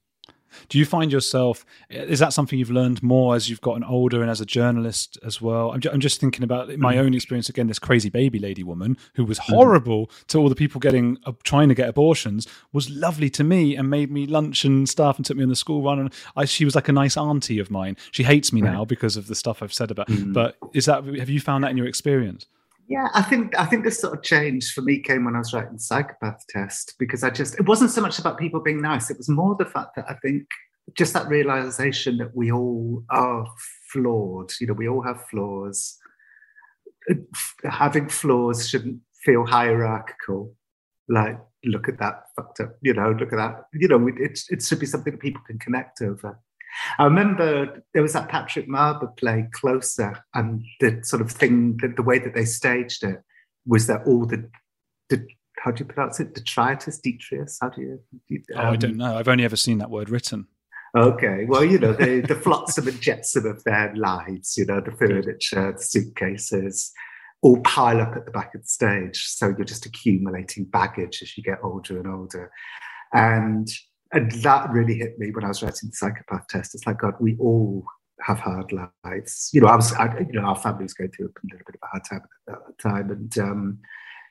do 0.69 0.77
you 0.77 0.85
find 0.85 1.11
yourself, 1.11 1.65
is 1.89 2.19
that 2.19 2.33
something 2.33 2.57
you've 2.57 2.71
learned 2.71 3.03
more 3.03 3.35
as 3.35 3.49
you've 3.49 3.61
gotten 3.61 3.83
older 3.83 4.21
and 4.21 4.31
as 4.31 4.41
a 4.41 4.45
journalist 4.45 5.17
as 5.23 5.41
well? 5.41 5.71
I'm, 5.71 5.81
ju- 5.81 5.89
I'm 5.91 5.99
just 5.99 6.19
thinking 6.19 6.43
about 6.43 6.75
my 6.77 6.95
mm. 6.95 6.99
own 6.99 7.13
experience 7.13 7.49
again, 7.49 7.67
this 7.67 7.79
crazy 7.79 8.09
baby 8.09 8.39
lady 8.39 8.63
woman 8.63 8.97
who 9.15 9.25
was 9.25 9.39
mm. 9.39 9.43
horrible 9.43 10.07
mm. 10.07 10.27
to 10.27 10.39
all 10.39 10.49
the 10.49 10.55
people 10.55 10.79
getting, 10.79 11.17
uh, 11.25 11.33
trying 11.43 11.69
to 11.69 11.75
get 11.75 11.89
abortions 11.89 12.47
was 12.71 12.89
lovely 12.89 13.29
to 13.31 13.43
me 13.43 13.75
and 13.75 13.89
made 13.89 14.11
me 14.11 14.25
lunch 14.25 14.65
and 14.65 14.87
stuff 14.89 15.17
and 15.17 15.25
took 15.25 15.37
me 15.37 15.43
on 15.43 15.49
the 15.49 15.55
school 15.55 15.83
run. 15.83 15.99
And 15.99 16.13
I, 16.35 16.45
she 16.45 16.65
was 16.65 16.75
like 16.75 16.89
a 16.89 16.93
nice 16.93 17.17
auntie 17.17 17.59
of 17.59 17.69
mine. 17.69 17.97
She 18.11 18.23
hates 18.23 18.53
me 18.53 18.61
now 18.61 18.85
because 18.85 19.17
of 19.17 19.27
the 19.27 19.35
stuff 19.35 19.61
I've 19.61 19.73
said 19.73 19.91
about, 19.91 20.07
mm. 20.07 20.33
but 20.33 20.57
is 20.73 20.85
that, 20.85 21.03
have 21.05 21.29
you 21.29 21.39
found 21.39 21.63
that 21.63 21.71
in 21.71 21.77
your 21.77 21.87
experience? 21.87 22.47
Yeah, 22.87 23.07
I 23.13 23.23
think 23.23 23.57
I 23.57 23.65
think 23.65 23.83
this 23.83 23.99
sort 23.99 24.13
of 24.15 24.23
change 24.23 24.73
for 24.73 24.81
me 24.81 24.99
came 24.99 25.25
when 25.25 25.35
I 25.35 25.39
was 25.39 25.53
writing 25.53 25.73
the 25.73 25.79
psychopath 25.79 26.45
test 26.49 26.93
because 26.99 27.23
I 27.23 27.31
just 27.31 27.55
it 27.55 27.67
wasn't 27.67 27.89
so 27.91 28.01
much 28.01 28.19
about 28.19 28.37
people 28.37 28.59
being 28.59 28.81
nice. 28.81 29.09
It 29.09 29.17
was 29.17 29.29
more 29.29 29.55
the 29.55 29.65
fact 29.65 29.95
that 29.95 30.05
I 30.07 30.13
think 30.21 30.45
just 30.93 31.13
that 31.13 31.27
realization 31.27 32.17
that 32.17 32.35
we 32.35 32.51
all 32.51 33.03
are 33.09 33.47
flawed. 33.91 34.51
You 34.59 34.67
know, 34.67 34.73
we 34.73 34.87
all 34.87 35.01
have 35.01 35.25
flaws. 35.31 35.97
Having 37.63 38.09
flaws 38.09 38.69
shouldn't 38.69 38.99
feel 39.23 39.45
hierarchical. 39.45 40.53
Like, 41.09 41.39
look 41.63 41.89
at 41.89 41.99
that 41.99 42.25
fucked 42.35 42.59
up. 42.59 42.77
You 42.81 42.93
know, 42.93 43.11
look 43.11 43.33
at 43.33 43.37
that. 43.37 43.65
You 43.73 43.87
know, 43.87 44.07
it 44.07 44.39
it 44.49 44.61
should 44.61 44.79
be 44.79 44.85
something 44.85 45.13
that 45.13 45.21
people 45.21 45.41
can 45.47 45.57
connect 45.57 46.01
over. 46.01 46.39
I 46.99 47.05
remember 47.05 47.83
there 47.93 48.01
was 48.01 48.13
that 48.13 48.29
Patrick 48.29 48.67
Marber 48.67 49.15
play 49.17 49.47
Closer, 49.51 50.23
and 50.33 50.63
the 50.79 50.99
sort 51.03 51.21
of 51.21 51.31
thing, 51.31 51.77
the, 51.81 51.89
the 51.89 52.03
way 52.03 52.19
that 52.19 52.33
they 52.33 52.45
staged 52.45 53.03
it 53.03 53.21
was 53.65 53.87
that 53.87 54.01
all 54.05 54.25
the, 54.25 54.49
the 55.09 55.25
how 55.57 55.71
do 55.71 55.83
you 55.83 55.85
pronounce 55.85 56.19
it? 56.19 56.33
Detritus, 56.33 56.99
detritus? 56.99 57.57
How 57.61 57.69
do 57.69 57.81
you? 57.81 57.99
Um, 58.55 58.65
oh, 58.65 58.71
I 58.71 58.75
don't 58.75 58.91
um, 58.91 58.97
know. 58.97 59.17
I've 59.17 59.27
only 59.27 59.45
ever 59.45 59.55
seen 59.55 59.79
that 59.79 59.89
word 59.89 60.09
written. 60.09 60.47
Okay, 60.95 61.43
well, 61.45 61.65
you 61.65 61.77
know, 61.77 61.91
the, 61.91 62.21
the 62.21 62.35
flotsam 62.43 62.87
and 62.87 63.01
jetsam 63.01 63.45
of 63.45 63.61
their 63.65 63.93
lives, 63.95 64.55
you 64.57 64.65
know, 64.65 64.79
the 64.79 64.93
furniture, 64.93 65.73
the 65.73 65.83
suitcases, 65.83 66.93
all 67.41 67.59
pile 67.61 67.99
up 67.99 68.15
at 68.15 68.25
the 68.25 68.31
back 68.31 68.55
of 68.55 68.61
the 68.61 68.67
stage. 68.67 69.25
So 69.25 69.47
you're 69.47 69.65
just 69.65 69.85
accumulating 69.85 70.63
baggage 70.65 71.21
as 71.21 71.37
you 71.37 71.43
get 71.43 71.59
older 71.63 71.99
and 71.99 72.07
older. 72.07 72.49
And 73.13 73.67
and 74.11 74.31
that 74.43 74.69
really 74.69 74.95
hit 74.95 75.17
me 75.19 75.31
when 75.31 75.43
I 75.43 75.49
was 75.49 75.63
writing 75.63 75.89
the 75.89 75.95
psychopath 75.95 76.47
test. 76.47 76.75
It's 76.75 76.85
like, 76.85 76.99
God, 76.99 77.15
we 77.19 77.35
all 77.37 77.83
have 78.21 78.39
hard 78.39 78.71
lives. 78.71 79.49
You 79.53 79.61
know, 79.61 79.67
I 79.67 79.75
was, 79.75 79.93
I, 79.93 80.19
you 80.19 80.39
know, 80.39 80.47
our 80.47 80.55
family 80.55 80.83
was 80.83 80.93
going 80.93 81.11
through 81.11 81.27
a 81.27 81.31
little 81.43 81.65
bit 81.65 81.75
of 81.75 81.81
a 81.83 81.87
hard 81.87 82.03
time 82.09 82.21
at 82.49 82.55
that 82.65 82.79
time, 82.79 83.11
and 83.11 83.37
um, 83.37 83.79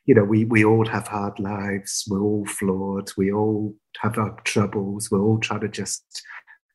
you 0.06 0.14
know, 0.14 0.24
we 0.24 0.44
we 0.44 0.64
all 0.64 0.86
have 0.86 1.08
hard 1.08 1.38
lives. 1.38 2.04
We're 2.08 2.22
all 2.22 2.46
flawed. 2.46 3.10
We 3.16 3.32
all 3.32 3.74
have 4.00 4.18
our 4.18 4.38
troubles. 4.44 5.10
We're 5.10 5.22
all 5.22 5.38
trying 5.38 5.60
to 5.60 5.68
just 5.68 6.04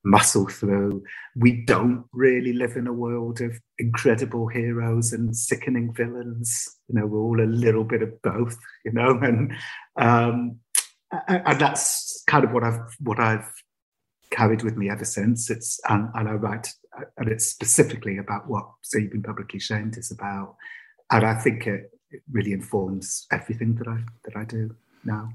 muscle 0.03 0.47
through. 0.47 1.03
We 1.35 1.63
don't 1.65 2.05
really 2.13 2.53
live 2.53 2.77
in 2.77 2.87
a 2.87 2.93
world 2.93 3.41
of 3.41 3.59
incredible 3.77 4.47
heroes 4.47 5.13
and 5.13 5.35
sickening 5.35 5.93
villains. 5.93 6.77
You 6.87 6.99
know, 6.99 7.05
we're 7.05 7.19
all 7.19 7.41
a 7.41 7.45
little 7.45 7.83
bit 7.83 8.01
of 8.01 8.21
both. 8.21 8.57
You 8.85 8.93
know, 8.93 9.19
and 9.21 9.53
um, 9.97 10.59
and 11.27 11.59
that's 11.59 12.23
kind 12.27 12.43
of 12.43 12.51
what 12.51 12.63
I've 12.63 12.95
what 12.99 13.19
I've 13.19 13.51
carried 14.31 14.63
with 14.63 14.77
me 14.77 14.89
ever 14.89 15.05
since. 15.05 15.49
It's 15.49 15.79
and, 15.89 16.09
and 16.13 16.29
I 16.29 16.33
write 16.33 16.67
and 17.17 17.29
it's 17.29 17.47
specifically 17.47 18.17
about 18.17 18.47
what 18.47 18.65
So 18.81 18.99
You've 18.99 19.11
Been 19.11 19.23
Publicly 19.23 19.59
Shamed 19.59 19.97
is 19.97 20.11
about, 20.11 20.55
and 21.11 21.25
I 21.25 21.35
think 21.35 21.67
it, 21.67 21.91
it 22.11 22.21
really 22.31 22.53
informs 22.53 23.25
everything 23.31 23.75
that 23.75 23.87
I 23.87 23.99
that 24.25 24.35
I 24.35 24.45
do 24.45 24.75
now. 25.03 25.29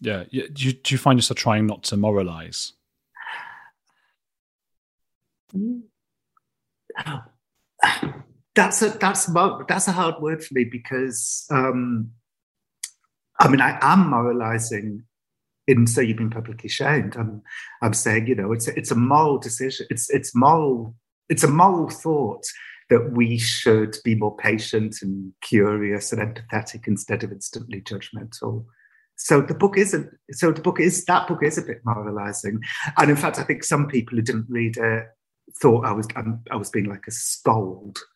Yeah, 0.00 0.24
yeah. 0.30 0.46
Do 0.52 0.66
you, 0.66 0.72
do 0.72 0.94
you 0.94 0.98
find 0.98 1.18
yourself 1.18 1.38
trying 1.38 1.66
not 1.66 1.82
to 1.84 1.96
moralize? 1.96 2.72
That's 8.54 8.82
a 8.82 8.90
that's 8.90 9.28
that's 9.68 9.88
a 9.88 9.92
hard 9.92 10.20
word 10.20 10.44
for 10.44 10.54
me 10.54 10.64
because 10.64 11.46
um, 11.50 12.12
I 13.40 13.48
mean 13.48 13.60
I 13.60 13.78
am 13.80 14.10
moralizing 14.10 15.04
in 15.66 15.86
so 15.86 16.00
you've 16.00 16.16
been 16.16 16.30
publicly 16.30 16.68
shamed. 16.68 17.16
I'm 17.16 17.42
I'm 17.82 17.94
saying 17.94 18.26
you 18.26 18.34
know 18.34 18.52
it's 18.52 18.68
a, 18.68 18.78
it's 18.78 18.90
a 18.90 18.96
moral 18.96 19.38
decision. 19.38 19.86
It's 19.90 20.10
it's 20.10 20.34
moral. 20.34 20.94
It's 21.28 21.44
a 21.44 21.48
moral 21.48 21.88
thought 21.88 22.44
that 22.90 23.12
we 23.12 23.38
should 23.38 23.96
be 24.04 24.14
more 24.14 24.36
patient 24.36 24.96
and 25.00 25.32
curious 25.40 26.12
and 26.12 26.20
empathetic 26.20 26.86
instead 26.86 27.24
of 27.24 27.32
instantly 27.32 27.80
judgmental. 27.80 28.66
So 29.16 29.40
the 29.40 29.54
book 29.54 29.78
isn't. 29.78 30.10
So 30.32 30.52
the 30.52 30.60
book 30.60 30.80
is 30.80 31.04
that 31.04 31.28
book 31.28 31.42
is 31.42 31.56
a 31.56 31.62
bit 31.62 31.80
moralizing, 31.84 32.60
and 32.98 33.10
in 33.10 33.16
fact, 33.16 33.38
I 33.38 33.44
think 33.44 33.64
some 33.64 33.86
people 33.86 34.16
who 34.16 34.22
didn't 34.22 34.46
read 34.48 34.76
it 34.76 35.06
thought 35.60 35.86
I 35.86 35.92
was 35.92 36.08
I 36.50 36.56
was 36.56 36.70
being 36.70 36.86
like 36.86 37.06
a 37.06 37.12
scold. 37.12 37.98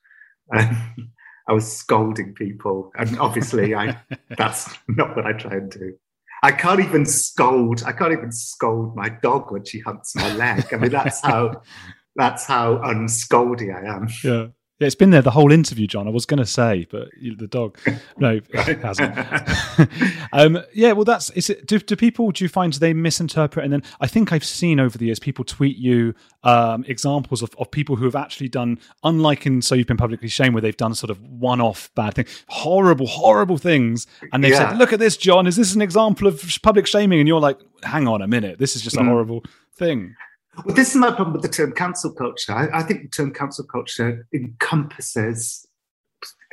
Um, 0.51 1.11
I 1.49 1.53
was 1.53 1.71
scolding 1.71 2.35
people, 2.35 2.93
and 2.99 3.19
obviously, 3.19 3.75
I 3.75 3.99
that's 4.37 4.69
not 4.89 5.17
what 5.17 5.27
I 5.27 5.33
try 5.33 5.55
and 5.55 5.71
do. 5.71 5.95
I 6.43 6.53
can't 6.53 6.81
even 6.81 7.05
scold. 7.07 7.83
I 7.85 7.93
can't 7.93 8.13
even 8.13 8.31
scold 8.31 8.95
my 8.95 9.09
dog 9.09 9.51
when 9.51 9.65
she 9.65 9.81
hunts 9.81 10.15
my 10.15 10.33
leg. 10.35 10.67
I 10.73 10.77
mean, 10.77 10.91
that's 10.91 11.21
how 11.21 11.63
that's 12.17 12.45
how 12.45 12.77
unscoldy 12.79 13.75
I 13.75 13.97
am. 13.97 14.09
Yeah. 14.23 14.49
Yeah, 14.79 14.87
it's 14.87 14.95
been 14.95 15.11
there 15.11 15.23
the 15.23 15.33
whole 15.33 15.51
interview, 15.51 15.89
Jon. 15.89 16.07
I 16.07 16.11
was 16.13 16.25
going 16.25 16.39
to 16.39 16.47
say, 16.47 16.87
but 16.89 17.09
the 17.21 17.49
dog, 17.49 17.77
no, 18.17 18.39
it 18.51 18.81
hasn't. 18.81 19.19
um, 20.33 20.63
yeah, 20.73 20.93
well, 20.93 21.05
that's 21.05 21.31
is 21.31 21.51
it. 21.51 21.67
Do, 21.67 21.81
do, 21.81 21.97
people 21.97 22.31
do 22.31 22.45
you 22.45 22.49
find 22.49 22.73
they 22.75 22.93
misinterpret? 22.93 23.65
And 23.65 23.73
then 23.73 23.83
I 24.01 24.07
think 24.07 24.33
I've 24.33 24.45
seen 24.45 24.79
over 24.79 24.97
the 24.97 25.07
years 25.07 25.19
people 25.19 25.45
tweet 25.45 25.79
you 25.79 26.15
um, 26.45 26.85
examples 26.87 27.43
of, 27.43 27.53
of 27.59 27.73
people 27.73 27.97
who 27.97 28.05
have 28.05 28.15
actually 28.15 28.51
done, 28.51 28.79
unlike 29.03 29.47
in 29.47 29.63
So 29.63 29.75
You've 29.75 29.89
Been 29.89 29.97
Publicly 29.97 30.29
Shamed, 30.29 30.55
where 30.55 30.63
they've 30.63 30.77
done 30.77 30.95
sort 30.95 31.11
of 31.11 31.21
one-off 31.23 31.91
bad 31.97 32.15
thing, 32.15 32.27
horrible, 32.47 33.09
horrible 33.09 33.59
things, 33.59 34.07
and 34.33 34.45
they've 34.45 34.53
yeah. 34.53 34.71
said, 34.71 34.79
"Look 34.79 34.93
at 34.93 35.01
this, 35.01 35.17
Jon. 35.17 35.49
Is 35.49 35.57
this 35.57 35.75
an 35.75 35.83
example 35.83 36.29
of 36.29 36.41
public 36.63 36.87
shaming?" 36.87 37.19
And 37.19 37.27
you're 37.27 37.41
like, 37.41 37.59
"Hang 37.83 38.07
on 38.07 38.23
a 38.23 38.29
minute, 38.29 38.61
this 38.61 38.77
is 38.77 38.83
just 38.83 38.97
a 38.97 39.01
mm. 39.01 39.09
horrible 39.09 39.43
thing." 39.75 40.15
Well, 40.65 40.75
this 40.75 40.91
is 40.91 40.97
my 40.97 41.13
problem 41.13 41.35
with 41.35 41.43
the 41.43 41.49
term 41.49 41.73
cancel 41.73 42.13
culture. 42.13 42.53
I, 42.53 42.81
I 42.81 42.83
think 42.83 43.03
the 43.03 43.09
term 43.09 43.33
cancel 43.33 43.65
culture 43.65 44.27
encompasses, 44.33 45.67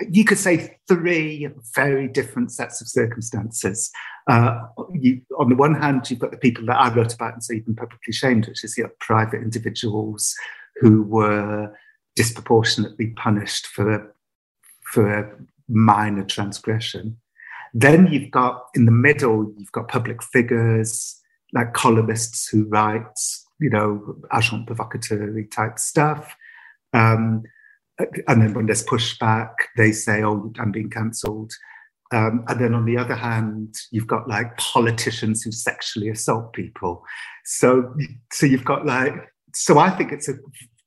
you 0.09 0.25
could 0.25 0.37
say, 0.37 0.77
three 0.87 1.49
very 1.73 2.07
different 2.07 2.51
sets 2.51 2.81
of 2.81 2.87
circumstances. 2.87 3.91
Uh, 4.29 4.59
you, 4.93 5.21
on 5.39 5.49
the 5.49 5.55
one 5.55 5.73
hand, 5.73 6.09
you've 6.09 6.19
got 6.19 6.31
the 6.31 6.37
people 6.37 6.65
that 6.67 6.79
I 6.79 6.93
wrote 6.93 7.13
about 7.13 7.33
and 7.33 7.43
so 7.43 7.53
you've 7.53 7.65
been 7.65 7.75
publicly 7.75 8.13
shamed, 8.13 8.47
which 8.47 8.63
is 8.63 8.77
you 8.77 8.87
private 8.99 9.41
individuals 9.41 10.35
who 10.81 11.03
were 11.03 11.75
disproportionately 12.15 13.07
punished 13.07 13.67
for, 13.67 14.13
for 14.93 15.37
minor 15.67 16.23
transgression. 16.23 17.17
Then 17.73 18.07
you've 18.07 18.31
got 18.31 18.67
in 18.73 18.85
the 18.85 18.91
middle, 18.91 19.51
you've 19.57 19.71
got 19.71 19.87
public 19.87 20.23
figures 20.23 21.21
like 21.53 21.73
columnists 21.73 22.47
who 22.47 22.65
write 22.65 23.19
you 23.59 23.69
know, 23.69 24.15
agent 24.35 24.67
provocateur 24.67 25.43
type 25.51 25.79
stuff. 25.79 26.35
Um, 26.93 27.43
and 28.27 28.41
then 28.41 28.53
when 28.53 28.65
there's 28.65 28.85
pushback, 28.85 29.53
they 29.77 29.91
say, 29.91 30.23
oh, 30.23 30.51
I'm 30.59 30.71
being 30.71 30.89
cancelled. 30.89 31.53
Um, 32.13 32.43
and 32.47 32.59
then 32.59 32.73
on 32.73 32.85
the 32.85 32.97
other 32.97 33.15
hand, 33.15 33.75
you've 33.91 34.07
got 34.07 34.27
like 34.27 34.55
politicians 34.57 35.41
who 35.41 35.51
sexually 35.51 36.09
assault 36.09 36.53
people. 36.53 37.03
So, 37.45 37.93
so 38.31 38.45
you've 38.45 38.65
got 38.65 38.85
like, 38.85 39.13
so 39.53 39.79
I 39.79 39.89
think 39.89 40.11
it's 40.11 40.29
a 40.29 40.35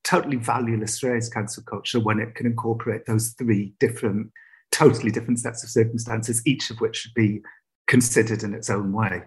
totally 0.05 0.37
valueless 0.37 1.03
race 1.03 1.29
cancel 1.29 1.63
culture, 1.65 2.01
when 2.01 2.21
it 2.21 2.35
can 2.35 2.47
incorporate 2.47 3.07
those 3.07 3.35
three 3.39 3.75
different, 3.81 4.31
totally 4.71 5.11
different 5.11 5.41
sets 5.41 5.65
of 5.65 5.71
circumstances, 5.71 6.43
each 6.47 6.71
of 6.71 6.79
which 6.81 6.97
should 6.97 7.15
be 7.15 7.41
considered 7.87 8.43
in 8.43 8.55
its 8.55 8.71
own 8.71 8.93
way. 8.93 9.23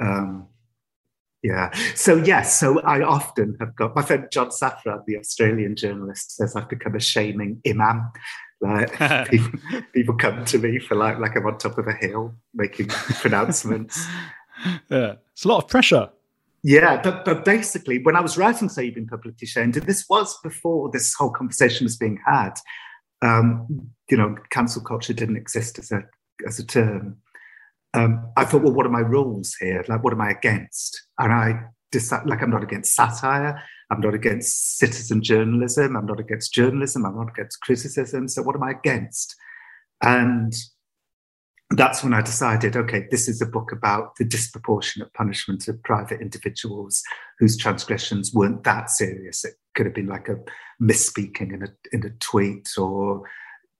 Um, 0.00 0.46
yeah. 1.42 1.70
So 1.94 2.16
yes. 2.16 2.58
So 2.58 2.80
I 2.80 3.02
often 3.02 3.56
have 3.60 3.76
got 3.76 3.94
my 3.94 4.02
friend 4.02 4.26
John 4.30 4.48
Safran, 4.48 5.04
the 5.06 5.18
Australian 5.18 5.76
journalist, 5.76 6.36
says 6.36 6.56
I've 6.56 6.68
become 6.68 6.94
a 6.94 7.00
shaming 7.00 7.60
imam. 7.66 8.10
Like 8.60 8.98
people, 9.30 9.60
people 9.92 10.16
come 10.16 10.44
to 10.46 10.58
me 10.58 10.78
for 10.80 10.96
like 10.96 11.18
like 11.18 11.36
I'm 11.36 11.46
on 11.46 11.58
top 11.58 11.78
of 11.78 11.86
a 11.86 11.92
hill 11.92 12.34
making 12.54 12.88
pronouncements. 12.88 14.06
Yeah, 14.90 15.14
it's 15.32 15.44
a 15.44 15.48
lot 15.48 15.62
of 15.62 15.68
pressure. 15.68 16.10
Yeah, 16.64 17.00
but 17.00 17.24
but 17.24 17.44
basically, 17.44 18.02
when 18.02 18.16
I 18.16 18.20
was 18.20 18.36
writing 18.36 18.68
"So 18.68 18.80
You've 18.80 18.96
Been 18.96 19.06
Publicly 19.06 19.46
Shamed," 19.46 19.76
and 19.76 19.86
this 19.86 20.04
was 20.10 20.36
before 20.42 20.90
this 20.90 21.14
whole 21.14 21.30
conversation 21.30 21.84
was 21.84 21.96
being 21.96 22.18
had. 22.26 22.54
Um, 23.22 23.88
you 24.10 24.16
know, 24.16 24.34
cancel 24.50 24.82
culture 24.82 25.12
didn't 25.12 25.36
exist 25.36 25.78
as 25.78 25.92
a 25.92 26.02
as 26.44 26.58
a 26.58 26.66
term 26.66 27.18
um, 27.94 28.30
I 28.36 28.44
thought, 28.44 28.62
well, 28.62 28.72
what 28.72 28.86
are 28.86 28.90
my 28.90 29.00
rules 29.00 29.54
here? 29.60 29.84
Like, 29.88 30.04
what 30.04 30.12
am 30.12 30.20
I 30.20 30.30
against? 30.30 31.06
And 31.18 31.32
I 31.32 31.60
decided, 31.90 32.28
like, 32.28 32.42
I'm 32.42 32.50
not 32.50 32.62
against 32.62 32.94
satire. 32.94 33.62
I'm 33.90 34.00
not 34.00 34.14
against 34.14 34.76
citizen 34.78 35.22
journalism. 35.22 35.96
I'm 35.96 36.06
not 36.06 36.20
against 36.20 36.52
journalism. 36.52 37.06
I'm 37.06 37.16
not 37.16 37.30
against 37.30 37.60
criticism. 37.62 38.28
So, 38.28 38.42
what 38.42 38.54
am 38.54 38.62
I 38.62 38.72
against? 38.72 39.34
And 40.02 40.54
that's 41.70 42.02
when 42.02 42.14
I 42.14 42.22
decided, 42.22 42.76
okay, 42.76 43.06
this 43.10 43.28
is 43.28 43.42
a 43.42 43.46
book 43.46 43.72
about 43.72 44.16
the 44.16 44.24
disproportionate 44.24 45.12
punishment 45.14 45.68
of 45.68 45.82
private 45.82 46.20
individuals 46.20 47.02
whose 47.38 47.56
transgressions 47.56 48.32
weren't 48.32 48.64
that 48.64 48.90
serious. 48.90 49.44
It 49.44 49.54
could 49.74 49.86
have 49.86 49.94
been 49.94 50.06
like 50.06 50.28
a 50.28 50.36
misspeaking 50.82 51.52
in 51.52 51.62
a 51.62 51.68
in 51.92 52.06
a 52.06 52.10
tweet 52.20 52.68
or 52.78 53.22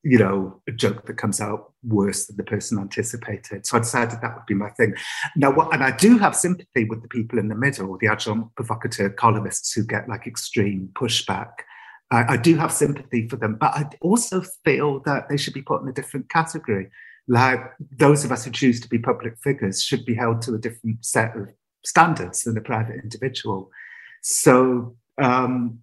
you 0.02 0.18
know, 0.18 0.60
a 0.68 0.72
joke 0.72 1.06
that 1.06 1.16
comes 1.16 1.40
out 1.40 1.72
worse 1.82 2.26
than 2.26 2.36
the 2.36 2.44
person 2.44 2.78
anticipated. 2.78 3.66
So 3.66 3.76
I 3.76 3.80
decided 3.80 4.20
that 4.20 4.34
would 4.36 4.46
be 4.46 4.54
my 4.54 4.70
thing. 4.70 4.94
Now, 5.36 5.50
what, 5.50 5.72
and 5.74 5.82
I 5.82 5.90
do 5.96 6.18
have 6.18 6.36
sympathy 6.36 6.84
with 6.84 7.02
the 7.02 7.08
people 7.08 7.38
in 7.38 7.48
the 7.48 7.54
middle, 7.54 7.98
the 7.98 8.10
agent 8.12 8.54
provocateur 8.54 9.10
columnists 9.10 9.72
who 9.72 9.84
get 9.84 10.08
like 10.08 10.26
extreme 10.26 10.90
pushback. 10.94 11.50
I, 12.10 12.34
I 12.34 12.36
do 12.36 12.56
have 12.56 12.72
sympathy 12.72 13.28
for 13.28 13.36
them, 13.36 13.56
but 13.56 13.74
I 13.74 13.88
also 14.00 14.42
feel 14.64 15.00
that 15.00 15.28
they 15.28 15.36
should 15.36 15.54
be 15.54 15.62
put 15.62 15.82
in 15.82 15.88
a 15.88 15.92
different 15.92 16.28
category. 16.28 16.90
Like 17.26 17.60
those 17.96 18.24
of 18.24 18.32
us 18.32 18.44
who 18.44 18.50
choose 18.50 18.80
to 18.80 18.88
be 18.88 18.98
public 18.98 19.36
figures 19.42 19.82
should 19.82 20.04
be 20.04 20.14
held 20.14 20.42
to 20.42 20.54
a 20.54 20.58
different 20.58 21.04
set 21.04 21.36
of 21.36 21.48
standards 21.84 22.44
than 22.44 22.56
a 22.56 22.62
private 22.62 23.00
individual. 23.02 23.70
So 24.22 24.96
um, 25.20 25.80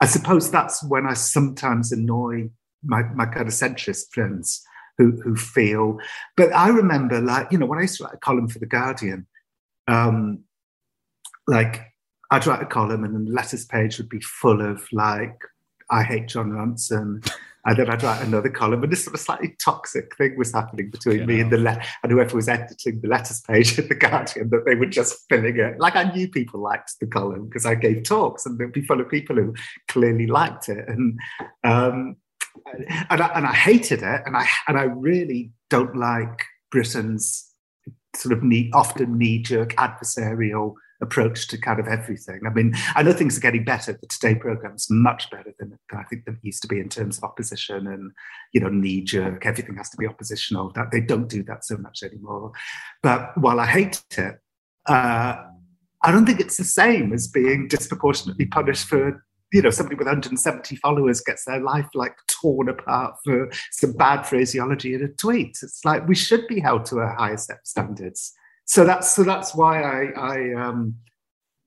I 0.00 0.06
suppose 0.06 0.50
that's 0.50 0.82
when 0.82 1.06
I 1.06 1.14
sometimes 1.14 1.92
annoy 1.92 2.50
my, 2.82 3.02
my 3.14 3.26
kind 3.26 3.46
of 3.46 3.54
centrist 3.54 4.12
friends 4.12 4.62
who, 4.98 5.20
who 5.22 5.36
feel. 5.36 5.98
But 6.36 6.52
I 6.54 6.68
remember, 6.68 7.20
like, 7.20 7.50
you 7.50 7.58
know, 7.58 7.66
when 7.66 7.78
I 7.78 7.82
used 7.82 7.98
to 7.98 8.04
write 8.04 8.14
a 8.14 8.18
column 8.18 8.48
for 8.48 8.58
The 8.58 8.66
Guardian, 8.66 9.26
um, 9.88 10.44
like, 11.46 11.82
I'd 12.30 12.46
write 12.46 12.62
a 12.62 12.66
column 12.66 13.04
and 13.04 13.14
then 13.14 13.24
the 13.26 13.32
letters 13.32 13.64
page 13.64 13.98
would 13.98 14.08
be 14.08 14.20
full 14.20 14.60
of, 14.60 14.86
like, 14.92 15.38
I 15.90 16.02
hate 16.02 16.28
Jon 16.28 16.50
Ronson. 16.50 17.30
And 17.64 17.76
then 17.76 17.88
I'd 17.88 18.02
write 18.02 18.26
another 18.26 18.50
column, 18.50 18.82
and 18.82 18.90
this 18.90 19.04
sort 19.04 19.14
of 19.14 19.20
slightly 19.20 19.54
toxic 19.64 20.16
thing 20.16 20.36
was 20.36 20.52
happening 20.52 20.90
between 20.90 21.20
yeah. 21.20 21.26
me 21.26 21.40
and 21.40 21.52
the 21.52 21.58
le- 21.58 21.80
and 22.02 22.10
whoever 22.10 22.34
was 22.34 22.48
editing 22.48 23.00
the 23.00 23.06
letters 23.06 23.40
page 23.40 23.78
at 23.78 23.88
the 23.88 23.94
Guardian. 23.94 24.50
That 24.50 24.64
they 24.66 24.74
were 24.74 24.86
just 24.86 25.28
filling 25.28 25.56
it. 25.56 25.78
Like 25.78 25.94
I 25.94 26.12
knew 26.12 26.28
people 26.28 26.58
liked 26.58 26.98
the 26.98 27.06
column 27.06 27.46
because 27.46 27.64
I 27.64 27.76
gave 27.76 28.02
talks, 28.02 28.46
and 28.46 28.58
there'd 28.58 28.72
be 28.72 28.82
full 28.82 29.00
of 29.00 29.08
people 29.08 29.36
who 29.36 29.54
clearly 29.86 30.26
liked 30.26 30.68
it. 30.68 30.88
And 30.88 31.20
um, 31.62 32.16
and 33.10 33.20
I, 33.20 33.26
and 33.34 33.46
I 33.46 33.52
hated 33.52 34.02
it, 34.02 34.22
and 34.26 34.36
I 34.36 34.46
and 34.68 34.78
I 34.78 34.84
really 34.84 35.52
don't 35.70 35.96
like 35.96 36.44
Britain's 36.70 37.48
sort 38.14 38.36
of 38.36 38.42
knee, 38.42 38.70
often 38.74 39.16
knee-jerk 39.16 39.74
adversarial 39.76 40.74
approach 41.00 41.48
to 41.48 41.58
kind 41.58 41.80
of 41.80 41.88
everything. 41.88 42.40
I 42.46 42.50
mean, 42.50 42.74
I 42.94 43.02
know 43.02 43.12
things 43.12 43.36
are 43.36 43.40
getting 43.40 43.64
better. 43.64 43.92
The 43.92 44.06
Today 44.06 44.34
program 44.34 44.74
is 44.74 44.86
much 44.88 45.30
better 45.30 45.52
than, 45.58 45.70
than 45.90 46.00
I 46.00 46.04
think 46.04 46.22
it 46.26 46.34
used 46.42 46.62
to 46.62 46.68
be 46.68 46.78
in 46.78 46.88
terms 46.88 47.18
of 47.18 47.24
opposition 47.24 47.86
and 47.86 48.12
you 48.52 48.60
know 48.60 48.68
knee-jerk. 48.68 49.44
Everything 49.46 49.76
has 49.76 49.90
to 49.90 49.96
be 49.96 50.06
oppositional. 50.06 50.70
That 50.74 50.90
they 50.90 51.00
don't 51.00 51.28
do 51.28 51.42
that 51.44 51.64
so 51.64 51.76
much 51.76 52.02
anymore. 52.02 52.52
But 53.02 53.36
while 53.38 53.60
I 53.60 53.66
hate 53.66 54.02
it. 54.16 54.38
Uh, 54.86 55.36
I 56.04 56.10
don't 56.10 56.26
think 56.26 56.40
it's 56.40 56.56
the 56.56 56.64
same 56.64 57.12
as 57.12 57.28
being 57.28 57.68
disproportionately 57.68 58.46
punished 58.46 58.88
for 58.88 59.24
you 59.52 59.60
know, 59.60 59.70
somebody 59.70 59.96
with 59.96 60.06
170 60.06 60.76
followers 60.76 61.20
gets 61.20 61.44
their 61.44 61.60
life 61.60 61.86
like 61.94 62.16
torn 62.26 62.68
apart 62.68 63.16
for 63.24 63.50
some 63.70 63.92
bad 63.92 64.22
phraseology 64.22 64.94
in 64.94 65.04
a 65.04 65.08
tweet. 65.08 65.58
It's 65.62 65.84
like 65.84 66.08
we 66.08 66.14
should 66.14 66.46
be 66.48 66.58
held 66.58 66.86
to 66.86 66.98
a 66.98 67.14
higher 67.14 67.36
set 67.36 67.66
standards. 67.66 68.32
So 68.64 68.84
that's 68.84 69.10
so 69.10 69.22
that's 69.24 69.54
why 69.54 69.82
I, 69.82 70.12
I 70.16 70.54
um, 70.54 70.96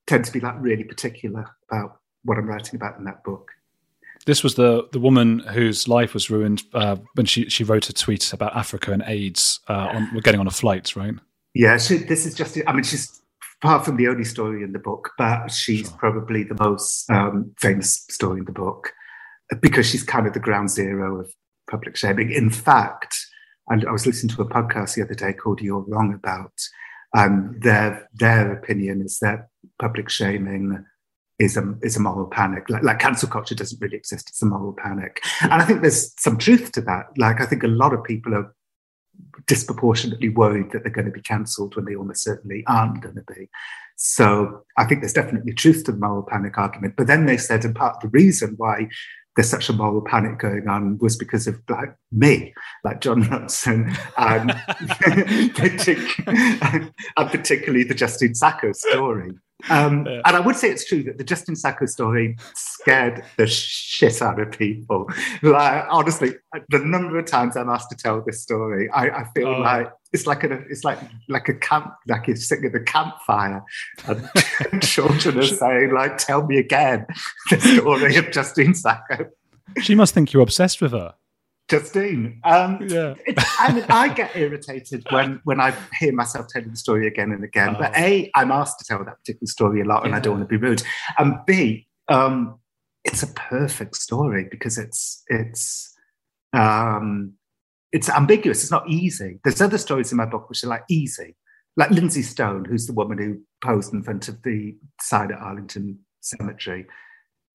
tend 0.08 0.26
to 0.26 0.32
be 0.32 0.40
like 0.40 0.56
really 0.60 0.84
particular 0.84 1.46
about 1.70 2.00
what 2.24 2.38
I'm 2.38 2.48
writing 2.48 2.76
about 2.76 2.98
in 2.98 3.06
that 3.06 3.24
book. 3.24 3.52
This 4.26 4.44
was 4.44 4.56
the 4.56 4.88
the 4.92 5.00
woman 5.00 5.40
whose 5.40 5.88
life 5.88 6.16
was 6.16 6.32
ruined 6.32 6.64
uh, 6.74 6.96
when 7.14 7.28
she 7.28 7.50
she 7.50 7.64
wrote 7.64 7.90
a 7.90 7.94
tweet 7.94 8.34
about 8.34 8.56
Africa 8.56 8.92
and 8.92 9.04
AIDS 9.06 9.60
uh, 9.70 9.90
on 9.94 10.10
we're 10.14 10.22
getting 10.22 10.40
on 10.40 10.48
a 10.48 10.52
flight, 10.52 10.96
right? 10.96 11.14
Yeah, 11.54 11.78
she, 11.78 11.98
this 11.98 12.26
is 12.26 12.34
just. 12.34 12.58
I 12.68 12.74
mean, 12.74 12.84
she's 12.84 13.22
apart 13.62 13.86
from 13.86 13.98
the 13.98 14.08
only 14.08 14.24
story 14.24 14.64
in 14.64 14.72
the 14.74 14.80
book, 14.80 15.12
but 15.18 15.50
she's 15.50 15.88
sure. 15.88 15.98
probably 15.98 16.44
the 16.44 16.58
most 16.60 17.10
um, 17.10 17.52
famous 17.60 18.06
story 18.10 18.40
in 18.40 18.46
the 18.46 18.52
book 18.52 18.92
because 19.62 19.88
she's 19.88 20.04
kind 20.04 20.28
of 20.28 20.34
the 20.34 20.40
ground 20.40 20.70
zero 20.70 21.22
of 21.22 21.32
public 21.70 21.96
shaming. 21.96 22.32
In 22.32 22.50
fact, 22.50 23.18
and 23.68 23.86
I 23.88 23.92
was 23.92 24.06
listening 24.06 24.36
to 24.36 24.42
a 24.42 24.50
podcast 24.50 24.96
the 24.96 25.04
other 25.04 25.16
day 25.16 25.34
called 25.34 25.62
"You're 25.62 25.86
Wrong 25.88 26.14
About." 26.14 26.54
Um, 27.18 27.56
their 27.62 28.10
their 28.14 28.52
opinion 28.52 29.02
is 29.02 29.20
that 29.20 29.48
public 29.80 30.10
shaming 30.10 30.84
is 31.40 31.58
a 31.58 31.76
is 31.82 31.96
a 31.96 32.00
moral 32.00 32.28
panic. 32.28 32.70
Like, 32.70 32.84
like 32.84 33.00
cancel 33.00 33.30
culture 33.30 33.56
doesn't 33.56 33.82
really 33.82 33.98
exist; 33.98 34.30
it's 34.30 34.42
a 34.42 34.46
moral 34.46 34.74
panic. 34.74 35.22
And 35.42 35.54
I 35.54 35.66
think 35.66 35.82
there's 35.82 36.14
some 36.20 36.38
truth 36.38 36.72
to 36.74 36.82
that. 36.82 37.06
Like 37.18 37.42
I 37.42 37.46
think 37.46 37.64
a 37.64 37.68
lot 37.68 37.94
of 37.94 38.04
people 38.04 38.36
are 38.36 38.54
disproportionately 39.48 40.30
worried 40.30 40.72
that 40.72 40.84
they're 40.84 40.92
going 40.92 41.06
to 41.06 41.12
be 41.12 41.22
cancelled 41.22 41.76
when 41.76 41.86
they 41.86 41.96
almost 41.96 42.24
certainly 42.24 42.64
aren't 42.68 43.02
going 43.02 43.16
to 43.16 43.24
be. 43.34 43.50
So 43.96 44.64
I 44.78 44.86
think 44.86 45.02
there's 45.02 45.14
definitely 45.14 45.54
truth 45.54 45.86
to 45.86 45.92
the 45.92 45.98
moral 45.98 46.24
panic 46.24 46.58
argument. 46.58 46.96
But 46.98 47.08
then 47.08 47.26
they 47.26 47.38
said, 47.38 47.64
and 47.64 47.76
part 47.76 47.98
of 47.98 48.02
the 48.02 48.10
reason 48.10 48.56
why 48.58 48.90
there's 49.36 49.50
such 49.50 49.70
a 49.70 49.74
moral 49.74 50.02
panic 50.02 50.40
going 50.40 50.68
on 50.68 50.98
was 51.00 51.18
because 51.18 51.48
of 51.48 51.62
like 51.70 51.94
me, 52.12 52.54
like 52.84 53.02
Jon 53.02 53.24
Ronson, 53.24 53.90
um, 54.18 54.50
and, 55.06 56.94
and 57.18 57.30
particularly 57.30 57.84
the 57.84 57.94
Justine 57.94 58.36
Sacco 58.36 58.72
story. 58.72 59.32
Um, 59.70 60.06
yeah. 60.10 60.22
And 60.26 60.36
I 60.36 60.40
would 60.40 60.56
say 60.56 60.70
it's 60.70 60.86
true 60.86 61.04
that 61.04 61.18
the 61.18 61.24
Justine 61.24 61.56
Sacco 61.56 61.86
story 61.86 62.38
scared 62.54 63.24
the 63.38 63.48
shit 63.48 64.22
out 64.22 64.40
of 64.40 64.52
people. 64.52 65.10
Like 65.42 65.86
honestly, 65.90 66.36
the 66.70 66.80
number 66.80 67.18
of 67.18 67.26
times 67.26 67.58
I'm 67.58 67.70
asked 67.70 67.90
to 67.92 67.96
tell 67.96 68.22
this 68.22 68.42
story, 68.42 68.90
I, 68.90 69.10
I 69.10 69.24
feel 69.36 69.48
oh. 69.48 69.60
like 69.60 69.92
it's 70.14 70.28
like 70.28 70.44
a 70.44 70.54
it's 70.70 70.84
like 70.84 71.00
like 71.28 71.50
a 71.50 71.54
camp 71.54 71.94
like 72.08 72.28
you're 72.28 72.38
sitting 72.38 72.66
at 72.66 72.76
a 72.76 72.80
campfire 72.80 73.64
and 74.08 74.82
children 74.82 75.40
are 75.40 75.44
saying 75.44 75.94
like, 75.94 76.18
"Tell 76.18 76.46
me 76.46 76.58
again 76.58 77.06
the 77.50 77.60
story 77.60 78.16
of 78.16 78.32
Justine 78.32 78.74
Sacco." 78.74 79.30
She 79.82 79.96
must 79.96 80.14
think 80.14 80.32
you're 80.32 80.44
obsessed 80.44 80.82
with 80.82 80.92
her. 80.92 81.16
Justine. 81.68 82.40
Um, 82.44 82.80
yeah. 82.88 83.16
I 83.60 83.74
mean, 83.74 83.86
I 83.90 84.10
get 84.10 84.36
irritated 84.36 85.06
when 85.10 85.42
when 85.46 85.60
I 85.60 85.74
hear 86.00 86.14
myself 86.14 86.48
telling 86.48 86.70
the 86.70 86.78
story 86.78 87.08
again 87.08 87.32
and 87.32 87.44
again. 87.44 87.76
Oh. 87.76 87.80
But 87.80 87.98
a, 87.98 88.30
I'm 88.36 88.52
asked 88.52 88.80
to 88.80 88.86
tell 88.86 89.04
that 89.04 89.18
particular 89.20 89.48
story 89.48 89.82
a 89.82 89.86
lot, 89.86 90.06
and. 90.06 90.16
I 90.16 90.20
don't 90.20 90.38
want 90.38 90.50
to 90.50 90.60
be 90.60 90.64
rude. 90.64 90.84
And 91.18 91.38
b, 91.46 91.88
um, 92.08 92.60
it's 93.04 93.24
a 93.24 93.28
perfect 93.28 93.96
story 93.96 94.48
because 94.50 94.78
it's 94.78 95.24
it's 95.28 95.94
um, 96.54 97.34
it's 97.92 98.10
ambiguous. 98.10 98.62
It's 98.62 98.72
not 98.72 98.90
easy. 98.90 99.40
There's 99.44 99.62
other 99.62 99.78
stories 99.78 100.12
in 100.12 100.18
my 100.18 100.26
book 100.26 100.50
which 100.50 100.64
are 100.64 100.68
like 100.68 100.84
easy, 100.90 101.36
like 101.78 101.90
Lindsay 101.90 102.22
Stone, 102.22 102.66
who's 102.66 102.88
the 102.88 102.94
woman 102.94 103.18
who 103.18 103.42
posed 103.68 103.94
in 103.94 104.04
front 104.04 104.28
of 104.28 104.42
the 104.44 104.76
side 105.02 105.32
at 105.32 105.40
Arlington 105.40 106.00
Cemetery. 106.22 106.86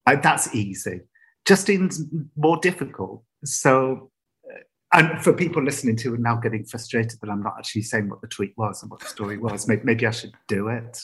Uh, 0.05 0.17
that's 0.21 0.53
easy. 0.53 1.01
Justine's 1.45 2.03
more 2.35 2.57
difficult 2.57 3.23
so, 3.43 4.11
uh, 4.49 4.59
and 4.93 5.21
for 5.23 5.33
people 5.33 5.63
listening 5.63 5.95
to 5.97 6.13
and 6.13 6.23
now 6.23 6.35
getting 6.35 6.65
frustrated 6.65 7.19
that 7.21 7.29
I'm 7.29 7.43
not 7.43 7.55
actually 7.57 7.83
saying 7.83 8.09
what 8.09 8.21
the 8.21 8.27
tweet 8.27 8.53
was 8.57 8.81
and 8.81 8.91
what 8.91 8.99
the 8.99 9.07
story 9.07 9.37
was, 9.37 9.67
maybe, 9.67 9.81
maybe 9.83 10.05
I 10.05 10.11
should 10.11 10.33
do 10.47 10.67
it. 10.67 11.01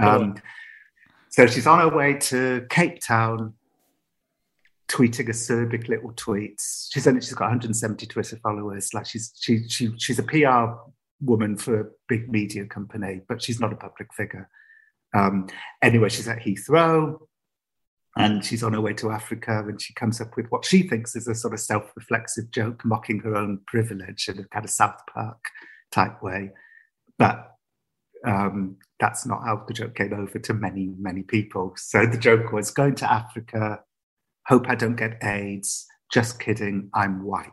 Um, 0.00 0.36
So 1.30 1.46
she's 1.46 1.66
on 1.66 1.78
her 1.80 1.94
way 1.94 2.14
to 2.14 2.66
Cape 2.70 3.00
Town, 3.00 3.54
tweeting 4.88 5.28
acerbic 5.28 5.88
little 5.88 6.12
tweets. 6.12 6.88
She's 6.90 7.06
only 7.06 7.20
she's 7.20 7.34
got 7.34 7.46
170 7.46 8.06
Twitter 8.06 8.38
followers. 8.42 8.94
Like 8.94 9.06
she's 9.06 9.32
she 9.38 9.68
she 9.68 9.92
she's 9.98 10.18
a 10.18 10.22
PR 10.22 10.80
woman 11.20 11.56
for 11.56 11.80
a 11.80 11.86
big 12.08 12.30
media 12.30 12.64
company, 12.64 13.20
but 13.28 13.42
she's 13.42 13.60
not 13.60 13.72
a 13.72 13.76
public 13.76 14.12
figure. 14.14 14.48
Um, 15.14 15.48
anyway, 15.82 16.08
she's 16.08 16.28
at 16.28 16.38
Heathrow 16.38 17.18
and 18.18 18.44
she's 18.44 18.62
on 18.62 18.72
her 18.72 18.80
way 18.80 18.92
to 18.94 19.10
Africa 19.10 19.64
and 19.66 19.80
she 19.80 19.94
comes 19.94 20.20
up 20.20 20.36
with 20.36 20.46
what 20.50 20.64
she 20.64 20.82
thinks 20.82 21.14
is 21.14 21.28
a 21.28 21.34
sort 21.34 21.54
of 21.54 21.60
self 21.60 21.92
reflexive 21.96 22.50
joke, 22.50 22.84
mocking 22.84 23.20
her 23.20 23.36
own 23.36 23.60
privilege 23.66 24.28
in 24.28 24.38
a 24.40 24.44
kind 24.44 24.64
of 24.64 24.70
South 24.70 25.00
Park 25.12 25.38
type 25.92 26.22
way. 26.22 26.50
But 27.18 27.52
um, 28.24 28.76
that's 28.98 29.24
not 29.24 29.44
how 29.44 29.64
the 29.66 29.74
joke 29.74 29.94
came 29.94 30.12
over 30.12 30.38
to 30.38 30.54
many, 30.54 30.90
many 30.98 31.22
people. 31.22 31.74
So 31.76 32.06
the 32.06 32.18
joke 32.18 32.52
was 32.52 32.70
going 32.70 32.96
to 32.96 33.10
Africa, 33.10 33.80
hope 34.46 34.68
I 34.68 34.74
don't 34.74 34.96
get 34.96 35.22
AIDS, 35.22 35.86
just 36.12 36.40
kidding, 36.40 36.90
I'm 36.94 37.22
white. 37.22 37.48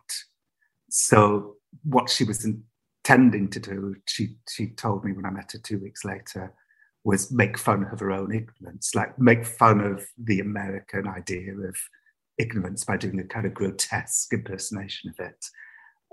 So 0.89 1.55
what 1.83 2.09
she 2.09 2.23
was 2.23 2.45
intending 2.45 3.49
to 3.49 3.59
do, 3.59 3.95
she, 4.07 4.37
she 4.49 4.67
told 4.67 5.05
me 5.05 5.11
when 5.11 5.25
I 5.25 5.29
met 5.29 5.51
her 5.51 5.59
two 5.59 5.79
weeks 5.79 6.03
later, 6.03 6.53
was 7.05 7.31
make 7.31 7.57
fun 7.57 7.85
of 7.93 7.99
her 7.99 8.11
own 8.11 8.33
ignorance, 8.33 8.93
like 8.95 9.17
make 9.19 9.45
fun 9.45 9.79
of 9.79 10.05
the 10.17 10.39
American 10.39 11.07
idea 11.07 11.53
of 11.53 11.77
ignorance 12.39 12.83
by 12.83 12.97
doing 12.97 13.19
a 13.19 13.23
kind 13.23 13.45
of 13.45 13.53
grotesque 13.53 14.33
impersonation 14.33 15.11
of 15.11 15.25
it, 15.25 15.45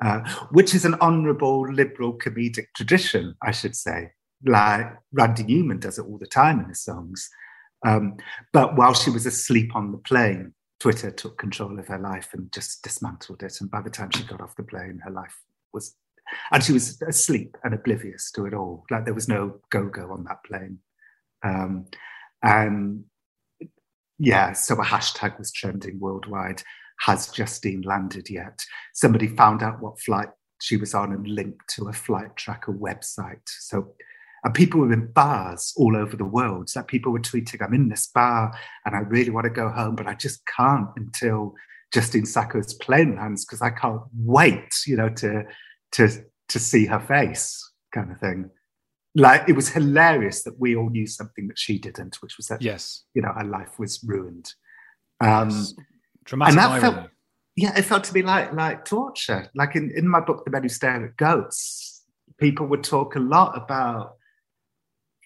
uh, 0.04 0.20
which 0.50 0.74
is 0.74 0.84
an 0.84 0.94
honourable 0.96 1.62
liberal 1.72 2.12
comedic 2.12 2.66
tradition, 2.76 3.34
I 3.42 3.52
should 3.52 3.74
say. 3.74 4.12
Like 4.44 4.86
Randy 5.12 5.44
Newman 5.44 5.78
does 5.78 5.98
it 5.98 6.04
all 6.04 6.18
the 6.18 6.26
time 6.26 6.60
in 6.60 6.68
his 6.68 6.82
songs. 6.82 7.30
Um, 7.86 8.18
but 8.52 8.76
while 8.76 8.92
she 8.92 9.10
was 9.10 9.24
asleep 9.24 9.74
on 9.74 9.92
the 9.92 9.98
plane, 9.98 10.52
Twitter 10.78 11.10
took 11.10 11.38
control 11.38 11.78
of 11.78 11.88
her 11.88 11.98
life 11.98 12.30
and 12.34 12.52
just 12.52 12.82
dismantled 12.82 13.42
it. 13.42 13.60
And 13.60 13.70
by 13.70 13.80
the 13.80 13.90
time 13.90 14.10
she 14.10 14.24
got 14.24 14.42
off 14.42 14.56
the 14.56 14.62
plane, 14.62 15.00
her 15.04 15.10
life 15.10 15.38
was 15.72 15.94
and 16.50 16.62
she 16.62 16.72
was 16.72 17.00
asleep 17.02 17.56
and 17.64 17.74
oblivious 17.74 18.30
to 18.32 18.46
it 18.46 18.54
all. 18.54 18.84
Like 18.90 19.04
there 19.04 19.14
was 19.14 19.28
no 19.28 19.60
go 19.70 19.86
go 19.86 20.10
on 20.12 20.24
that 20.24 20.44
plane. 20.44 20.78
Um, 21.42 21.86
and 22.42 23.04
yeah, 24.18 24.52
so 24.52 24.74
a 24.76 24.84
hashtag 24.84 25.38
was 25.38 25.52
trending 25.52 25.98
worldwide. 25.98 26.62
Has 27.00 27.28
Justine 27.28 27.82
landed 27.82 28.30
yet? 28.30 28.64
Somebody 28.94 29.26
found 29.26 29.62
out 29.62 29.82
what 29.82 30.00
flight 30.00 30.28
she 30.60 30.76
was 30.76 30.94
on 30.94 31.12
and 31.12 31.26
linked 31.26 31.68
to 31.74 31.88
a 31.88 31.92
flight 31.92 32.36
tracker 32.36 32.72
website. 32.72 33.40
So, 33.46 33.94
and 34.44 34.54
people 34.54 34.80
were 34.80 34.92
in 34.92 35.10
bars 35.10 35.72
all 35.76 35.96
over 35.96 36.16
the 36.16 36.24
world. 36.24 36.70
So 36.70 36.82
people 36.84 37.10
were 37.10 37.18
tweeting, 37.18 37.60
I'm 37.60 37.74
in 37.74 37.88
this 37.88 38.06
bar 38.06 38.56
and 38.86 38.94
I 38.94 39.00
really 39.00 39.30
want 39.30 39.44
to 39.44 39.50
go 39.50 39.68
home, 39.68 39.96
but 39.96 40.06
I 40.06 40.14
just 40.14 40.46
can't 40.46 40.88
until 40.96 41.54
Justine 41.92 42.26
Sacco's 42.26 42.74
plane 42.74 43.16
lands 43.16 43.44
because 43.44 43.60
I 43.60 43.70
can't 43.70 44.02
wait, 44.16 44.72
you 44.86 44.96
know, 44.96 45.08
to 45.08 45.44
to 45.92 46.24
to 46.48 46.58
see 46.58 46.86
her 46.86 47.00
face, 47.00 47.70
kind 47.92 48.10
of 48.10 48.18
thing. 48.18 48.50
Like 49.14 49.48
it 49.48 49.54
was 49.54 49.68
hilarious 49.68 50.42
that 50.44 50.58
we 50.58 50.74
all 50.74 50.88
knew 50.88 51.06
something 51.06 51.48
that 51.48 51.58
she 51.58 51.78
didn't, 51.78 52.16
which 52.20 52.36
was 52.36 52.46
that 52.46 52.62
yes, 52.62 53.04
you 53.14 53.22
know, 53.22 53.32
her 53.36 53.44
life 53.44 53.78
was 53.78 54.02
ruined. 54.04 54.52
Um, 55.20 55.50
yes. 55.50 55.74
Dramatic 56.24 56.50
and 56.52 56.58
that 56.58 56.70
irony. 56.70 56.80
felt, 56.80 57.10
yeah, 57.56 57.78
it 57.78 57.82
felt 57.82 58.04
to 58.04 58.14
me 58.14 58.22
like 58.22 58.52
like 58.52 58.84
torture. 58.84 59.50
Like 59.54 59.76
in, 59.76 59.92
in 59.94 60.08
my 60.08 60.20
book, 60.20 60.44
The 60.44 60.50
Men 60.50 60.62
Who 60.62 60.68
Stare 60.68 61.04
at 61.04 61.16
Goats, 61.16 62.04
people 62.38 62.66
would 62.66 62.84
talk 62.84 63.16
a 63.16 63.20
lot 63.20 63.56
about 63.56 64.14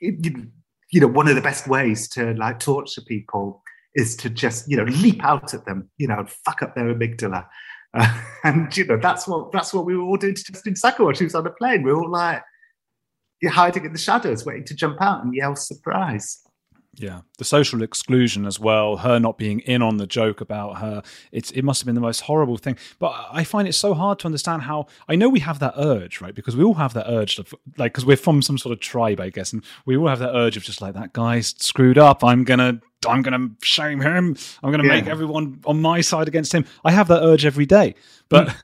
you, 0.00 0.50
you 0.90 1.00
know 1.00 1.06
one 1.06 1.28
of 1.28 1.36
the 1.36 1.42
best 1.42 1.68
ways 1.68 2.08
to 2.10 2.34
like 2.34 2.58
torture 2.58 3.02
people 3.02 3.62
is 3.94 4.16
to 4.16 4.28
just 4.28 4.68
you 4.68 4.76
know 4.76 4.84
leap 4.84 5.24
out 5.24 5.54
at 5.54 5.64
them, 5.64 5.90
you 5.96 6.08
know, 6.08 6.26
fuck 6.44 6.62
up 6.62 6.74
their 6.74 6.92
amygdala 6.92 7.46
uh, 7.96 8.22
and 8.44 8.76
you 8.76 8.84
know 8.84 8.96
that's 8.96 9.26
what 9.26 9.52
that's 9.52 9.72
what 9.72 9.84
we 9.84 9.96
were 9.96 10.04
all 10.04 10.16
doing 10.16 10.34
to 10.34 10.44
Justine 10.44 10.76
Sacco 10.76 11.06
when 11.06 11.14
she 11.14 11.24
was 11.24 11.34
on 11.34 11.44
the 11.44 11.50
plane. 11.50 11.82
We 11.82 11.92
were 11.92 12.02
all 12.02 12.10
like 12.10 12.42
you're 13.40 13.52
hiding 13.52 13.84
in 13.84 13.92
the 13.92 13.98
shadows, 13.98 14.46
waiting 14.46 14.64
to 14.64 14.74
jump 14.74 15.00
out 15.00 15.24
and 15.24 15.34
yell 15.34 15.56
surprise. 15.56 16.42
Yeah, 16.98 17.20
the 17.36 17.44
social 17.44 17.82
exclusion 17.82 18.46
as 18.46 18.58
well, 18.58 18.96
her 18.96 19.20
not 19.20 19.36
being 19.36 19.60
in 19.60 19.82
on 19.82 19.98
the 19.98 20.06
joke 20.06 20.40
about 20.40 20.78
her. 20.78 21.02
It's 21.30 21.50
it 21.50 21.62
must 21.62 21.82
have 21.82 21.86
been 21.86 21.94
the 21.94 22.00
most 22.00 22.20
horrible 22.20 22.56
thing. 22.56 22.78
But 22.98 23.14
I 23.30 23.44
find 23.44 23.68
it 23.68 23.74
so 23.74 23.92
hard 23.92 24.18
to 24.20 24.26
understand 24.26 24.62
how 24.62 24.86
I 25.06 25.14
know 25.14 25.28
we 25.28 25.40
have 25.40 25.58
that 25.58 25.74
urge, 25.76 26.22
right? 26.22 26.34
Because 26.34 26.56
we 26.56 26.64
all 26.64 26.74
have 26.74 26.94
that 26.94 27.06
urge 27.06 27.38
of 27.38 27.54
like 27.76 27.92
because 27.92 28.06
we're 28.06 28.16
from 28.16 28.40
some 28.40 28.56
sort 28.56 28.72
of 28.72 28.80
tribe, 28.80 29.20
I 29.20 29.28
guess, 29.28 29.52
and 29.52 29.62
we 29.84 29.96
all 29.96 30.08
have 30.08 30.20
that 30.20 30.34
urge 30.34 30.56
of 30.56 30.62
just 30.62 30.80
like 30.80 30.94
that 30.94 31.12
guy's 31.12 31.54
screwed 31.58 31.98
up. 31.98 32.24
I'm 32.24 32.44
gonna 32.44 32.80
I'm 33.06 33.22
going 33.22 33.38
to 33.38 33.66
shame 33.66 34.00
him. 34.00 34.36
I'm 34.62 34.70
going 34.70 34.82
to 34.82 34.88
yeah. 34.88 35.00
make 35.00 35.06
everyone 35.06 35.60
on 35.66 35.80
my 35.80 36.00
side 36.00 36.28
against 36.28 36.52
him. 36.52 36.64
I 36.84 36.92
have 36.92 37.08
that 37.08 37.22
urge 37.22 37.44
every 37.44 37.66
day. 37.66 37.94
But 38.28 38.48
mm. 38.48 38.56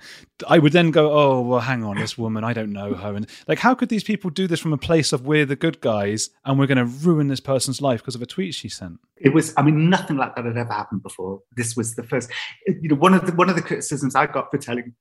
I 0.49 0.59
would 0.59 0.73
then 0.73 0.91
go, 0.91 1.13
oh, 1.13 1.41
well, 1.43 1.61
hang 1.61 1.85
on, 1.85 1.97
this 1.97 2.19
woman, 2.19 2.43
I 2.43 2.53
don't 2.53 2.73
know 2.73 2.95
her. 2.95 3.15
And 3.15 3.29
like, 3.47 3.59
how 3.59 3.75
could 3.75 3.89
these 3.89 4.03
people 4.03 4.31
do 4.31 4.47
this 4.47 4.61
from 4.61 4.73
a 4.73 4.79
place 4.79 5.13
of 5.13 5.27
we're 5.27 5.47
the 5.47 5.57
good 5.57 5.81
guys 5.81 6.31
and 6.45 6.59
we're 6.59 6.67
going 6.67 6.79
to 6.79 6.85
ruin 6.85 7.29
this 7.29 7.41
person's 7.41 7.81
life 7.81 8.01
because 8.01 8.15
of 8.15 8.23
a 8.23 8.27
tweet 8.27 8.55
she 8.55 8.69
sent? 8.69 8.99
It 9.17 9.33
was, 9.33 9.55
I 9.57 9.63
mean, 9.63 9.89
nothing 9.89 10.17
like 10.17 10.35
that 10.35 10.45
had 10.45 10.57
ever 10.57 10.73
happened 10.73 11.03
before. 11.03 11.41
This 11.57 11.77
was 11.77 11.95
the 11.95 12.03
first, 12.03 12.31
you 12.67 12.89
know, 12.89 12.97
one 12.97 13.15
of 13.15 13.27
the, 13.27 13.33
one 13.33 13.49
of 13.49 13.57
the 13.57 13.63
criticisms 13.63 14.17
I 14.17 14.27
got 14.27 14.51
for 14.51 14.59
telling 14.59 14.95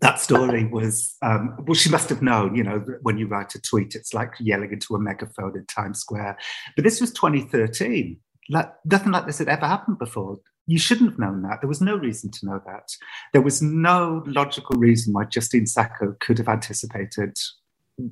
that 0.00 0.20
story 0.20 0.64
was 0.64 1.16
um, 1.22 1.56
well 1.66 1.74
she 1.74 1.88
must 1.88 2.08
have 2.08 2.20
known 2.20 2.54
you 2.54 2.64
know 2.64 2.84
when 3.02 3.16
you 3.16 3.28
write 3.28 3.54
a 3.54 3.60
tweet 3.60 3.94
it's 3.94 4.12
like 4.12 4.32
yelling 4.40 4.72
into 4.72 4.94
a 4.94 4.98
megaphone 4.98 5.56
in 5.56 5.64
times 5.66 6.00
square 6.00 6.36
but 6.74 6.84
this 6.84 7.00
was 7.00 7.12
2013 7.12 8.18
like 8.50 8.72
nothing 8.84 9.12
like 9.12 9.26
this 9.26 9.38
had 9.38 9.48
ever 9.48 9.66
happened 9.66 9.98
before. 9.98 10.38
You 10.66 10.78
shouldn't 10.78 11.10
have 11.10 11.18
known 11.18 11.42
that. 11.42 11.60
There 11.60 11.68
was 11.68 11.80
no 11.80 11.96
reason 11.96 12.30
to 12.30 12.46
know 12.46 12.60
that. 12.66 12.88
There 13.32 13.42
was 13.42 13.60
no 13.60 14.22
logical 14.26 14.76
reason 14.76 15.12
why 15.12 15.24
Justine 15.24 15.66
Sacco 15.66 16.16
could 16.20 16.38
have 16.38 16.48
anticipated 16.48 17.36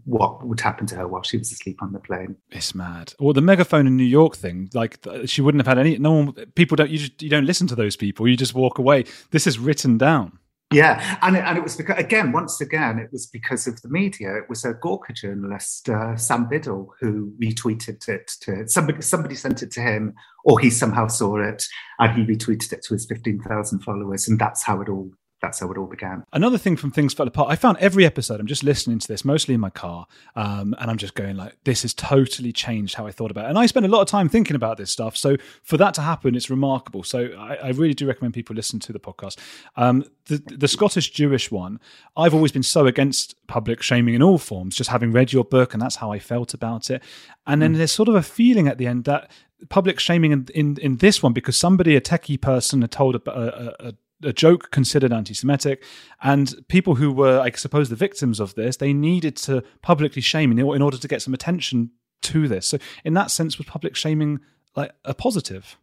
what 0.05 0.47
would 0.47 0.61
happen 0.61 0.87
to 0.87 0.95
her 0.95 1.09
while 1.09 1.23
she 1.23 1.37
was 1.37 1.51
asleep 1.51 1.83
on 1.83 1.93
the 1.93 1.99
plane. 1.99 2.37
It's 2.51 2.75
mad. 2.75 3.15
Or 3.19 3.35
the 3.35 3.41
megaphone 3.41 3.87
in 3.87 3.97
New 3.97 4.05
York 4.05 4.37
thing, 4.37 4.71
like 4.75 4.99
she 5.25 5.41
wouldn't 5.41 5.61
have 5.61 5.67
had 5.67 5.79
any. 5.79 5.99
No 5.99 6.13
one. 6.13 6.33
People 6.55 6.77
don't. 6.77 6.91
You 6.91 6.99
just 6.99 7.23
you 7.23 7.31
don't 7.31 7.47
listen 7.47 7.67
to 7.69 7.75
those 7.75 7.97
people. 7.97 8.29
You 8.29 8.37
just 8.37 8.55
walk 8.55 8.79
away. 8.79 9.05
This 9.31 9.47
is 9.47 9.59
written 9.59 9.99
down. 9.99 10.39
Yeah, 10.73 11.19
and 11.23 11.37
it, 11.37 11.45
and 11.45 11.59
it 11.59 11.63
was 11.63 11.77
because 11.77 11.99
again, 11.99 12.33
once 12.33 12.61
again, 12.61 12.99
it 12.99 13.11
was 13.13 13.27
because 13.27 13.67
of 13.67 13.81
the 13.83 13.89
media. 13.89 14.37
It 14.37 14.49
was 14.49 14.65
a 14.65 14.75
Gawker 14.75 15.15
journalist, 15.15 15.89
uh, 15.89 16.17
Sam 16.17 16.49
Biddle, 16.49 16.95
who 17.01 17.33
retweeted 17.41 18.09
it 18.09 18.33
to 18.43 18.69
somebody. 18.69 19.03
Somebody 19.03 19.35
sent 19.35 19.63
it 19.63 19.71
to 19.73 19.81
him, 19.81 20.15
or 20.45 20.59
he 20.59 20.71
somehow 20.71 21.07
saw 21.09 21.39
it, 21.39 21.65
and 21.99 22.13
he 22.17 22.35
retweeted 22.35 22.73
it 22.73 22.83
to 22.85 22.95
his 22.95 23.07
fifteen 23.07 23.41
thousand 23.41 23.81
followers, 23.81 24.29
and 24.29 24.39
that's 24.39 24.63
how 24.63 24.81
it 24.81 24.89
all 24.89 25.11
that's 25.43 25.59
how 25.59 25.71
it 25.73 25.77
all 25.77 25.87
began. 25.87 26.25
Another 26.33 26.57
thing 26.57 26.77
from 26.77 26.93
Things 26.93 27.13
Fell 27.13 27.27
Apart, 27.27 27.51
I 27.51 27.57
found 27.57 27.77
every 27.79 28.07
episode, 28.07 28.39
I'm 28.39 28.47
just 28.47 28.63
listening 28.63 29.01
to 29.01 29.09
this, 29.09 29.25
mostly 29.25 29.55
in 29.55 29.61
my 29.61 29.71
car, 29.71 30.07
um, 30.37 30.75
and 30.79 30.89
I'm 30.89 30.97
just 30.97 31.15
going 31.15 31.37
like, 31.37 31.57
this 31.65 31.83
has 31.83 31.93
totally 31.93 32.53
changed 32.53 32.95
how 32.95 33.09
I 33.09 33.11
thought 33.11 33.33
about 33.33 33.47
it. 33.47 33.49
And 33.49 33.59
I 33.59 33.67
spend 33.67 33.85
a 33.85 33.89
lot 33.89 34.03
of 34.03 34.07
time 34.07 34.29
thinking 34.29 34.55
about 34.55 34.79
this 34.79 34.93
stuff. 34.93 35.17
So 35.17 35.37
for 35.65 35.77
that 35.79 35.95
to 35.95 36.01
happen, 36.01 36.37
it's 36.37 36.49
remarkable. 36.49 37.03
So 37.03 37.31
I, 37.37 37.57
I 37.57 37.69
really 37.71 37.93
do 37.93 38.07
recommend 38.07 38.35
people 38.35 38.55
listen 38.55 38.79
to 38.81 38.93
the 38.93 39.01
podcast. 39.01 39.37
Um, 39.77 40.05
the, 40.27 40.39
the 40.47 40.69
Scottish 40.69 41.11
Jewish 41.11 41.51
one, 41.51 41.81
I've 42.17 42.35
always 42.35 42.53
been 42.53 42.63
so 42.63 42.87
against 42.87 43.35
public 43.49 43.83
shaming 43.83 44.15
in 44.15 44.23
all 44.23 44.39
forms, 44.39 44.77
just 44.77 44.91
having 44.91 45.11
read 45.11 45.33
your 45.33 45.45
book, 45.45 45.73
and 45.73 45.83
that's 45.83 45.97
how 45.97 46.13
I 46.13 46.21
felt 46.21 46.55
about 46.55 46.89
it. 46.89 47.03
And 47.49 47.61
then 47.61 47.75
mm. 47.75 47.79
there's 47.79 47.93
sort 47.93 48.09
of 48.09 48.15
a 48.15 48.23
feeling 48.23 48.69
at 48.69 48.79
the 48.79 48.87
end 48.87 49.05
that 49.05 49.29
public 49.69 50.01
shaming 50.01 50.33
in, 50.33 50.47
in, 50.55 50.77
in 50.79 50.97
this 50.97 51.23
one 51.23 51.33
because 51.33 51.57
somebody, 51.57 51.97
a 51.97 52.01
techie 52.01 52.41
person, 52.41 52.81
had 52.81 52.91
told 52.91 53.17
a, 53.17 53.31
a, 53.31 53.89
a 53.89 53.95
a 54.23 54.33
joke 54.33 54.71
considered 54.71 55.13
anti-Semitic, 55.13 55.83
and 56.23 56.55
people 56.69 56.97
who 56.97 57.13
were, 57.13 57.41
I 57.41 57.51
suppose, 57.53 57.89
the 57.89 57.97
victims 57.97 58.41
of 58.41 58.55
this, 58.55 58.77
they 58.77 58.93
needed 58.93 59.37
to 59.39 59.63
publicly 59.83 60.23
shame 60.23 60.53
in, 60.53 60.59
in 60.59 60.83
order 60.83 60.99
to 60.99 61.09
get 61.09 61.23
some 61.23 61.35
attention 61.35 61.91
to 62.23 62.49
this. 62.49 62.69
So, 62.69 62.79
in 63.05 63.15
that 63.15 63.31
sense, 63.31 63.59
was 63.59 63.67
public 63.67 63.97
shaming 63.97 64.41
like 64.77 64.93
a 65.05 65.15
positive? 65.15 65.77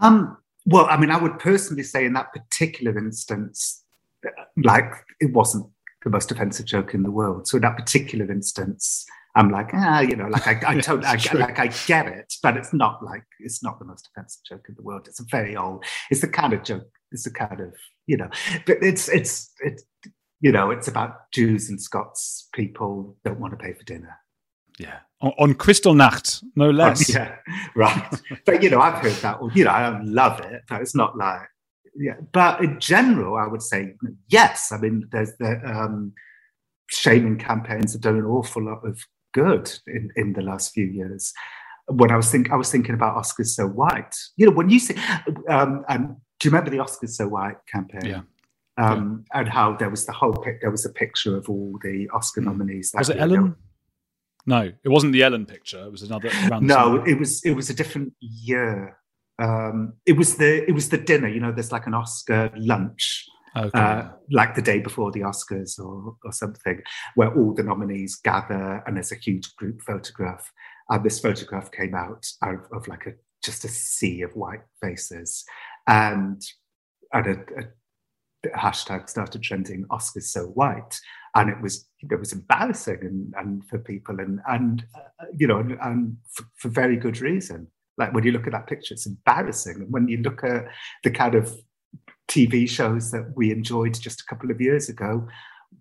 Um, 0.00 0.36
well, 0.66 0.86
I 0.88 0.96
mean, 0.96 1.10
I 1.10 1.18
would 1.18 1.38
personally 1.38 1.82
say 1.82 2.04
in 2.04 2.14
that 2.14 2.32
particular 2.32 2.96
instance, 2.98 3.82
like 4.56 4.92
it 5.20 5.32
wasn't 5.32 5.66
the 6.04 6.10
most 6.10 6.30
offensive 6.30 6.66
joke 6.66 6.94
in 6.94 7.02
the 7.02 7.10
world. 7.10 7.48
So 7.48 7.56
in 7.56 7.62
that 7.62 7.76
particular 7.76 8.30
instance, 8.30 9.04
I'm 9.36 9.50
like, 9.50 9.70
ah, 9.74 10.00
you 10.00 10.16
know, 10.16 10.28
like 10.28 10.46
I, 10.46 10.60
I 10.66 10.80
totally, 10.80 11.06
I, 11.06 11.18
like 11.34 11.58
I 11.58 11.68
get 11.86 12.06
it, 12.06 12.34
but 12.42 12.56
it's 12.56 12.72
not 12.72 13.02
like 13.02 13.24
it's 13.40 13.62
not 13.62 13.78
the 13.78 13.84
most 13.84 14.08
offensive 14.08 14.42
joke 14.48 14.66
in 14.68 14.74
the 14.76 14.82
world. 14.82 15.06
It's 15.08 15.20
a 15.20 15.24
very 15.30 15.56
old. 15.56 15.84
It's 16.10 16.20
the 16.20 16.28
kind 16.28 16.52
of 16.52 16.62
joke. 16.62 16.88
It's 17.12 17.26
a 17.26 17.32
kind 17.32 17.60
of 17.60 17.74
you 18.06 18.16
know, 18.16 18.28
but 18.66 18.78
it's 18.82 19.08
it's 19.08 19.52
it's 19.60 19.84
you 20.40 20.52
know, 20.52 20.70
it's 20.70 20.88
about 20.88 21.30
Jews 21.32 21.70
and 21.70 21.80
Scots. 21.80 22.48
People 22.52 23.16
don't 23.24 23.40
want 23.40 23.52
to 23.52 23.56
pay 23.56 23.72
for 23.72 23.82
dinner. 23.84 24.14
Yeah, 24.78 24.98
on, 25.22 25.32
on 25.38 25.54
Kristallnacht, 25.54 26.44
no 26.56 26.70
less. 26.70 27.08
yeah, 27.14 27.36
right. 27.74 28.20
but 28.44 28.62
you 28.62 28.70
know, 28.70 28.80
I've 28.80 29.02
heard 29.02 29.14
that. 29.22 29.38
You 29.54 29.64
know, 29.64 29.70
I 29.70 29.90
don't 29.90 30.12
love 30.12 30.40
it, 30.40 30.62
but 30.68 30.82
it's 30.82 30.94
not 30.94 31.16
like 31.16 31.48
yeah. 31.96 32.16
But 32.32 32.62
in 32.62 32.80
general, 32.80 33.36
I 33.36 33.46
would 33.46 33.62
say 33.62 33.94
yes. 34.28 34.72
I 34.72 34.78
mean, 34.78 35.08
there's 35.12 35.32
the 35.38 35.60
um, 35.64 36.12
shaming 36.90 37.38
campaigns 37.38 37.92
have 37.92 38.02
done 38.02 38.16
an 38.16 38.26
awful 38.26 38.64
lot 38.64 38.84
of 38.84 39.00
good 39.32 39.72
in, 39.86 40.10
in 40.16 40.32
the 40.32 40.42
last 40.42 40.72
few 40.72 40.86
years. 40.86 41.32
when 41.88 42.10
I 42.10 42.16
was 42.16 42.30
think 42.30 42.50
I 42.50 42.56
was 42.56 42.70
thinking 42.70 42.94
about 42.94 43.16
Oscars 43.16 43.48
So 43.48 43.66
White. 43.66 44.14
You 44.36 44.46
know, 44.46 44.52
when 44.52 44.68
you 44.68 44.78
say, 44.78 44.96
um, 45.48 45.84
and 45.88 46.16
do 46.44 46.48
you 46.48 46.52
remember 46.52 46.70
the 46.70 46.76
Oscars 46.76 47.12
So 47.12 47.26
White 47.26 47.56
campaign? 47.72 48.04
Yeah. 48.04 48.20
Um, 48.76 49.24
yeah. 49.32 49.40
And 49.40 49.48
how 49.48 49.76
there 49.76 49.88
was 49.88 50.04
the 50.04 50.12
whole 50.12 50.34
pic, 50.34 50.60
there 50.60 50.70
was 50.70 50.84
a 50.84 50.92
picture 50.92 51.38
of 51.38 51.48
all 51.48 51.78
the 51.82 52.06
Oscar 52.12 52.42
mm. 52.42 52.44
nominees. 52.44 52.92
was 52.94 53.08
it 53.08 53.16
Ellen? 53.16 53.56
No, 54.44 54.70
it 54.84 54.88
wasn't 54.90 55.14
the 55.14 55.22
Ellen 55.22 55.46
picture. 55.46 55.82
It 55.86 55.90
was 55.90 56.02
another. 56.02 56.30
no, 56.60 57.02
it 57.06 57.18
was 57.18 57.42
it 57.46 57.52
was 57.52 57.70
a 57.70 57.74
different 57.74 58.12
year. 58.20 58.98
Um, 59.38 59.94
it 60.04 60.18
was 60.18 60.36
the 60.36 60.68
it 60.68 60.72
was 60.72 60.90
the 60.90 60.98
dinner. 60.98 61.28
You 61.28 61.40
know, 61.40 61.50
there's 61.50 61.72
like 61.72 61.86
an 61.86 61.94
Oscar 61.94 62.52
lunch. 62.54 63.24
Okay. 63.56 63.70
Uh, 63.78 64.08
like 64.30 64.54
the 64.54 64.60
day 64.60 64.80
before 64.80 65.12
the 65.12 65.20
Oscars 65.20 65.78
or, 65.78 66.16
or 66.24 66.32
something, 66.32 66.82
where 67.14 67.32
all 67.34 67.54
the 67.54 67.62
nominees 67.62 68.16
gather 68.16 68.82
and 68.84 68.96
there's 68.96 69.12
a 69.12 69.16
huge 69.16 69.56
group 69.56 69.80
photograph. 69.80 70.52
And 70.90 71.04
this 71.04 71.20
photograph 71.20 71.70
came 71.70 71.94
out 71.94 72.26
of, 72.42 72.66
of 72.72 72.86
like 72.86 73.06
a 73.06 73.12
just 73.44 73.64
a 73.64 73.68
sea 73.68 74.22
of 74.22 74.32
white 74.32 74.62
faces, 74.82 75.44
and 75.86 76.42
and 77.12 77.26
a, 77.26 77.36
a 77.60 78.58
hashtag 78.58 79.08
started 79.08 79.42
trending 79.42 79.84
Oscars 79.90 80.24
so 80.24 80.46
white, 80.46 80.98
and 81.34 81.50
it 81.50 81.60
was 81.60 81.86
it 82.00 82.18
was 82.18 82.32
embarrassing 82.32 82.98
and, 83.02 83.34
and 83.36 83.64
for 83.66 83.78
people 83.78 84.20
and 84.20 84.40
and 84.46 84.84
uh, 84.94 85.26
you 85.36 85.46
know 85.46 85.58
and, 85.58 85.78
and 85.82 86.16
for, 86.30 86.44
for, 86.56 86.68
very 86.68 86.96
good 86.96 87.20
reason. 87.20 87.68
Like 87.96 88.12
when 88.12 88.24
you 88.24 88.32
look 88.32 88.46
at 88.46 88.52
that 88.52 88.66
picture, 88.66 88.94
it's 88.94 89.06
embarrassing. 89.06 89.76
And 89.76 89.92
when 89.92 90.08
you 90.08 90.18
look 90.18 90.42
at 90.42 90.66
the 91.04 91.10
kind 91.10 91.34
of 91.34 91.54
TV 92.28 92.68
shows 92.68 93.12
that 93.12 93.32
we 93.36 93.52
enjoyed 93.52 93.94
just 93.94 94.20
a 94.20 94.24
couple 94.24 94.50
of 94.50 94.60
years 94.60 94.88
ago, 94.88 95.26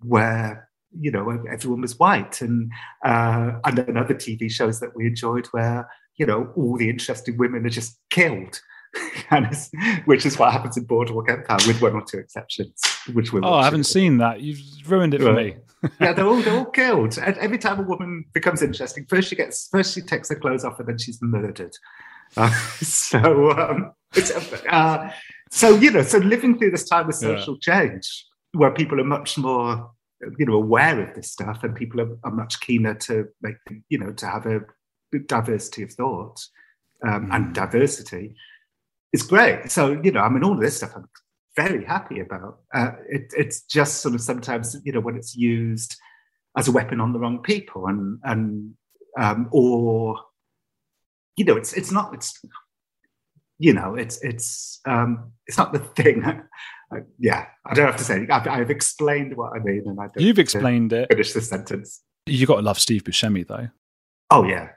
where 0.02 0.70
you 1.00 1.12
know 1.12 1.30
everyone 1.52 1.82
was 1.82 1.98
white, 2.00 2.42
and 2.42 2.72
uh, 3.06 3.54
and 3.66 3.78
then 3.78 3.98
other 3.98 4.16
TV 4.16 4.50
shows 4.52 4.80
that 4.80 4.96
we 4.96 5.08
enjoyed 5.08 5.48
where 5.48 5.90
you 6.18 6.26
know 6.26 6.52
all 6.56 6.78
the 6.78 6.90
interesting 6.90 7.38
women 7.38 7.66
are 7.66 7.70
just 7.70 8.00
killed. 8.10 8.62
which 10.06 10.26
is 10.26 10.38
what 10.38 10.52
happens 10.52 10.78
in 10.78 10.86
Boardwalk 10.86 11.30
Empire, 11.30 11.58
with 11.68 11.82
one 11.82 11.94
or 11.94 12.04
two 12.04 12.18
exceptions. 12.18 12.80
Which 13.14 13.34
we 13.34 13.42
oh, 13.42 13.54
I 13.54 13.64
haven't 13.64 13.86
seen 13.86 14.18
that. 14.20 14.42
You've 14.42 14.60
ruined 14.90 15.14
it 15.14 15.22
for 15.22 15.34
me. 15.34 15.58
yeah, 16.00 16.14
they're 16.14 16.26
all 16.26 16.42
they're 16.42 16.58
all 16.58 16.66
killed. 16.66 17.18
Every 17.18 17.58
time 17.58 17.80
a 17.80 17.84
woman 17.84 18.26
becomes 18.34 18.62
interesting, 18.62 19.06
first 19.10 19.30
she 19.30 19.36
gets 19.36 19.68
first 19.70 19.94
she 19.94 20.02
takes 20.02 20.30
her 20.30 20.36
clothes 20.36 20.64
off, 20.64 20.80
and 20.80 20.88
then 20.88 20.98
she's 20.98 21.20
murdered. 21.22 21.74
Uh, 22.36 22.50
so 22.82 23.52
um, 23.52 23.92
it's 24.16 24.32
uh, 24.32 25.12
so 25.52 25.76
you 25.76 25.92
know, 25.92 26.02
so 26.02 26.18
living 26.18 26.58
through 26.58 26.72
this 26.72 26.90
time 26.90 27.08
of 27.08 27.14
social 27.14 27.60
yeah. 27.68 27.82
change, 27.82 28.26
where 28.54 28.72
people 28.72 29.00
are 29.00 29.04
much 29.04 29.38
more, 29.38 29.92
you 30.40 30.46
know, 30.48 30.54
aware 30.54 31.00
of 31.00 31.14
this 31.14 31.32
stuff, 31.32 31.64
and 31.64 31.76
people 31.76 32.02
are, 32.02 32.18
are 32.24 32.32
much 32.32 32.60
keener 32.60 32.96
to 32.96 33.28
make, 33.44 33.58
you 33.90 34.00
know, 34.00 34.12
to 34.14 34.26
have 34.26 34.48
a 34.48 34.62
diversity 35.28 35.84
of 35.84 35.92
thought 35.92 36.44
um, 37.04 37.28
mm. 37.28 37.36
and 37.36 37.54
diversity, 37.54 38.36
is 39.14 39.24
great. 39.24 39.72
So 39.72 40.00
you 40.04 40.12
know, 40.12 40.22
I 40.22 40.30
mean, 40.30 40.44
all 40.44 40.54
of 40.54 40.60
this 40.60 40.78
stuff 40.78 40.92
I'm 40.96 41.08
very 41.56 41.86
happy 41.86 42.20
about. 42.20 42.60
Uh, 42.74 42.92
it, 43.08 43.34
it's 43.38 43.62
just 43.62 44.02
sort 44.02 44.16
of 44.16 44.22
sometimes, 44.22 44.76
you 44.84 44.92
know, 44.92 45.00
when 45.00 45.16
it's 45.16 45.36
used 45.36 45.96
as 46.58 46.68
a 46.68 46.72
weapon 46.72 47.00
on 47.00 47.14
the 47.14 47.20
wrong 47.20 47.42
people, 47.42 47.88
and 47.88 48.20
and 48.24 48.74
um, 49.18 49.48
or 49.52 50.20
you 51.38 51.46
know, 51.46 51.56
it's 51.56 51.74
it's 51.74 51.92
not 51.92 52.14
it's 52.14 52.40
you 53.60 53.74
know, 53.74 53.96
it's 53.96 54.22
it's 54.24 54.80
um, 54.86 55.32
it's 55.48 55.58
not 55.58 55.74
the 55.74 55.80
thing. 55.80 56.24
yeah, 57.20 57.46
I 57.66 57.74
don't 57.74 57.86
have 57.86 57.98
to 57.98 58.04
say. 58.04 58.28
I've, 58.30 58.48
I've, 58.48 58.70
explained 58.70 59.38
what 59.38 59.54
I 59.56 59.60
mean, 59.60 59.84
and 59.86 60.00
I 60.00 60.08
you've 60.18 60.40
explained 60.40 60.94
it. 60.94 61.08
Finish 61.10 61.34
the 61.34 61.42
sentence. 61.42 62.02
You 62.26 62.46
got 62.46 62.58
to 62.58 62.62
love 62.62 62.80
Steve 62.80 63.04
Buscemi, 63.04 63.48
though. 63.48 63.70
Oh 64.30 64.44
yeah, 64.44 64.70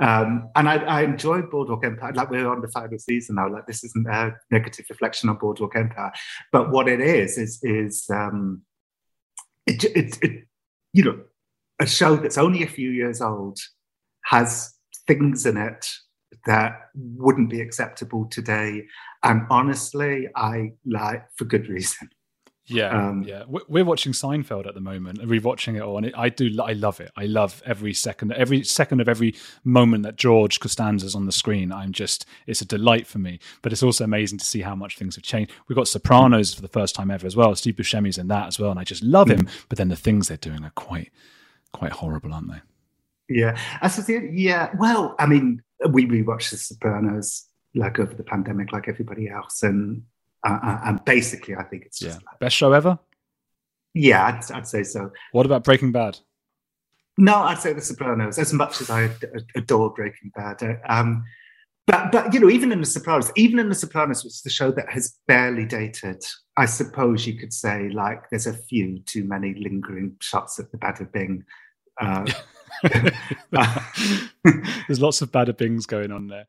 um, 0.00 0.50
and 0.56 0.68
I, 0.68 0.76
I 0.76 1.02
enjoyed 1.02 1.50
Boardwalk 1.50 1.84
Empire. 1.84 2.12
Like 2.12 2.30
we're 2.30 2.48
on 2.48 2.60
the 2.60 2.68
final 2.68 2.98
season 2.98 3.36
now. 3.36 3.50
Like 3.50 3.66
this 3.66 3.84
isn't 3.84 4.06
a 4.06 4.34
negative 4.50 4.86
reflection 4.88 5.28
on 5.28 5.36
Boardwalk 5.36 5.76
Empire, 5.76 6.12
but 6.52 6.70
what 6.70 6.88
it 6.88 7.00
is 7.00 7.38
is 7.38 7.60
is 7.62 8.06
um, 8.10 8.62
it, 9.66 9.84
it 10.22 10.44
you 10.92 11.04
know 11.04 11.20
a 11.80 11.86
show 11.86 12.16
that's 12.16 12.38
only 12.38 12.62
a 12.62 12.68
few 12.68 12.90
years 12.90 13.20
old 13.20 13.58
has 14.24 14.74
things 15.06 15.46
in 15.46 15.56
it 15.56 15.86
that 16.46 16.90
wouldn't 16.94 17.50
be 17.50 17.60
acceptable 17.60 18.26
today. 18.26 18.86
And 19.22 19.42
honestly, 19.50 20.28
I 20.36 20.72
like 20.86 21.26
for 21.36 21.44
good 21.44 21.68
reason. 21.68 22.10
Yeah, 22.70 23.08
um, 23.08 23.24
yeah. 23.24 23.42
We're 23.46 23.84
watching 23.84 24.12
Seinfeld 24.12 24.66
at 24.66 24.74
the 24.74 24.80
moment, 24.80 25.18
and 25.18 25.30
rewatching 25.30 25.76
it 25.76 25.82
all, 25.82 25.98
and 25.98 26.14
I 26.14 26.28
do. 26.28 26.50
I 26.62 26.72
love 26.72 27.00
it. 27.00 27.10
I 27.16 27.26
love 27.26 27.62
every 27.66 27.92
second, 27.92 28.32
every 28.32 28.62
second 28.62 29.00
of 29.00 29.08
every 29.08 29.34
moment 29.64 30.04
that 30.04 30.16
George 30.16 30.60
Costanza's 30.60 31.14
on 31.14 31.26
the 31.26 31.32
screen. 31.32 31.72
I'm 31.72 31.92
just, 31.92 32.26
it's 32.46 32.60
a 32.60 32.64
delight 32.64 33.06
for 33.06 33.18
me. 33.18 33.40
But 33.62 33.72
it's 33.72 33.82
also 33.82 34.04
amazing 34.04 34.38
to 34.38 34.44
see 34.44 34.60
how 34.60 34.74
much 34.74 34.96
things 34.96 35.16
have 35.16 35.24
changed. 35.24 35.52
We've 35.68 35.76
got 35.76 35.88
Sopranos 35.88 36.54
for 36.54 36.62
the 36.62 36.68
first 36.68 36.94
time 36.94 37.10
ever 37.10 37.26
as 37.26 37.36
well. 37.36 37.54
Steve 37.56 37.76
Buscemi's 37.76 38.18
in 38.18 38.28
that 38.28 38.46
as 38.46 38.58
well, 38.58 38.70
and 38.70 38.78
I 38.78 38.84
just 38.84 39.02
love 39.02 39.28
him. 39.30 39.48
But 39.68 39.78
then 39.78 39.88
the 39.88 39.96
things 39.96 40.28
they're 40.28 40.36
doing 40.36 40.64
are 40.64 40.72
quite, 40.76 41.10
quite 41.72 41.92
horrible, 41.92 42.32
aren't 42.32 42.52
they? 42.52 42.60
Yeah. 43.28 43.58
Yeah, 44.32 44.70
well, 44.78 45.14
I 45.18 45.26
mean, 45.26 45.62
we 45.88 46.06
rewatched 46.06 46.50
The 46.50 46.56
Sopranos 46.56 47.46
like 47.74 47.98
over 47.98 48.14
the 48.14 48.24
pandemic, 48.24 48.72
like 48.72 48.88
everybody 48.88 49.28
else, 49.28 49.62
and 49.62 50.02
uh, 50.46 50.78
and 50.84 51.04
basically, 51.04 51.54
I 51.54 51.64
think 51.64 51.84
it's 51.86 51.98
just 51.98 52.20
yeah. 52.20 52.26
like, 52.26 52.38
best 52.38 52.56
show 52.56 52.72
ever. 52.72 52.98
Yeah, 53.94 54.24
I'd, 54.26 54.52
I'd, 54.52 54.66
say 54.66 54.82
so. 54.82 55.10
What 55.32 55.46
about 55.46 55.64
Breaking 55.64 55.92
Bad? 55.92 56.18
No, 57.18 57.36
I'd 57.36 57.58
say 57.58 57.72
The 57.72 57.80
Sopranos. 57.80 58.38
As 58.38 58.52
much 58.52 58.80
as 58.80 58.88
I 58.88 59.10
adore 59.56 59.90
Breaking 59.90 60.30
Bad, 60.34 60.62
uh, 60.62 60.74
um, 60.88 61.24
but 61.86 62.12
but 62.12 62.32
you 62.32 62.40
know, 62.40 62.48
even 62.48 62.72
in 62.72 62.80
The 62.80 62.86
Sopranos, 62.86 63.32
even 63.36 63.58
in 63.58 63.68
The 63.68 63.74
Sopranos, 63.74 64.24
which 64.24 64.34
is 64.34 64.42
the 64.42 64.50
show 64.50 64.70
that 64.70 64.90
has 64.90 65.16
barely 65.26 65.66
dated, 65.66 66.22
I 66.56 66.66
suppose 66.66 67.26
you 67.26 67.34
could 67.34 67.52
say 67.52 67.90
like 67.90 68.30
there's 68.30 68.46
a 68.46 68.54
few 68.54 69.00
too 69.00 69.24
many 69.24 69.54
lingering 69.54 70.16
shots 70.20 70.58
at 70.58 70.70
the 70.70 70.78
Bada 70.78 71.10
Bing. 71.10 71.44
Uh, 72.00 72.30
There's 74.86 75.00
lots 75.00 75.22
of 75.22 75.30
bada 75.30 75.56
bings 75.56 75.86
going 75.86 76.12
on 76.12 76.28
there. 76.28 76.46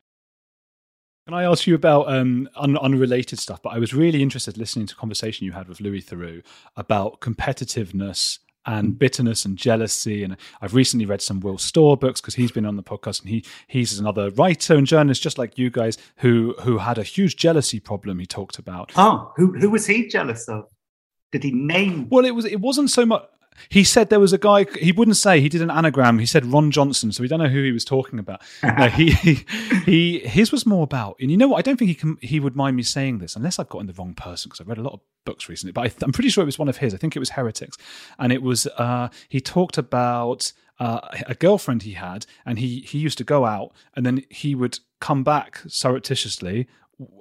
Can 1.26 1.34
I 1.34 1.44
ask 1.44 1.68
you 1.68 1.76
about 1.76 2.12
um, 2.12 2.48
un- 2.56 2.78
unrelated 2.78 3.38
stuff? 3.38 3.62
But 3.62 3.70
I 3.70 3.78
was 3.78 3.94
really 3.94 4.22
interested 4.22 4.58
listening 4.58 4.86
to 4.86 4.94
a 4.94 4.98
conversation 4.98 5.46
you 5.46 5.52
had 5.52 5.68
with 5.68 5.80
Louis 5.80 6.02
Theroux 6.02 6.42
about 6.76 7.20
competitiveness 7.20 8.40
and 8.66 8.98
bitterness 8.98 9.44
and 9.44 9.56
jealousy. 9.56 10.24
And 10.24 10.36
I've 10.60 10.74
recently 10.74 11.06
read 11.06 11.22
some 11.22 11.40
Will 11.40 11.58
Storr 11.58 11.96
books 11.96 12.20
because 12.20 12.34
he's 12.34 12.50
been 12.50 12.66
on 12.66 12.76
the 12.76 12.82
podcast 12.82 13.20
and 13.20 13.28
he 13.28 13.44
he's 13.68 13.98
another 13.98 14.30
writer 14.30 14.74
and 14.74 14.86
journalist 14.86 15.22
just 15.22 15.38
like 15.38 15.58
you 15.58 15.70
guys 15.70 15.96
who 16.16 16.54
who 16.62 16.78
had 16.78 16.98
a 16.98 17.04
huge 17.04 17.36
jealousy 17.36 17.78
problem. 17.78 18.18
He 18.18 18.26
talked 18.26 18.58
about. 18.58 18.92
Oh, 18.96 19.32
who 19.36 19.52
who 19.58 19.70
was 19.70 19.86
he 19.86 20.08
jealous 20.08 20.48
of? 20.48 20.64
Did 21.30 21.44
he 21.44 21.52
name? 21.52 22.08
Well, 22.10 22.24
it 22.24 22.34
was 22.34 22.44
it 22.44 22.60
wasn't 22.60 22.90
so 22.90 23.06
much. 23.06 23.24
He 23.68 23.84
said 23.84 24.10
there 24.10 24.20
was 24.20 24.32
a 24.32 24.38
guy. 24.38 24.66
He 24.78 24.92
wouldn't 24.92 25.16
say. 25.16 25.40
He 25.40 25.48
did 25.48 25.62
an 25.62 25.70
anagram. 25.70 26.18
He 26.18 26.26
said 26.26 26.46
Ron 26.46 26.70
Johnson. 26.70 27.12
So 27.12 27.22
we 27.22 27.28
don't 27.28 27.38
know 27.38 27.48
who 27.48 27.62
he 27.62 27.72
was 27.72 27.84
talking 27.84 28.18
about. 28.18 28.42
no, 28.62 28.88
he, 28.88 29.10
he, 29.12 29.44
he 29.84 30.18
his 30.20 30.52
was 30.52 30.66
more 30.66 30.84
about. 30.84 31.16
And 31.20 31.30
you 31.30 31.36
know 31.36 31.48
what? 31.48 31.58
I 31.58 31.62
don't 31.62 31.76
think 31.76 31.88
he 31.88 31.94
can. 31.94 32.18
He 32.20 32.40
would 32.40 32.56
mind 32.56 32.76
me 32.76 32.82
saying 32.82 33.18
this 33.18 33.36
unless 33.36 33.58
I've 33.58 33.68
gotten 33.68 33.86
the 33.86 33.92
wrong 33.94 34.14
person 34.14 34.48
because 34.48 34.60
I've 34.60 34.68
read 34.68 34.78
a 34.78 34.82
lot 34.82 34.94
of 34.94 35.00
books 35.24 35.48
recently. 35.48 35.72
But 35.72 35.92
I, 36.02 36.04
am 36.04 36.12
pretty 36.12 36.30
sure 36.30 36.42
it 36.42 36.46
was 36.46 36.58
one 36.58 36.68
of 36.68 36.78
his. 36.78 36.94
I 36.94 36.96
think 36.96 37.16
it 37.16 37.20
was 37.20 37.30
Heretics, 37.30 37.76
and 38.18 38.32
it 38.32 38.42
was. 38.42 38.66
Uh, 38.66 39.08
he 39.28 39.40
talked 39.40 39.78
about 39.78 40.52
uh, 40.78 41.00
a 41.26 41.34
girlfriend 41.34 41.82
he 41.82 41.92
had, 41.92 42.26
and 42.44 42.58
he 42.58 42.80
he 42.80 42.98
used 42.98 43.18
to 43.18 43.24
go 43.24 43.44
out, 43.44 43.72
and 43.94 44.04
then 44.04 44.24
he 44.30 44.54
would 44.54 44.78
come 45.00 45.24
back 45.24 45.60
surreptitiously 45.66 46.68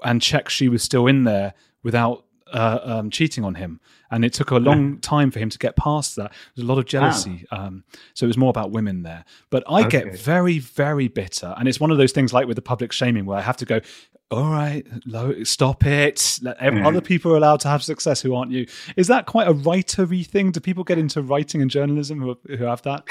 and 0.04 0.22
check 0.22 0.50
she 0.50 0.70
was 0.70 0.84
still 0.84 1.08
in 1.08 1.24
there 1.24 1.54
without 1.84 2.26
uh, 2.52 2.80
um, 2.84 3.10
cheating 3.10 3.44
on 3.44 3.56
him, 3.56 3.80
and 4.10 4.24
it 4.24 4.34
took 4.34 4.52
a 4.52 4.58
long 4.58 5.00
time 5.00 5.32
for 5.32 5.40
him 5.40 5.50
to 5.50 5.58
get 5.58 5.76
past 5.76 6.16
that. 6.16 6.32
There's 6.56 6.66
a 6.66 6.68
lot 6.68 6.78
of 6.78 6.86
jealousy, 6.86 7.46
wow. 7.52 7.68
um, 7.68 7.84
so 8.14 8.26
it 8.26 8.28
was 8.28 8.38
more 8.38 8.50
about 8.50 8.72
women 8.72 9.04
there. 9.04 9.26
But 9.50 9.64
I 9.68 9.82
okay. 9.82 10.04
get 10.04 10.20
very, 10.20 10.60
very 10.60 11.08
bitter, 11.08 11.54
and 11.58 11.68
it's 11.68 11.80
one 11.80 11.92
of 11.92 11.98
those 11.98 12.12
things 12.12 12.34
like 12.34 12.48
with 12.48 12.56
the 12.56 12.62
public 12.62 12.92
shaming 12.92 13.26
where 13.26 13.38
I 13.38 13.42
have 13.42 13.58
to 13.58 13.66
go. 13.66 13.82
All 14.30 14.50
right, 14.50 14.88
stop 15.44 15.86
it. 15.86 16.40
Every, 16.60 16.82
Other 16.82 17.02
people 17.02 17.34
are 17.34 17.38
allowed 17.38 17.60
to 17.62 17.68
have 17.68 17.84
success 17.84 18.22
who 18.22 18.34
aren't 18.34 18.52
you. 18.52 18.66
Is 18.96 19.08
that 19.08 19.26
quite 19.26 19.50
a 19.50 19.54
writery 19.54 20.26
thing? 20.26 20.52
Do 20.52 20.62
people 20.62 20.86
get 20.86 20.98
into 20.98 21.22
writing 21.22 21.62
and 21.62 21.70
journalism 21.70 22.22
who, 22.22 22.40
who 22.48 22.64
have 22.64 22.82
that? 22.84 23.04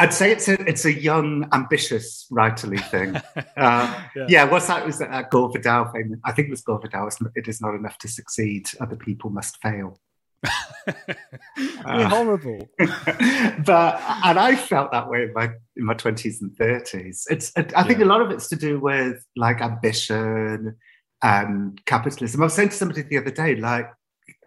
I'd 0.00 0.14
say 0.14 0.32
it's 0.32 0.48
a 0.48 0.54
it's 0.68 0.86
a 0.86 0.92
young, 0.92 1.46
ambitious 1.52 2.26
writerly 2.32 2.82
thing. 2.90 3.20
Uh, 3.56 4.02
yeah. 4.16 4.26
yeah, 4.28 4.44
what's 4.44 4.68
that? 4.68 4.86
Was 4.86 4.98
that 5.00 5.12
uh, 5.12 5.22
Gore 5.22 5.50
Vidal 5.52 5.90
famous? 5.92 6.18
I 6.24 6.32
think 6.32 6.48
it 6.48 6.50
was 6.50 6.62
Gore 6.62 6.80
Vidal. 6.80 7.10
It 7.34 7.46
is 7.46 7.60
not 7.60 7.74
enough 7.74 7.98
to 7.98 8.08
succeed; 8.08 8.66
other 8.80 8.96
people 8.96 9.28
must 9.28 9.58
fail. 9.58 10.00
uh, 10.86 12.08
horrible. 12.08 12.66
but 12.78 14.00
and 14.24 14.38
I 14.38 14.56
felt 14.56 14.92
that 14.92 15.10
way 15.10 15.24
in 15.24 15.34
my 15.34 15.50
in 15.76 15.84
my 15.84 15.92
twenties 15.92 16.40
and 16.40 16.56
thirties. 16.56 17.26
It's 17.28 17.52
I 17.56 17.66
yeah. 17.70 17.82
think 17.82 18.00
a 18.00 18.06
lot 18.06 18.22
of 18.22 18.30
it's 18.30 18.48
to 18.48 18.56
do 18.56 18.80
with 18.80 19.22
like 19.36 19.60
ambition 19.60 20.76
and 21.22 21.84
capitalism. 21.84 22.40
I 22.40 22.44
was 22.44 22.54
saying 22.54 22.70
to 22.70 22.76
somebody 22.76 23.02
the 23.02 23.18
other 23.18 23.30
day, 23.30 23.56
like 23.56 23.92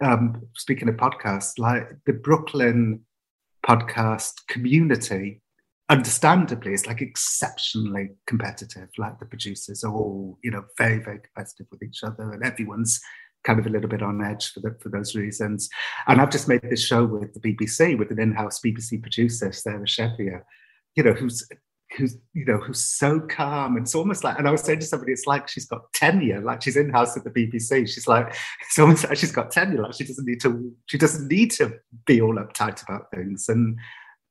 um, 0.00 0.42
speaking 0.56 0.88
of 0.88 0.96
podcasts, 0.96 1.58
like 1.58 1.88
the 2.06 2.14
Brooklyn 2.14 3.02
podcast 3.64 4.46
community 4.48 5.40
understandably, 5.90 6.72
it's 6.72 6.86
like 6.86 7.02
exceptionally 7.02 8.10
competitive. 8.26 8.88
Like 8.98 9.18
the 9.18 9.26
producers 9.26 9.84
are 9.84 9.92
all, 9.92 10.38
you 10.42 10.50
know, 10.50 10.64
very, 10.78 10.98
very 10.98 11.20
competitive 11.20 11.66
with 11.70 11.82
each 11.82 12.02
other, 12.02 12.32
and 12.32 12.44
everyone's 12.44 13.00
kind 13.44 13.58
of 13.58 13.66
a 13.66 13.70
little 13.70 13.90
bit 13.90 14.02
on 14.02 14.24
edge 14.24 14.52
for 14.52 14.60
the, 14.60 14.74
for 14.80 14.88
those 14.88 15.14
reasons. 15.14 15.68
And 16.06 16.20
I've 16.20 16.30
just 16.30 16.48
made 16.48 16.62
this 16.62 16.84
show 16.84 17.04
with 17.04 17.34
the 17.34 17.40
BBC 17.40 17.98
with 17.98 18.10
an 18.10 18.18
in-house 18.18 18.60
BBC 18.64 19.02
producer, 19.02 19.52
Sarah 19.52 19.84
Shebbeare, 19.84 20.42
you 20.94 21.02
know, 21.02 21.12
who's 21.12 21.46
who's 21.96 22.16
you 22.32 22.44
know 22.44 22.58
who's 22.58 22.80
so 22.80 23.20
calm. 23.20 23.76
It's 23.76 23.94
almost 23.94 24.24
like, 24.24 24.38
and 24.38 24.48
I 24.48 24.50
was 24.50 24.62
saying 24.62 24.80
to 24.80 24.86
somebody, 24.86 25.12
it's 25.12 25.26
like 25.26 25.48
she's 25.48 25.66
got 25.66 25.92
tenure, 25.92 26.40
like 26.40 26.62
she's 26.62 26.76
in 26.76 26.90
house 26.90 27.16
at 27.16 27.24
the 27.24 27.30
BBC. 27.30 27.88
She's 27.88 28.08
like, 28.08 28.34
it's 28.62 28.78
almost 28.78 29.04
like 29.04 29.18
she's 29.18 29.32
got 29.32 29.50
tenure, 29.50 29.82
like 29.82 29.94
she 29.94 30.04
doesn't 30.04 30.26
need 30.26 30.40
to, 30.40 30.72
she 30.86 30.98
doesn't 30.98 31.28
need 31.28 31.50
to 31.52 31.74
be 32.06 32.20
all 32.20 32.36
uptight 32.36 32.82
about 32.82 33.10
things. 33.12 33.48
And 33.48 33.78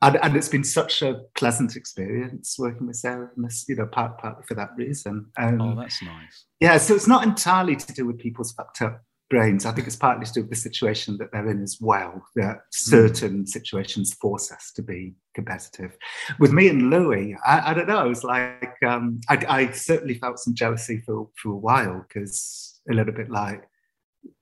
and, 0.04 0.20
and 0.22 0.36
it's 0.36 0.50
been 0.50 0.64
such 0.64 1.02
a 1.02 1.22
pleasant 1.36 1.76
experience 1.76 2.58
working 2.60 2.88
with 2.88 2.98
Sarah, 2.98 3.30
and 3.36 3.46
this, 3.46 3.66
you 3.68 3.76
know, 3.76 3.86
part, 3.86 4.18
partly 4.18 4.44
for 4.46 4.56
that 4.56 4.72
reason. 4.78 5.28
Um, 5.38 5.62
oh, 5.62 5.76
that's 5.76 6.02
nice. 6.02 6.46
Yeah, 6.60 6.78
so 6.78 6.94
it's 6.96 7.08
not 7.08 7.24
entirely 7.24 7.76
to 7.76 7.94
do 7.94 8.06
with 8.06 8.20
people's 8.20 8.52
fucked 8.52 8.82
up 8.82 9.02
brains. 9.30 9.66
I 9.66 9.72
think 9.72 9.88
it's 9.88 9.96
partly 9.96 10.26
to 10.26 10.34
do 10.34 10.42
with 10.42 10.50
the 10.50 10.56
situation 10.56 11.18
that 11.18 11.32
they're 11.32 11.50
in 11.50 11.64
as 11.64 11.78
well. 11.80 12.22
That 12.36 12.62
certain 12.72 13.44
mm. 13.44 13.48
situations 13.48 14.14
force 14.14 14.52
us 14.52 14.72
to 14.76 14.82
be 14.82 15.16
competitive. 15.36 15.98
With 16.38 16.52
me 16.52 16.68
and 16.68 16.90
Louis, 16.90 17.36
I, 17.46 17.72
I 17.72 17.74
don't 17.74 17.88
know. 17.88 18.06
It 18.06 18.10
was 18.10 18.24
like 18.24 18.76
um, 18.86 19.22
I, 19.30 19.46
I, 19.48 19.72
certainly 19.72 20.16
felt 20.16 20.40
some 20.40 20.54
jealousy 20.54 21.02
for 21.06 21.30
for 21.42 21.50
a 21.54 21.58
while 21.58 22.06
because 22.08 22.80
a 22.92 22.94
little 22.94 23.14
bit 23.14 23.32
like 23.32 23.64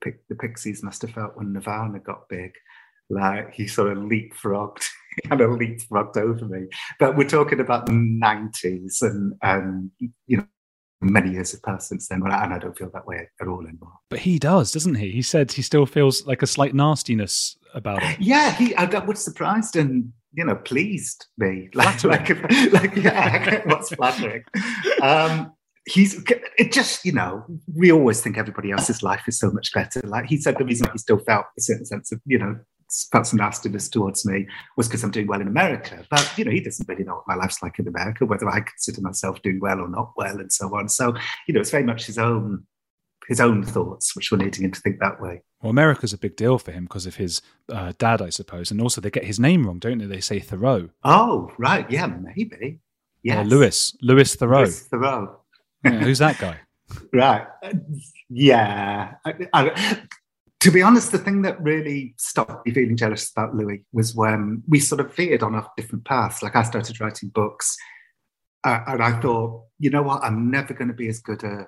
the 0.04 0.36
Pixies 0.36 0.84
must 0.84 1.02
have 1.04 1.12
felt 1.12 1.38
when 1.38 1.54
Nirvana 1.54 2.00
got 2.00 2.28
big. 2.30 2.52
Like 3.10 3.54
he 3.54 3.68
sort 3.68 3.92
of 3.92 4.00
leapfrogged 4.00 4.86
kind 5.28 5.42
of 5.42 5.52
leapfrogged 5.52 6.18
over 6.18 6.46
me. 6.46 6.68
But 7.00 7.16
we're 7.16 7.28
talking 7.28 7.60
about 7.60 7.86
the 7.86 7.94
90s 7.94 9.02
and, 9.02 9.34
and 9.42 9.92
you 10.28 10.38
know, 10.38 10.46
many 11.02 11.32
years 11.32 11.52
have 11.52 11.64
passed 11.64 11.90
since 11.90 12.08
then, 12.08 12.22
and 12.24 12.54
I 12.54 12.60
don't 12.60 12.78
feel 12.78 12.92
that 12.94 13.08
way 13.08 13.28
at 13.40 13.48
all 13.48 13.66
anymore. 13.68 13.94
But 14.10 14.20
he 14.20 14.40
does, 14.40 14.72
doesn't 14.72 14.96
he? 14.96 15.12
He 15.12 15.22
said 15.22 15.52
he 15.52 15.62
still 15.62 15.86
feels 15.86 16.26
like 16.26 16.42
a 16.42 16.48
slight 16.48 16.76
nastiness 16.76 17.58
about 17.74 18.04
it. 18.04 18.20
Yeah, 18.20 18.52
he 18.52 18.74
that 18.74 19.08
was 19.08 19.24
surprised 19.24 19.76
and 19.76 20.12
you 20.34 20.46
know 20.46 20.56
pleased 20.56 21.26
me. 21.38 21.70
Like, 21.76 22.04
like, 22.04 22.30
like 22.72 22.96
yeah, 22.96 23.62
what's 23.66 23.94
flattering? 23.94 24.44
Um, 25.02 25.54
he's 25.86 26.24
it 26.58 26.72
just 26.72 27.04
you 27.04 27.12
know 27.12 27.44
we 27.76 27.92
always 27.92 28.22
think 28.22 28.38
everybody 28.38 28.72
else's 28.72 29.02
life 29.02 29.24
is 29.28 29.40
so 29.40 29.52
much 29.52 29.74
better. 29.74 30.02
Like 30.04 30.26
he 30.26 30.38
said, 30.38 30.58
the 30.58 30.66
reason 30.66 30.88
he 30.92 30.98
still 31.00 31.20
felt 31.20 31.46
a 31.58 31.62
certain 31.62 31.86
sense 31.86 32.12
of 32.12 32.22
you 32.26 32.38
know 32.38 32.60
felt 33.12 33.28
some 33.28 33.38
nastiness 33.38 33.90
towards 33.90 34.26
me 34.26 34.48
was 34.78 34.88
because 34.88 35.04
I'm 35.04 35.12
doing 35.12 35.28
well 35.28 35.42
in 35.42 35.48
America. 35.48 36.06
But 36.10 36.32
you 36.38 36.46
know, 36.46 36.52
he 36.52 36.62
doesn't 36.62 36.88
really 36.88 37.04
know 37.04 37.16
what 37.16 37.28
my 37.28 37.36
life's 37.36 37.62
like 37.62 37.80
in 37.80 37.88
America, 37.88 38.26
whether 38.26 38.50
I 38.50 38.62
consider 38.62 39.02
myself 39.02 39.42
doing 39.42 39.60
well 39.60 39.80
or 39.80 39.88
not 39.88 40.14
well, 40.16 40.40
and 40.40 40.52
so 40.52 40.76
on. 40.76 40.90
So 40.90 41.16
you 41.48 41.54
know, 41.54 41.62
it's 41.62 41.72
very 41.72 41.84
much 41.84 42.06
his 42.06 42.18
own 42.18 42.66
his 43.28 43.40
own 43.40 43.64
thoughts, 43.64 44.16
which 44.16 44.32
were 44.32 44.38
leading 44.38 44.66
him 44.66 44.72
to 44.72 44.82
think 44.82 45.00
that 45.00 45.22
way. 45.22 45.42
Well, 45.62 45.70
America's 45.70 46.12
a 46.12 46.18
big 46.18 46.36
deal 46.36 46.58
for 46.58 46.72
him 46.72 46.86
because 46.86 47.06
of 47.06 47.16
his 47.16 47.42
uh, 47.72 47.94
dad, 47.98 48.22
I 48.22 48.30
suppose, 48.30 48.72
and 48.72 48.82
also 48.82 49.00
they 49.00 49.12
get 49.12 49.26
his 49.26 49.40
name 49.40 49.66
wrong, 49.66 49.80
don't 49.80 50.00
they? 50.00 50.06
They 50.06 50.22
say 50.22 50.40
Thoreau. 50.40 50.90
Oh, 51.04 51.52
right, 51.58 51.90
yeah, 51.90 52.08
maybe. 52.08 52.80
Yeah, 53.24 53.42
uh, 53.42 53.44
Lewis, 53.44 53.96
Lewis 54.02 54.36
Thoreau. 54.36 54.62
Lewis 54.62 54.88
Thoreau. 54.88 55.40
yeah, 55.86 56.00
who's 56.00 56.20
that 56.20 56.40
guy? 56.40 56.58
right. 57.14 57.48
Yeah. 58.30 59.14
I, 59.24 59.34
I, 59.54 60.02
to 60.62 60.70
be 60.70 60.84
honest, 60.84 61.12
the 61.12 61.18
thing 61.18 61.42
that 61.42 61.62
really 61.62 62.14
stopped 62.18 62.66
me 62.66 62.72
feeling 62.72 62.96
jealous 62.96 63.32
about 63.32 63.56
Louis 63.56 63.84
was 63.92 64.16
when 64.16 64.62
we 64.68 64.80
sort 64.80 65.02
of 65.02 65.14
veered 65.16 65.42
on 65.42 65.56
a 65.56 65.66
different 65.76 66.06
paths. 66.06 66.44
Like 66.44 66.56
I 66.56 66.62
started 66.62 67.02
writing 67.02 67.30
books, 67.30 67.76
uh, 68.64 68.80
and 68.88 69.04
I 69.04 69.20
thought, 69.20 69.64
you 69.80 69.90
know 69.90 70.04
what, 70.04 70.24
I'm 70.24 70.52
never 70.52 70.76
going 70.76 70.90
to 70.90 70.94
be 70.94 71.08
as 71.08 71.20
good 71.20 71.44
a 71.44 71.68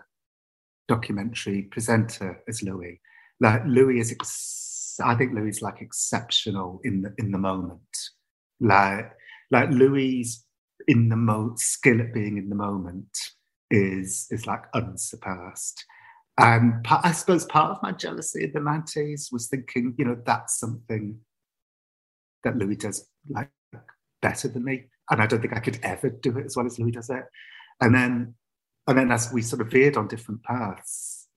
documentary 0.87 1.63
presenter 1.63 2.43
as 2.47 2.61
Louis. 2.61 3.01
Like 3.39 3.63
Louis 3.65 3.99
is, 3.99 4.11
ex- 4.11 4.99
I 5.03 5.15
think 5.15 5.33
Louis 5.33 5.49
is 5.49 5.61
like 5.63 5.81
exceptional 5.81 6.79
in 6.83 7.01
the 7.01 7.13
in 7.17 7.31
the 7.31 7.39
moment. 7.39 7.81
Like 8.59 9.11
like 9.49 9.69
Louis 9.71 10.45
in 10.87 11.09
the 11.09 11.15
mo 11.15 11.53
skill 11.55 11.99
at 11.99 12.13
being 12.13 12.37
in 12.37 12.49
the 12.49 12.55
moment 12.55 13.17
is 13.71 14.27
is 14.29 14.45
like 14.45 14.65
unsurpassed. 14.75 15.83
And 16.37 16.85
I 16.89 17.11
suppose 17.11 17.45
part 17.45 17.71
of 17.71 17.83
my 17.83 17.91
jealousy 17.91 18.45
in 18.45 18.53
the 18.53 18.59
90s 18.59 19.31
was 19.31 19.47
thinking, 19.47 19.93
you 19.97 20.05
know, 20.05 20.17
that's 20.25 20.59
something 20.59 21.19
that 22.43 22.57
Louis 22.57 22.75
does 22.75 23.07
like 23.29 23.49
better 24.21 24.47
than 24.47 24.63
me. 24.63 24.85
And 25.11 25.21
I 25.21 25.27
don't 25.27 25.41
think 25.41 25.55
I 25.55 25.59
could 25.59 25.79
ever 25.83 26.09
do 26.09 26.37
it 26.39 26.45
as 26.45 26.57
well 26.57 26.65
as 26.65 26.79
Louis 26.79 26.91
does 26.91 27.09
it. 27.09 27.23
And 27.81 27.93
then 27.93 28.35
and 28.87 28.97
then 28.97 29.11
as 29.11 29.31
we 29.31 29.41
sort 29.41 29.61
of 29.61 29.69
veered 29.69 29.95
on 29.95 30.07
different 30.07 30.43
paths, 30.43 31.27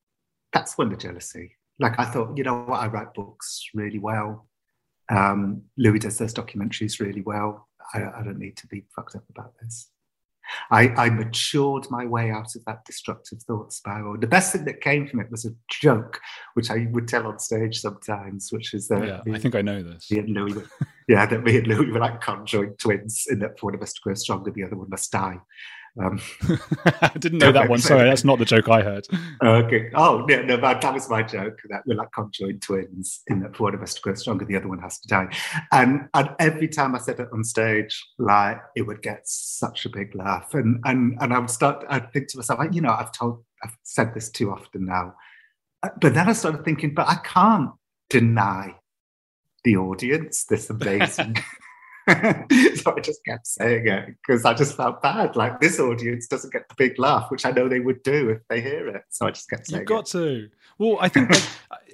that's 0.52 0.76
when 0.76 0.88
the 0.88 0.96
jealousy. 0.96 1.56
Like 1.78 1.98
I 1.98 2.04
thought, 2.04 2.36
you 2.36 2.42
know 2.42 2.62
what, 2.62 2.80
I 2.80 2.86
write 2.86 3.14
books 3.14 3.62
really 3.74 3.98
well. 3.98 4.48
Um, 5.08 5.62
Louis 5.76 6.00
does 6.00 6.18
those 6.18 6.34
documentaries 6.34 6.98
really 6.98 7.20
well. 7.20 7.68
I, 7.94 8.02
I 8.02 8.22
don't 8.24 8.38
need 8.38 8.56
to 8.56 8.66
be 8.66 8.84
fucked 8.96 9.14
up 9.14 9.24
about 9.30 9.52
this. 9.60 9.90
I, 10.70 10.88
I, 10.90 11.10
matured 11.10 11.86
my 11.90 12.06
way 12.06 12.30
out 12.30 12.54
of 12.54 12.64
that 12.66 12.84
destructive 12.84 13.42
thought 13.42 13.72
spiral. 13.72 14.18
The 14.18 14.26
best 14.26 14.52
thing 14.52 14.64
that 14.64 14.80
came 14.80 15.06
from 15.06 15.20
it 15.20 15.30
was 15.30 15.44
a 15.44 15.50
joke, 15.70 16.20
which 16.54 16.70
I 16.70 16.88
would 16.90 17.08
tell 17.08 17.26
on 17.26 17.38
stage 17.38 17.80
sometimes, 17.80 18.50
which 18.52 18.74
is 18.74 18.88
that 18.88 19.06
yeah, 19.06 19.20
me, 19.24 19.34
I 19.34 19.38
think 19.38 19.54
I 19.54 19.62
know 19.62 19.82
this. 19.82 20.10
Me 20.10 20.18
and 20.18 20.30
Louis, 20.30 20.54
were, 20.54 20.68
yeah, 21.08 21.26
that 21.26 21.42
me 21.42 21.58
and 21.58 21.66
Louis 21.66 21.90
were 21.90 22.00
like 22.00 22.20
conjoined 22.20 22.78
twins, 22.78 23.26
in 23.28 23.38
that 23.40 23.58
for 23.58 23.66
one 23.66 23.74
of 23.74 23.82
us 23.82 23.92
to 23.94 24.00
grow 24.02 24.14
stronger, 24.14 24.50
the 24.50 24.64
other 24.64 24.76
one 24.76 24.90
must 24.90 25.10
die. 25.10 25.38
Um, 26.02 26.20
I 27.02 27.10
didn't 27.18 27.38
know 27.38 27.52
that 27.52 27.68
one. 27.68 27.78
Sorry, 27.78 28.08
that's 28.08 28.24
not 28.24 28.38
the 28.38 28.44
joke 28.44 28.68
I 28.68 28.82
heard. 28.82 29.06
Okay. 29.42 29.90
Oh, 29.94 30.26
no, 30.28 30.42
no, 30.42 30.56
that 30.58 30.92
was 30.92 31.08
my 31.08 31.22
joke 31.22 31.58
that 31.70 31.82
we're 31.86 31.96
like 31.96 32.12
conjoined 32.12 32.62
twins 32.62 33.22
in 33.28 33.40
that 33.40 33.58
one 33.58 33.74
of 33.74 33.82
us 33.82 33.94
to 33.94 34.02
grow 34.02 34.14
stronger, 34.14 34.44
the 34.44 34.56
other 34.56 34.68
one 34.68 34.78
has 34.80 34.98
to 35.00 35.08
die. 35.08 35.28
And, 35.72 36.08
and 36.12 36.30
every 36.38 36.68
time 36.68 36.94
I 36.94 36.98
said 36.98 37.20
it 37.20 37.28
on 37.32 37.44
stage, 37.44 38.04
like 38.18 38.60
it 38.74 38.82
would 38.82 39.02
get 39.02 39.22
such 39.24 39.86
a 39.86 39.88
big 39.88 40.14
laugh. 40.14 40.52
And 40.54 40.80
and 40.84 41.16
and 41.20 41.32
I 41.32 41.38
would 41.38 41.50
start, 41.50 41.84
I'd 41.88 42.12
think 42.12 42.28
to 42.28 42.38
myself, 42.38 42.60
you 42.72 42.82
know, 42.82 42.92
I've 42.92 43.12
told, 43.12 43.44
I've 43.62 43.76
said 43.82 44.14
this 44.14 44.30
too 44.30 44.50
often 44.50 44.84
now. 44.84 45.14
Uh, 45.82 45.90
but 46.00 46.14
then 46.14 46.28
I 46.28 46.32
started 46.32 46.64
thinking, 46.64 46.94
but 46.94 47.08
I 47.08 47.16
can't 47.16 47.70
deny 48.10 48.76
the 49.64 49.76
audience 49.76 50.44
this 50.44 50.70
amazing 50.70 51.36
so 52.76 52.94
I 52.96 53.00
just 53.00 53.24
kept 53.24 53.48
saying 53.48 53.88
it 53.88 54.14
because 54.24 54.44
I 54.44 54.54
just 54.54 54.76
felt 54.76 55.02
bad. 55.02 55.34
Like 55.34 55.60
this 55.60 55.80
audience 55.80 56.28
doesn't 56.28 56.52
get 56.52 56.68
the 56.68 56.74
big 56.76 56.98
laugh, 57.00 57.30
which 57.32 57.44
I 57.44 57.50
know 57.50 57.68
they 57.68 57.80
would 57.80 58.02
do 58.04 58.30
if 58.30 58.46
they 58.48 58.60
hear 58.60 58.88
it. 58.88 59.02
So 59.08 59.26
I 59.26 59.32
just 59.32 59.50
kept 59.50 59.66
saying 59.66 59.78
it. 59.78 59.80
You've 59.82 59.88
got 59.88 60.08
it. 60.08 60.12
to. 60.12 60.48
Well, 60.78 60.98
I 61.00 61.08
think 61.08 61.30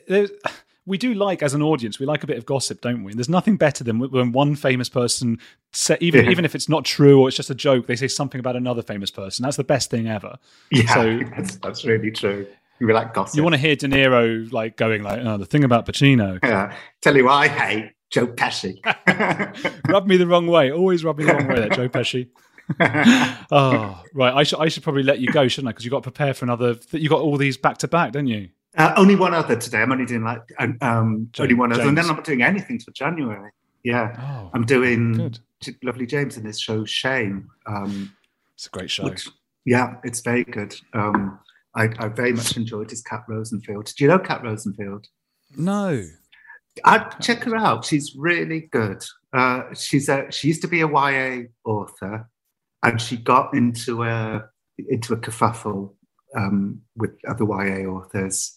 like, 0.09 0.31
we 0.87 0.99
do 0.99 1.15
like, 1.15 1.43
as 1.43 1.55
an 1.55 1.63
audience, 1.63 1.99
we 1.99 2.05
like 2.05 2.25
a 2.25 2.27
bit 2.27 2.37
of 2.37 2.45
gossip, 2.45 2.83
don't 2.83 3.05
we? 3.05 3.13
And 3.13 3.19
there's 3.19 3.31
nothing 3.31 3.57
better 3.57 3.85
than 3.85 4.01
when 4.01 4.33
one 4.33 4.55
famous 4.55 4.91
person, 4.91 5.39
say, 5.73 5.97
even 6.03 6.27
yeah. 6.27 6.31
even 6.31 6.45
if 6.45 6.55
it's 6.55 6.69
not 6.69 6.85
true 6.85 7.21
or 7.21 7.29
it's 7.29 7.37
just 7.37 7.49
a 7.49 7.55
joke, 7.55 7.87
they 7.87 7.97
say 7.97 8.09
something 8.09 8.39
about 8.39 8.55
another 8.55 8.83
famous 8.83 9.11
person. 9.11 9.45
That's 9.45 9.57
the 9.57 9.65
best 9.65 9.91
thing 9.91 10.09
ever. 10.09 10.37
Yeah, 10.71 10.95
so, 10.95 11.21
that's, 11.37 11.57
that's 11.57 11.85
really 11.87 12.11
true. 12.11 12.47
You 12.81 12.93
like 12.93 13.15
gossip. 13.15 13.37
You 13.37 13.45
want 13.45 13.55
to 13.55 13.61
hear 13.61 13.77
De 13.77 13.87
Niro 13.87 14.53
like 14.53 14.77
going 14.77 15.05
like, 15.05 15.21
"Oh, 15.25 15.39
the 15.39 15.47
thing 15.47 15.63
about 15.63 15.87
Pacino." 15.87 16.41
Yeah. 16.43 16.75
Tell 17.01 17.17
you 17.17 17.27
what 17.27 17.35
I 17.35 17.47
hate 17.47 17.93
Joe 18.13 18.27
Pesci. 18.27 18.79
rub 19.89 20.07
me 20.07 20.17
the 20.17 20.27
wrong 20.27 20.47
way. 20.47 20.71
Always 20.71 21.03
rub 21.03 21.19
me 21.19 21.25
the 21.25 21.35
wrong 21.35 21.49
way, 21.49 21.61
there, 21.61 21.69
Joe 21.71 21.89
Pesci. 21.89 22.29
oh, 23.51 24.03
right. 24.15 24.35
I 24.35 24.43
should 24.45 24.61
I 24.61 24.69
should 24.69 24.83
probably 24.83 25.03
let 25.03 25.19
you 25.19 25.33
go, 25.33 25.49
shouldn't 25.49 25.69
I? 25.69 25.73
Because 25.73 25.85
you 25.85 25.91
got 25.91 25.99
to 25.99 26.11
prepare 26.11 26.35
for 26.35 26.45
another. 26.45 26.77
You 26.91 27.09
got 27.09 27.21
all 27.21 27.37
these 27.37 27.57
back 27.57 27.79
to 27.79 27.89
back, 27.89 28.13
don't 28.13 28.27
you? 28.27 28.51
Uh, 28.77 28.93
only 28.97 29.17
one 29.17 29.35
other 29.35 29.57
today. 29.57 29.83
I'm 29.83 29.91
only 29.91 30.07
doing 30.07 30.25
like 30.25 30.43
um, 30.81 31.31
only 31.39 31.55
one 31.55 31.73
other, 31.73 31.83
and 31.83 31.97
then 31.97 32.05
I'm 32.05 32.17
not 32.17 32.25
doing 32.25 32.43
anything 32.43 32.79
till 32.79 32.93
January. 32.93 33.51
Yeah, 33.83 34.15
oh, 34.19 34.51
I'm 34.55 34.65
doing 34.65 35.13
good. 35.15 35.41
Lovely 35.83 36.07
James 36.07 36.37
in 36.37 36.45
this 36.45 36.61
show 36.61 36.85
Shame. 36.85 37.51
Um, 37.67 38.15
it's 38.55 38.67
a 38.67 38.71
great 38.71 38.91
show. 38.91 39.05
Which, 39.05 39.29
yeah, 39.65 39.95
it's 40.05 40.21
very 40.21 40.45
good. 40.45 40.75
Um, 40.93 41.39
I, 41.75 41.89
I 41.99 42.09
very 42.09 42.33
much 42.33 42.57
enjoyed 42.57 42.91
his 42.91 43.03
Kat 43.03 43.25
Rosenfield. 43.29 43.87
Do 43.97 44.05
you 44.05 44.09
know 44.09 44.19
Kat 44.19 44.43
Rosenfield? 44.43 45.09
No. 45.57 46.05
I'd 46.85 47.21
check 47.21 47.45
her 47.45 47.57
out. 47.57 47.85
She's 47.85 48.15
really 48.17 48.69
good. 48.73 49.05
Uh, 49.33 49.63
she's 49.75 50.09
a 50.09 50.31
she 50.31 50.49
used 50.49 50.63
to 50.63 50.69
be 50.69 50.81
a 50.81 50.89
YA 50.89 51.45
author, 51.65 52.29
and 52.83 53.01
she 53.01 53.17
got 53.17 53.55
into 53.55 54.03
a 54.05 54.45
into 54.89 55.13
a 55.13 55.17
kerfuffle 55.17 55.95
um, 56.37 56.81
with 56.97 57.13
other 57.29 57.45
YA 57.45 57.87
authors, 57.87 58.55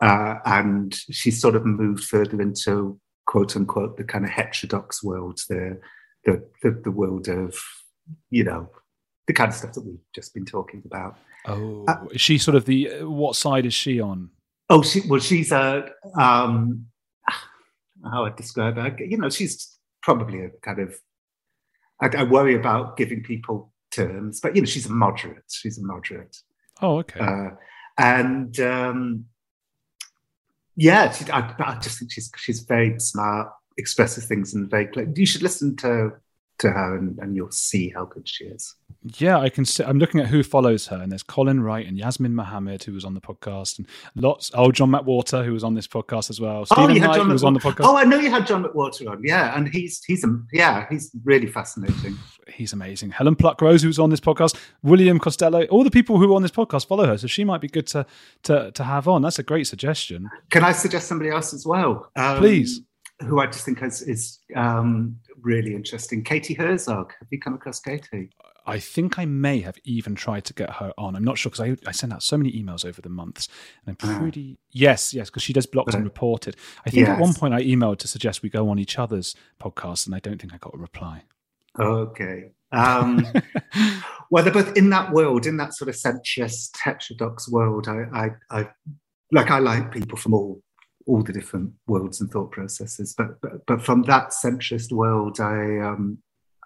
uh, 0.00 0.36
and 0.44 0.94
she 1.10 1.30
sort 1.30 1.56
of 1.56 1.64
moved 1.64 2.04
further 2.04 2.40
into 2.40 3.00
quote 3.26 3.56
unquote 3.56 3.96
the 3.96 4.04
kind 4.04 4.24
of 4.24 4.30
heterodox 4.30 5.02
world, 5.02 5.40
the 5.48 5.80
the 6.24 6.44
the, 6.62 6.70
the 6.84 6.90
world 6.90 7.28
of 7.28 7.58
you 8.30 8.44
know 8.44 8.70
the 9.26 9.32
kind 9.32 9.50
of 9.50 9.56
stuff 9.56 9.72
that 9.72 9.84
we've 9.84 9.98
just 10.14 10.34
been 10.34 10.46
talking 10.46 10.82
about. 10.84 11.16
Oh, 11.46 11.84
uh, 11.88 12.04
is 12.12 12.20
she 12.20 12.38
sort 12.38 12.54
of 12.54 12.64
the 12.64 13.02
what 13.02 13.36
side 13.36 13.66
is 13.66 13.74
she 13.74 14.00
on? 14.00 14.30
Oh, 14.68 14.82
she 14.82 15.02
well, 15.08 15.20
she's 15.20 15.52
a 15.52 15.88
um, 16.18 16.86
how 18.04 18.24
I 18.24 18.30
describe 18.30 18.76
her. 18.76 18.96
You 18.98 19.18
know, 19.18 19.30
she's 19.30 19.78
probably 20.02 20.44
a 20.44 20.50
kind 20.62 20.80
of 20.80 20.94
I, 22.00 22.10
I, 22.18 22.22
worry 22.24 22.54
about 22.54 22.96
giving 22.96 23.22
people 23.22 23.72
terms, 23.90 24.40
but 24.40 24.54
you 24.54 24.62
know, 24.62 24.66
she's 24.66 24.86
a 24.86 24.92
moderate. 24.92 25.44
She's 25.50 25.78
a 25.78 25.82
moderate. 25.82 26.36
Oh, 26.82 26.98
okay. 26.98 27.20
Uh, 27.20 27.50
and 27.98 28.58
um, 28.60 29.24
yeah, 30.76 31.10
she, 31.10 31.30
I, 31.30 31.54
I, 31.58 31.78
just 31.78 31.98
think 31.98 32.12
she's 32.12 32.30
she's 32.36 32.60
very 32.60 32.98
smart, 33.00 33.48
expresses 33.78 34.26
things 34.26 34.54
in 34.54 34.68
very 34.68 34.86
clear. 34.86 35.10
You 35.14 35.26
should 35.26 35.42
listen 35.42 35.76
to 35.76 36.12
to 36.58 36.70
her, 36.70 36.96
and, 36.96 37.18
and 37.18 37.36
you'll 37.36 37.50
see 37.50 37.90
how 37.90 38.04
good 38.04 38.28
she 38.28 38.44
is. 38.44 38.74
Yeah, 39.18 39.38
I 39.38 39.48
can. 39.48 39.64
See, 39.64 39.84
I'm 39.84 39.98
looking 39.98 40.20
at 40.20 40.26
who 40.26 40.42
follows 40.42 40.88
her, 40.88 40.96
and 40.96 41.12
there's 41.12 41.22
Colin 41.22 41.62
Wright 41.62 41.86
and 41.86 41.96
Yasmine 41.96 42.34
Mohammed, 42.34 42.82
who 42.82 42.92
was 42.92 43.04
on 43.04 43.14
the 43.14 43.20
podcast, 43.20 43.78
and 43.78 43.86
lots. 44.16 44.50
Oh, 44.54 44.72
John 44.72 44.90
McWhorter, 44.90 45.44
who 45.44 45.52
was 45.52 45.62
on 45.62 45.74
this 45.74 45.86
podcast 45.86 46.30
as 46.30 46.40
well. 46.40 46.66
Stephen 46.66 46.84
oh, 46.84 46.94
you 46.94 47.00
had 47.00 47.08
Knight, 47.08 47.16
John 47.16 47.28
was 47.28 47.44
on 47.44 47.54
the 47.54 47.60
podcast. 47.60 47.84
Oh, 47.84 47.96
I 47.96 48.04
know 48.04 48.18
you 48.18 48.30
had 48.30 48.46
John 48.46 48.64
McWhorter 48.64 49.08
on. 49.10 49.22
Yeah, 49.22 49.56
and 49.56 49.68
he's 49.68 50.02
he's 50.04 50.24
a, 50.24 50.40
yeah, 50.52 50.86
he's 50.90 51.10
really 51.24 51.46
fascinating. 51.46 52.18
He's 52.48 52.72
amazing. 52.72 53.10
Helen 53.10 53.36
Pluckrose, 53.36 53.82
who's 53.82 53.98
on 53.98 54.10
this 54.10 54.20
podcast, 54.20 54.56
William 54.82 55.18
Costello, 55.18 55.64
all 55.66 55.84
the 55.84 55.90
people 55.90 56.18
who 56.18 56.32
are 56.32 56.36
on 56.36 56.42
this 56.42 56.50
podcast 56.50 56.86
follow 56.86 57.06
her, 57.06 57.18
so 57.18 57.26
she 57.26 57.44
might 57.44 57.60
be 57.60 57.68
good 57.68 57.86
to 57.88 58.06
to 58.44 58.72
to 58.72 58.84
have 58.84 59.06
on. 59.08 59.22
That's 59.22 59.38
a 59.38 59.44
great 59.44 59.66
suggestion. 59.66 60.28
Can 60.50 60.64
I 60.64 60.72
suggest 60.72 61.06
somebody 61.06 61.30
else 61.30 61.54
as 61.54 61.66
well? 61.66 62.10
Um, 62.16 62.38
Please. 62.38 62.80
Who 63.20 63.40
I 63.40 63.46
just 63.46 63.64
think 63.64 63.82
is, 63.82 64.02
is 64.02 64.40
um, 64.54 65.16
really 65.40 65.74
interesting. 65.74 66.22
Katie 66.22 66.54
Herzog. 66.54 67.12
Have 67.18 67.28
you 67.30 67.40
come 67.40 67.54
across 67.54 67.80
Katie? 67.80 68.30
I 68.66 68.80
think 68.80 69.18
I 69.18 69.24
may 69.24 69.60
have 69.60 69.78
even 69.84 70.14
tried 70.16 70.44
to 70.46 70.52
get 70.52 70.70
her 70.70 70.92
on. 70.98 71.14
I'm 71.14 71.24
not 71.24 71.38
sure 71.38 71.50
because 71.50 71.60
I, 71.60 71.88
I 71.88 71.92
sent 71.92 72.12
out 72.12 72.22
so 72.22 72.36
many 72.36 72.52
emails 72.52 72.84
over 72.84 73.00
the 73.00 73.08
months, 73.08 73.48
and 73.86 73.96
I'm 74.02 74.10
ah. 74.10 74.18
pretty 74.18 74.58
yes, 74.70 75.14
yes, 75.14 75.30
because 75.30 75.44
she 75.44 75.52
does 75.52 75.66
blocked 75.66 75.94
and 75.94 76.04
reported. 76.04 76.56
I 76.84 76.90
think 76.90 77.06
yes. 77.06 77.16
at 77.16 77.20
one 77.20 77.32
point 77.32 77.54
I 77.54 77.62
emailed 77.62 77.98
to 77.98 78.08
suggest 78.08 78.42
we 78.42 78.50
go 78.50 78.68
on 78.68 78.78
each 78.78 78.98
other's 78.98 79.36
podcast, 79.60 80.06
and 80.06 80.14
I 80.14 80.18
don't 80.18 80.40
think 80.40 80.52
I 80.52 80.58
got 80.58 80.74
a 80.74 80.78
reply. 80.78 81.22
Okay. 81.78 82.50
Um, 82.72 83.26
well, 84.30 84.42
they're 84.42 84.52
both 84.52 84.76
in 84.76 84.90
that 84.90 85.12
world, 85.12 85.46
in 85.46 85.56
that 85.58 85.74
sort 85.74 85.88
of 85.88 85.96
sensuous 85.96 86.70
heterodox 86.82 87.48
world. 87.48 87.86
I, 87.88 88.04
I, 88.12 88.30
I 88.50 88.68
like 89.30 89.50
I 89.50 89.60
like 89.60 89.92
people 89.92 90.18
from 90.18 90.34
all 90.34 90.60
all 91.06 91.22
the 91.22 91.32
different 91.32 91.72
worlds 91.86 92.20
and 92.20 92.30
thought 92.30 92.50
processes, 92.50 93.14
but 93.16 93.40
but, 93.40 93.64
but 93.66 93.82
from 93.82 94.02
that 94.02 94.30
centrist 94.30 94.92
world, 94.92 95.40
I 95.40 95.78
um, 95.78 96.18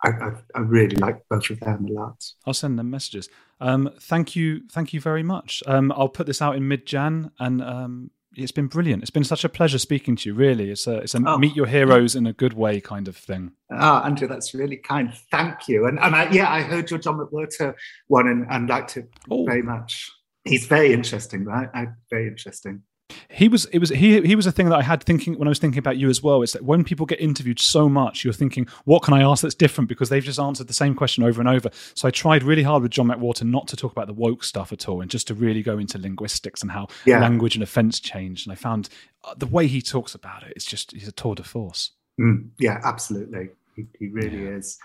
I, 0.02 0.08
I, 0.08 0.32
I, 0.54 0.60
really 0.60 0.96
like 0.96 1.28
both 1.28 1.50
of 1.50 1.60
them 1.60 1.86
a 1.86 1.92
lot. 1.92 2.24
I'll 2.46 2.54
send 2.54 2.78
them 2.78 2.88
messages. 2.88 3.28
Um, 3.60 3.90
thank 4.00 4.34
you, 4.34 4.62
thank 4.72 4.94
you 4.94 5.00
very 5.00 5.22
much. 5.22 5.62
Um, 5.66 5.92
I'll 5.92 6.08
put 6.08 6.26
this 6.26 6.40
out 6.40 6.56
in 6.56 6.66
mid 6.66 6.86
Jan, 6.86 7.32
and 7.38 7.62
um, 7.62 8.10
it's 8.34 8.52
been 8.52 8.68
brilliant. 8.68 9.02
It's 9.02 9.10
been 9.10 9.24
such 9.24 9.44
a 9.44 9.48
pleasure 9.50 9.78
speaking 9.78 10.16
to 10.16 10.30
you. 10.30 10.34
Really, 10.34 10.70
it's 10.70 10.86
a 10.86 10.98
it's 10.98 11.14
a 11.14 11.22
oh. 11.26 11.36
meet 11.36 11.54
your 11.54 11.66
heroes 11.66 12.16
in 12.16 12.26
a 12.26 12.32
good 12.32 12.54
way 12.54 12.80
kind 12.80 13.08
of 13.08 13.16
thing. 13.16 13.52
Ah, 13.70 14.00
oh, 14.02 14.06
Andrew, 14.06 14.26
that's 14.26 14.54
really 14.54 14.78
kind. 14.78 15.12
Thank 15.30 15.68
you. 15.68 15.86
And 15.86 16.00
and 16.00 16.16
I, 16.16 16.30
yeah, 16.30 16.50
I 16.50 16.62
heard 16.62 16.90
your 16.90 16.98
John 16.98 17.18
McWhorter 17.18 17.74
one 18.08 18.26
and, 18.26 18.46
and 18.48 18.68
liked 18.70 18.96
it 18.96 19.10
oh. 19.30 19.44
very 19.44 19.62
much. 19.62 20.10
He's 20.44 20.64
very 20.64 20.94
interesting, 20.94 21.44
right? 21.44 21.68
I, 21.74 21.88
very 22.08 22.26
interesting 22.26 22.82
he 23.28 23.48
was 23.48 23.66
it 23.66 23.78
was 23.78 23.90
he 23.90 24.20
he 24.22 24.34
was 24.34 24.46
a 24.46 24.52
thing 24.52 24.68
that 24.68 24.78
I 24.78 24.82
had 24.82 25.02
thinking 25.02 25.38
when 25.38 25.48
I 25.48 25.50
was 25.50 25.58
thinking 25.58 25.78
about 25.78 25.96
you 25.96 26.08
as 26.08 26.22
well. 26.22 26.42
It's 26.42 26.52
that 26.52 26.64
when 26.64 26.84
people 26.84 27.06
get 27.06 27.20
interviewed 27.20 27.60
so 27.60 27.88
much, 27.88 28.24
you're 28.24 28.32
thinking, 28.32 28.66
what 28.84 29.02
can 29.02 29.14
I 29.14 29.22
ask 29.22 29.42
that's 29.42 29.54
different 29.54 29.88
because 29.88 30.08
they've 30.08 30.22
just 30.22 30.38
answered 30.38 30.68
the 30.68 30.74
same 30.74 30.94
question 30.94 31.24
over 31.24 31.40
and 31.40 31.48
over. 31.48 31.70
So 31.94 32.08
I 32.08 32.10
tried 32.10 32.42
really 32.42 32.62
hard 32.62 32.82
with 32.82 32.92
John 32.92 33.08
McWhorter 33.08 33.42
not 33.42 33.68
to 33.68 33.76
talk 33.76 33.92
about 33.92 34.06
the 34.06 34.12
woke 34.12 34.44
stuff 34.44 34.72
at 34.72 34.88
all, 34.88 35.00
and 35.00 35.10
just 35.10 35.26
to 35.28 35.34
really 35.34 35.62
go 35.62 35.78
into 35.78 35.98
linguistics 35.98 36.62
and 36.62 36.70
how 36.70 36.88
yeah. 37.04 37.20
language 37.20 37.54
and 37.54 37.62
offence 37.62 38.00
changed. 38.00 38.46
And 38.46 38.52
I 38.52 38.56
found 38.56 38.88
uh, 39.24 39.34
the 39.36 39.46
way 39.46 39.66
he 39.66 39.82
talks 39.82 40.14
about 40.14 40.42
it, 40.42 40.52
it's 40.56 40.64
just 40.64 40.92
he's 40.92 41.08
a 41.08 41.12
tour 41.12 41.34
de 41.34 41.42
force. 41.42 41.92
Mm, 42.20 42.48
yeah, 42.58 42.80
absolutely, 42.84 43.50
he, 43.76 43.86
he 43.98 44.08
really 44.08 44.44
yeah. 44.44 44.50
is. 44.50 44.78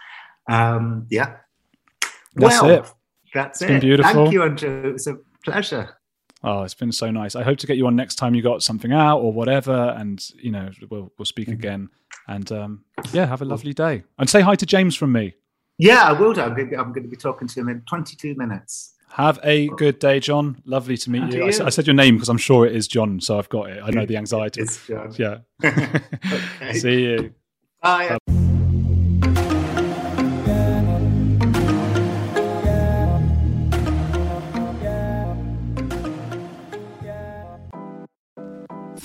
Um, 0.49 1.07
yeah, 1.09 1.37
that's 2.35 2.61
well, 2.61 2.69
it. 2.69 2.93
That's 3.33 3.61
it's 3.61 3.69
it. 3.69 3.73
Been 3.73 3.79
beautiful. 3.81 4.13
Thank 4.13 4.33
you, 4.33 4.43
Andrew. 4.43 4.89
It 4.89 4.93
was 4.93 5.07
a 5.07 5.17
pleasure. 5.43 5.94
Oh, 6.45 6.61
it's 6.61 6.75
been 6.75 6.91
so 6.91 7.09
nice. 7.09 7.35
I 7.35 7.41
hope 7.41 7.57
to 7.57 7.67
get 7.67 7.75
you 7.75 7.87
on 7.87 7.95
next 7.95 8.15
time 8.15 8.35
you 8.35 8.43
got 8.43 8.61
something 8.61 8.93
out 8.93 9.17
or 9.17 9.33
whatever, 9.33 9.95
and 9.97 10.23
you 10.35 10.51
know 10.51 10.69
we'll 10.91 11.11
we'll 11.17 11.25
speak 11.25 11.47
mm-hmm. 11.47 11.55
again. 11.55 11.89
And 12.27 12.51
um, 12.51 12.85
yeah, 13.11 13.25
have 13.25 13.41
a 13.41 13.45
lovely 13.45 13.73
day. 13.73 14.03
And 14.19 14.29
say 14.29 14.41
hi 14.41 14.55
to 14.55 14.65
James 14.65 14.95
from 14.95 15.11
me. 15.11 15.33
Yeah, 15.79 16.03
I 16.03 16.13
will 16.13 16.33
do. 16.33 16.41
I'm 16.41 16.55
going, 16.55 16.69
to, 16.69 16.77
I'm 16.77 16.93
going 16.93 17.03
to 17.03 17.09
be 17.09 17.17
talking 17.17 17.47
to 17.47 17.59
him 17.59 17.67
in 17.67 17.81
22 17.81 18.35
minutes. 18.35 18.93
Have 19.09 19.39
a 19.43 19.67
good 19.69 19.99
day, 19.99 20.19
Jon. 20.19 20.61
Lovely 20.65 20.97
to 20.97 21.09
meet 21.09 21.33
you. 21.33 21.39
you. 21.39 21.43
I, 21.45 21.65
I, 21.65 21.69
said 21.69 21.87
your 21.87 21.95
name 21.95 22.15
because 22.15 22.29
I'm 22.29 22.37
sure 22.37 22.65
it 22.65 22.75
is 22.75 22.87
Jon, 22.87 23.19
so 23.19 23.37
I've 23.37 23.49
got 23.49 23.69
it. 23.69 23.81
I 23.83 23.89
know 23.89 24.05
the 24.05 24.17
anxiety. 24.17 24.61
It's 24.61 24.85
Jon. 24.87 25.13
Yeah. 25.17 25.39
See 26.73 27.03
you. 27.03 27.33
Bye. 27.81 28.17
Bye. 28.27 28.34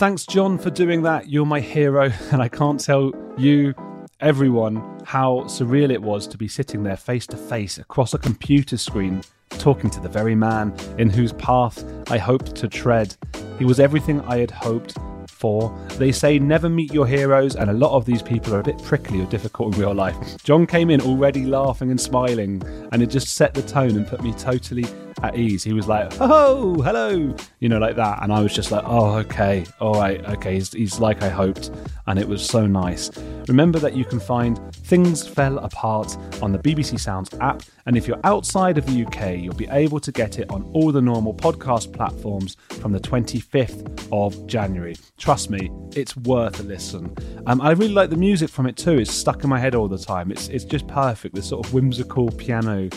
Thanks, 0.01 0.25
Jon, 0.25 0.57
for 0.57 0.71
doing 0.71 1.03
that. 1.03 1.29
You're 1.29 1.45
my 1.45 1.61
hero, 1.61 2.11
and 2.33 2.41
I 2.41 2.49
can't 2.49 2.81
tell 2.81 3.13
you, 3.37 3.75
everyone, 4.21 4.77
how 5.05 5.41
surreal 5.41 5.91
it 5.91 6.01
was 6.01 6.27
to 6.29 6.39
be 6.39 6.49
sitting 6.49 6.83
there 6.83 6.97
face 6.97 7.27
to 7.27 7.37
face 7.37 7.77
across 7.77 8.15
a 8.15 8.19
computer 8.19 8.79
screen, 8.79 9.21
talking 9.51 9.91
to 9.91 10.01
the 10.01 10.09
very 10.09 10.35
man 10.35 10.75
in 10.97 11.11
whose 11.11 11.35
path 11.35 11.85
I 12.11 12.17
hoped 12.17 12.55
to 12.55 12.67
tread. 12.67 13.15
He 13.59 13.67
was 13.67 13.79
everything 13.79 14.23
I 14.23 14.39
had 14.39 14.51
hoped 14.51 14.97
for. 15.29 15.79
They 15.99 16.13
say 16.13 16.39
never 16.39 16.71
meet 16.71 16.95
your 16.95 17.07
heroes, 17.07 17.55
and 17.55 17.69
a 17.69 17.75
lot 17.75 17.95
of 17.95 18.07
these 18.07 18.23
people 18.23 18.55
are 18.55 18.61
a 18.61 18.65
bit 18.65 18.83
prickly 18.83 19.21
or 19.21 19.27
difficult 19.27 19.75
in 19.75 19.81
real 19.83 19.93
life. 19.93 20.43
Jon 20.43 20.67
came 20.67 20.89
in 20.89 21.03
already 21.03 21.45
laughing 21.45 21.91
and 21.91 22.01
smiling, 22.01 22.63
and 22.93 23.03
it 23.03 23.09
just 23.09 23.35
set 23.35 23.53
the 23.53 23.61
tone 23.61 23.99
and 23.99 24.07
put 24.07 24.23
me 24.23 24.33
totally 24.33 24.87
at 25.23 25.37
ease. 25.37 25.63
He 25.65 25.73
was 25.73 25.87
like, 25.89 26.13
"Oh, 26.21 26.81
hello," 26.83 27.35
you 27.59 27.69
know, 27.69 27.79
like 27.79 27.97
that, 27.97 28.23
and 28.23 28.33
I 28.33 28.43
was 28.43 28.55
just 28.55 28.71
like, 28.71 28.85
"Oh, 28.87 29.17
okay, 29.19 29.67
all 29.81 29.95
right, 29.95 30.25
okay." 30.31 30.55
He's, 30.55 30.73
he's 30.73 31.01
like 31.01 31.23
I 31.23 31.29
hoped, 31.29 31.71
and 32.07 32.19
it 32.19 32.29
was 32.29 32.45
so 32.45 32.67
nice. 32.67 33.11
Remember 33.49 33.79
that 33.79 33.95
you 33.97 34.05
can 34.05 34.21
find 34.21 34.59
Things 34.75 35.27
Fell 35.27 35.59
Apart 35.59 36.17
on 36.43 36.53
the 36.53 36.59
BBC 36.59 36.99
Sounds 36.99 37.31
app, 37.41 37.63
and 37.87 37.97
if 37.97 38.07
you're 38.07 38.21
outside 38.25 38.79
of 38.79 38.87
the 38.87 39.05
UK, 39.05 39.39
you'll 39.39 39.55
be 39.55 39.69
able 39.71 40.01
to 40.01 40.13
get 40.13 40.39
it 40.39 40.51
on 40.51 40.63
all 40.73 40.93
the 40.93 41.03
normal 41.03 41.35
podcast 41.35 41.93
platforms 41.93 42.57
from 42.81 42.93
the 42.93 43.01
25th 43.01 44.09
of 44.13 44.47
January. 44.47 44.97
Trust 45.19 45.51
me, 45.51 45.71
it's 45.95 46.17
worth 46.17 46.61
a 46.61 46.63
listen. 46.63 47.15
Um, 47.47 47.61
I 47.61 47.73
really 47.73 47.95
like 47.95 48.11
the 48.11 48.17
music 48.17 48.51
from 48.51 48.67
it 48.67 48.77
too. 48.77 48.99
It's 48.99 49.13
stuck 49.13 49.43
in 49.45 49.51
my 49.51 49.59
head 49.59 49.75
all 49.75 49.89
the 49.89 49.99
time. 49.99 50.31
It's 50.31 50.49
it's 50.49 50.65
just 50.65 50.87
perfect. 50.87 51.35
This 51.35 51.49
sort 51.49 51.67
of 51.67 51.73
whimsical 51.73 52.31
piano 52.31 52.89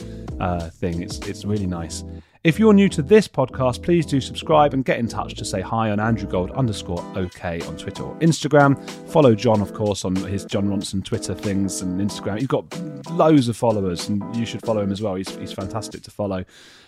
uh, 0.44 0.70
thing. 0.70 1.02
It's 1.02 1.20
it's 1.20 1.46
really 1.46 1.66
nice. 1.66 2.04
If 2.44 2.60
you're 2.60 2.74
new 2.74 2.90
to 2.90 3.02
this 3.02 3.26
podcast, 3.26 3.82
please 3.82 4.06
do 4.06 4.20
subscribe 4.20 4.74
and 4.74 4.84
get 4.84 5.00
in 5.00 5.08
touch 5.08 5.36
to 5.36 5.46
say 5.46 5.62
hi 5.62 5.92
on 5.92 6.02
Andrew 6.02 6.30
Gold 6.30 6.52
underscore 6.52 7.02
OK 7.16 7.62
on 7.62 7.78
Twitter 7.78 8.04
or 8.04 8.14
Instagram. 8.20 8.78
Follow 9.08 9.34
Jon, 9.34 9.62
of 9.62 9.74
course, 9.74 10.04
on 10.04 10.14
his 10.16 10.44
Jon 10.44 10.68
Ronson 10.68 11.06
Twitter 11.06 11.34
things 11.34 11.82
and 11.82 12.02
Instagram. 12.02 12.40
He's 12.40 12.48
got 12.48 12.66
loads 13.12 13.48
of 13.48 13.56
followers, 13.56 14.10
and 14.10 14.36
you 14.36 14.46
should 14.46 14.62
follow 14.66 14.82
him 14.82 14.92
as 14.92 15.02
well. 15.02 15.16
He's, 15.16 15.34
he's 15.38 15.54
fantastic 15.54 16.04
to 16.04 16.12
follow. 16.12 16.44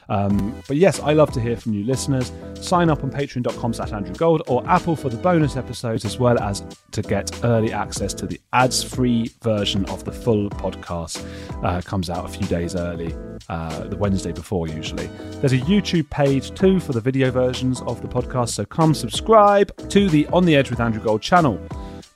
Um, 0.09 0.61
but 0.67 0.77
yes, 0.77 0.99
I 0.99 1.13
love 1.13 1.31
to 1.33 1.41
hear 1.41 1.57
from 1.57 1.71
new 1.73 1.83
listeners. 1.83 2.31
Sign 2.61 2.89
up 2.89 3.03
on 3.03 3.11
patreon.com 3.11 3.73
slash 3.73 3.91
Andrew 3.91 4.13
Gold 4.15 4.43
or 4.47 4.65
Apple 4.67 4.95
for 4.95 5.09
the 5.09 5.17
bonus 5.17 5.55
episodes, 5.57 6.05
as 6.05 6.19
well 6.19 6.39
as 6.39 6.65
to 6.91 7.01
get 7.01 7.43
early 7.43 7.71
access 7.71 8.13
to 8.15 8.25
the 8.25 8.39
ads-free 8.53 9.31
version 9.41 9.85
of 9.85 10.03
the 10.03 10.11
full 10.11 10.49
podcast. 10.51 11.25
Uh, 11.63 11.81
comes 11.81 12.09
out 12.09 12.25
a 12.25 12.27
few 12.29 12.47
days 12.47 12.75
early, 12.75 13.15
uh, 13.49 13.85
the 13.85 13.97
Wednesday 13.97 14.31
before 14.31 14.67
usually. 14.67 15.07
There's 15.39 15.53
a 15.53 15.59
YouTube 15.59 16.09
page 16.09 16.53
too 16.53 16.79
for 16.79 16.93
the 16.93 17.01
video 17.01 17.31
versions 17.31 17.81
of 17.81 18.01
the 18.01 18.07
podcast, 18.07 18.49
so 18.49 18.65
come 18.65 18.93
subscribe 18.93 19.75
to 19.89 20.09
the 20.09 20.27
On 20.27 20.45
the 20.45 20.55
Edge 20.55 20.69
with 20.69 20.79
Andrew 20.79 21.03
Gold 21.03 21.21
channel. 21.21 21.59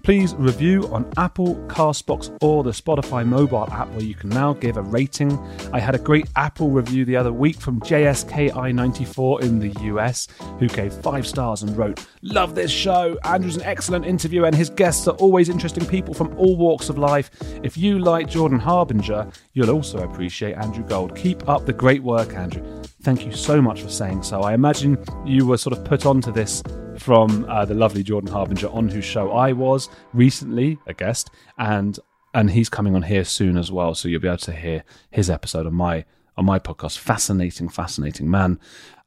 Please 0.01 0.33
review 0.35 0.87
on 0.93 1.11
Apple, 1.17 1.55
Castbox, 1.67 2.35
or 2.41 2.63
the 2.63 2.71
Spotify 2.71 3.25
mobile 3.25 3.69
app 3.71 3.89
where 3.89 4.01
you 4.03 4.15
can 4.15 4.29
now 4.29 4.53
give 4.53 4.77
a 4.77 4.81
rating. 4.81 5.37
I 5.73 5.79
had 5.79 5.93
a 5.93 5.99
great 5.99 6.27
Apple 6.37 6.69
review 6.69 7.03
the 7.03 7.17
other 7.17 7.33
week 7.33 7.59
from 7.59 7.81
JSKI94 7.81 9.41
in 9.41 9.59
the 9.59 9.69
US, 9.93 10.27
who 10.57 10.69
gave 10.69 10.93
five 10.93 11.27
stars 11.27 11.63
and 11.63 11.77
wrote, 11.77 12.05
Love 12.21 12.53
this 12.53 12.69
show. 12.69 13.17
Andrew's 13.23 13.55
an 13.55 13.63
excellent 13.63 14.05
interviewer, 14.05 14.45
and 14.45 14.55
his 14.55 14.69
guests 14.69 15.07
are 15.07 15.15
always 15.15 15.47
interesting 15.47 15.85
people 15.85 16.13
from 16.13 16.37
all 16.37 16.57
walks 16.57 16.89
of 16.89 16.97
life. 16.97 17.31
If 17.63 17.77
you 17.77 17.97
like 17.97 18.27
Jordan 18.27 18.59
Harbinger, 18.59 19.31
you'll 19.53 19.69
also 19.69 19.99
appreciate 19.99 20.55
Andrew 20.55 20.83
Gold. 20.83 21.15
Keep 21.15 21.47
up 21.47 21.65
the 21.65 21.71
great 21.71 22.03
work, 22.03 22.33
Andrew. 22.33 22.83
Thank 23.03 23.25
you 23.25 23.31
so 23.31 23.61
much 23.61 23.81
for 23.81 23.89
saying 23.89 24.23
so. 24.23 24.41
I 24.41 24.53
imagine 24.53 24.97
you 25.25 25.45
were 25.45 25.57
sort 25.57 25.77
of 25.77 25.85
put 25.85 26.05
onto 26.05 26.31
this 26.31 26.61
from 26.97 27.45
uh, 27.47 27.63
the 27.63 27.73
lovely 27.73 28.03
Jordan 28.03 28.29
Harbinger, 28.29 28.67
on 28.67 28.89
whose 28.89 29.05
show 29.05 29.31
I 29.31 29.53
was 29.53 29.87
recently 30.13 30.77
a 30.87 30.93
guest, 30.93 31.29
and 31.57 31.97
and 32.33 32.51
he's 32.51 32.67
coming 32.69 32.95
on 32.95 33.03
here 33.03 33.23
soon 33.23 33.57
as 33.57 33.71
well. 33.71 33.95
So 33.95 34.09
you'll 34.09 34.19
be 34.19 34.27
able 34.27 34.37
to 34.39 34.51
hear 34.51 34.83
his 35.09 35.29
episode 35.29 35.65
on 35.65 35.73
my 35.73 36.03
on 36.37 36.45
my 36.45 36.59
podcast. 36.59 36.97
Fascinating, 36.97 37.69
fascinating 37.69 38.29
man. 38.29 38.59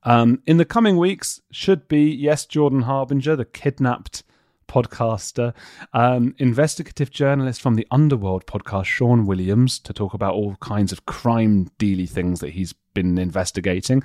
Um, 0.05 0.43
in 0.47 0.57
the 0.57 0.65
coming 0.65 0.97
weeks, 0.97 1.41
should 1.51 1.89
be 1.89 2.11
yes, 2.11 2.47
Jordan 2.47 2.83
Harbinger, 2.83 3.37
the 3.37 3.45
kidnapped 3.45 4.25
podcaster, 4.69 5.55
um, 5.93 6.35
investigative 6.39 7.11
journalist 7.11 7.61
from 7.61 7.75
the 7.75 7.87
Underworld 7.91 8.47
podcast, 8.47 8.87
Sean 8.87 9.27
Williams, 9.27 9.79
to 9.81 9.93
talk 9.93 10.15
about 10.15 10.35
all 10.35 10.57
kinds 10.57 10.93
of 10.93 11.07
crime 11.07 11.71
dealy 11.79 12.09
things 12.09 12.41
that 12.41 12.51
he's 12.51 12.73
been 12.95 13.19
investigating. 13.19 14.03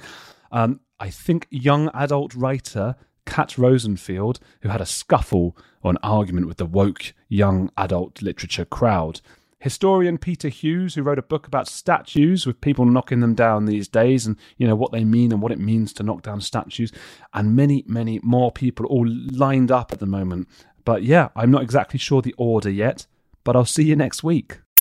Um, 0.51 0.81
I 0.99 1.09
think 1.09 1.47
young 1.49 1.89
adult 1.93 2.35
writer 2.35 2.95
Kat 3.27 3.57
Rosenfield, 3.57 4.39
who 4.61 4.69
had 4.69 4.81
a 4.81 4.85
scuffle 4.85 5.55
or 5.83 5.91
an 5.91 5.97
argument 6.01 6.47
with 6.47 6.57
the 6.57 6.65
woke 6.65 7.13
young 7.27 7.69
adult 7.77 8.21
literature 8.21 8.65
crowd. 8.65 9.21
Historian 9.59 10.17
Peter 10.17 10.49
Hughes, 10.49 10.95
who 10.95 11.01
wrote 11.01 11.17
a 11.17 11.23
book 11.23 11.47
about 11.47 11.67
statues 11.67 12.45
with 12.45 12.61
people 12.61 12.85
knocking 12.85 13.21
them 13.21 13.33
down 13.33 13.65
these 13.65 13.87
days 13.87 14.27
and 14.27 14.37
you 14.57 14.67
know 14.67 14.75
what 14.75 14.91
they 14.91 15.03
mean 15.03 15.31
and 15.31 15.41
what 15.41 15.51
it 15.51 15.59
means 15.59 15.93
to 15.93 16.03
knock 16.03 16.21
down 16.21 16.41
statues, 16.41 16.91
and 17.33 17.55
many, 17.55 17.83
many 17.87 18.19
more 18.21 18.51
people 18.51 18.85
all 18.85 19.07
lined 19.07 19.71
up 19.71 19.91
at 19.91 19.99
the 19.99 20.05
moment. 20.05 20.47
But 20.85 21.03
yeah, 21.03 21.29
I'm 21.35 21.51
not 21.51 21.63
exactly 21.63 21.99
sure 21.99 22.21
the 22.21 22.35
order 22.37 22.69
yet, 22.69 23.07
but 23.43 23.55
I'll 23.55 23.65
see 23.65 23.83
you 23.83 23.95
next 23.95 24.23
week. 24.23 24.59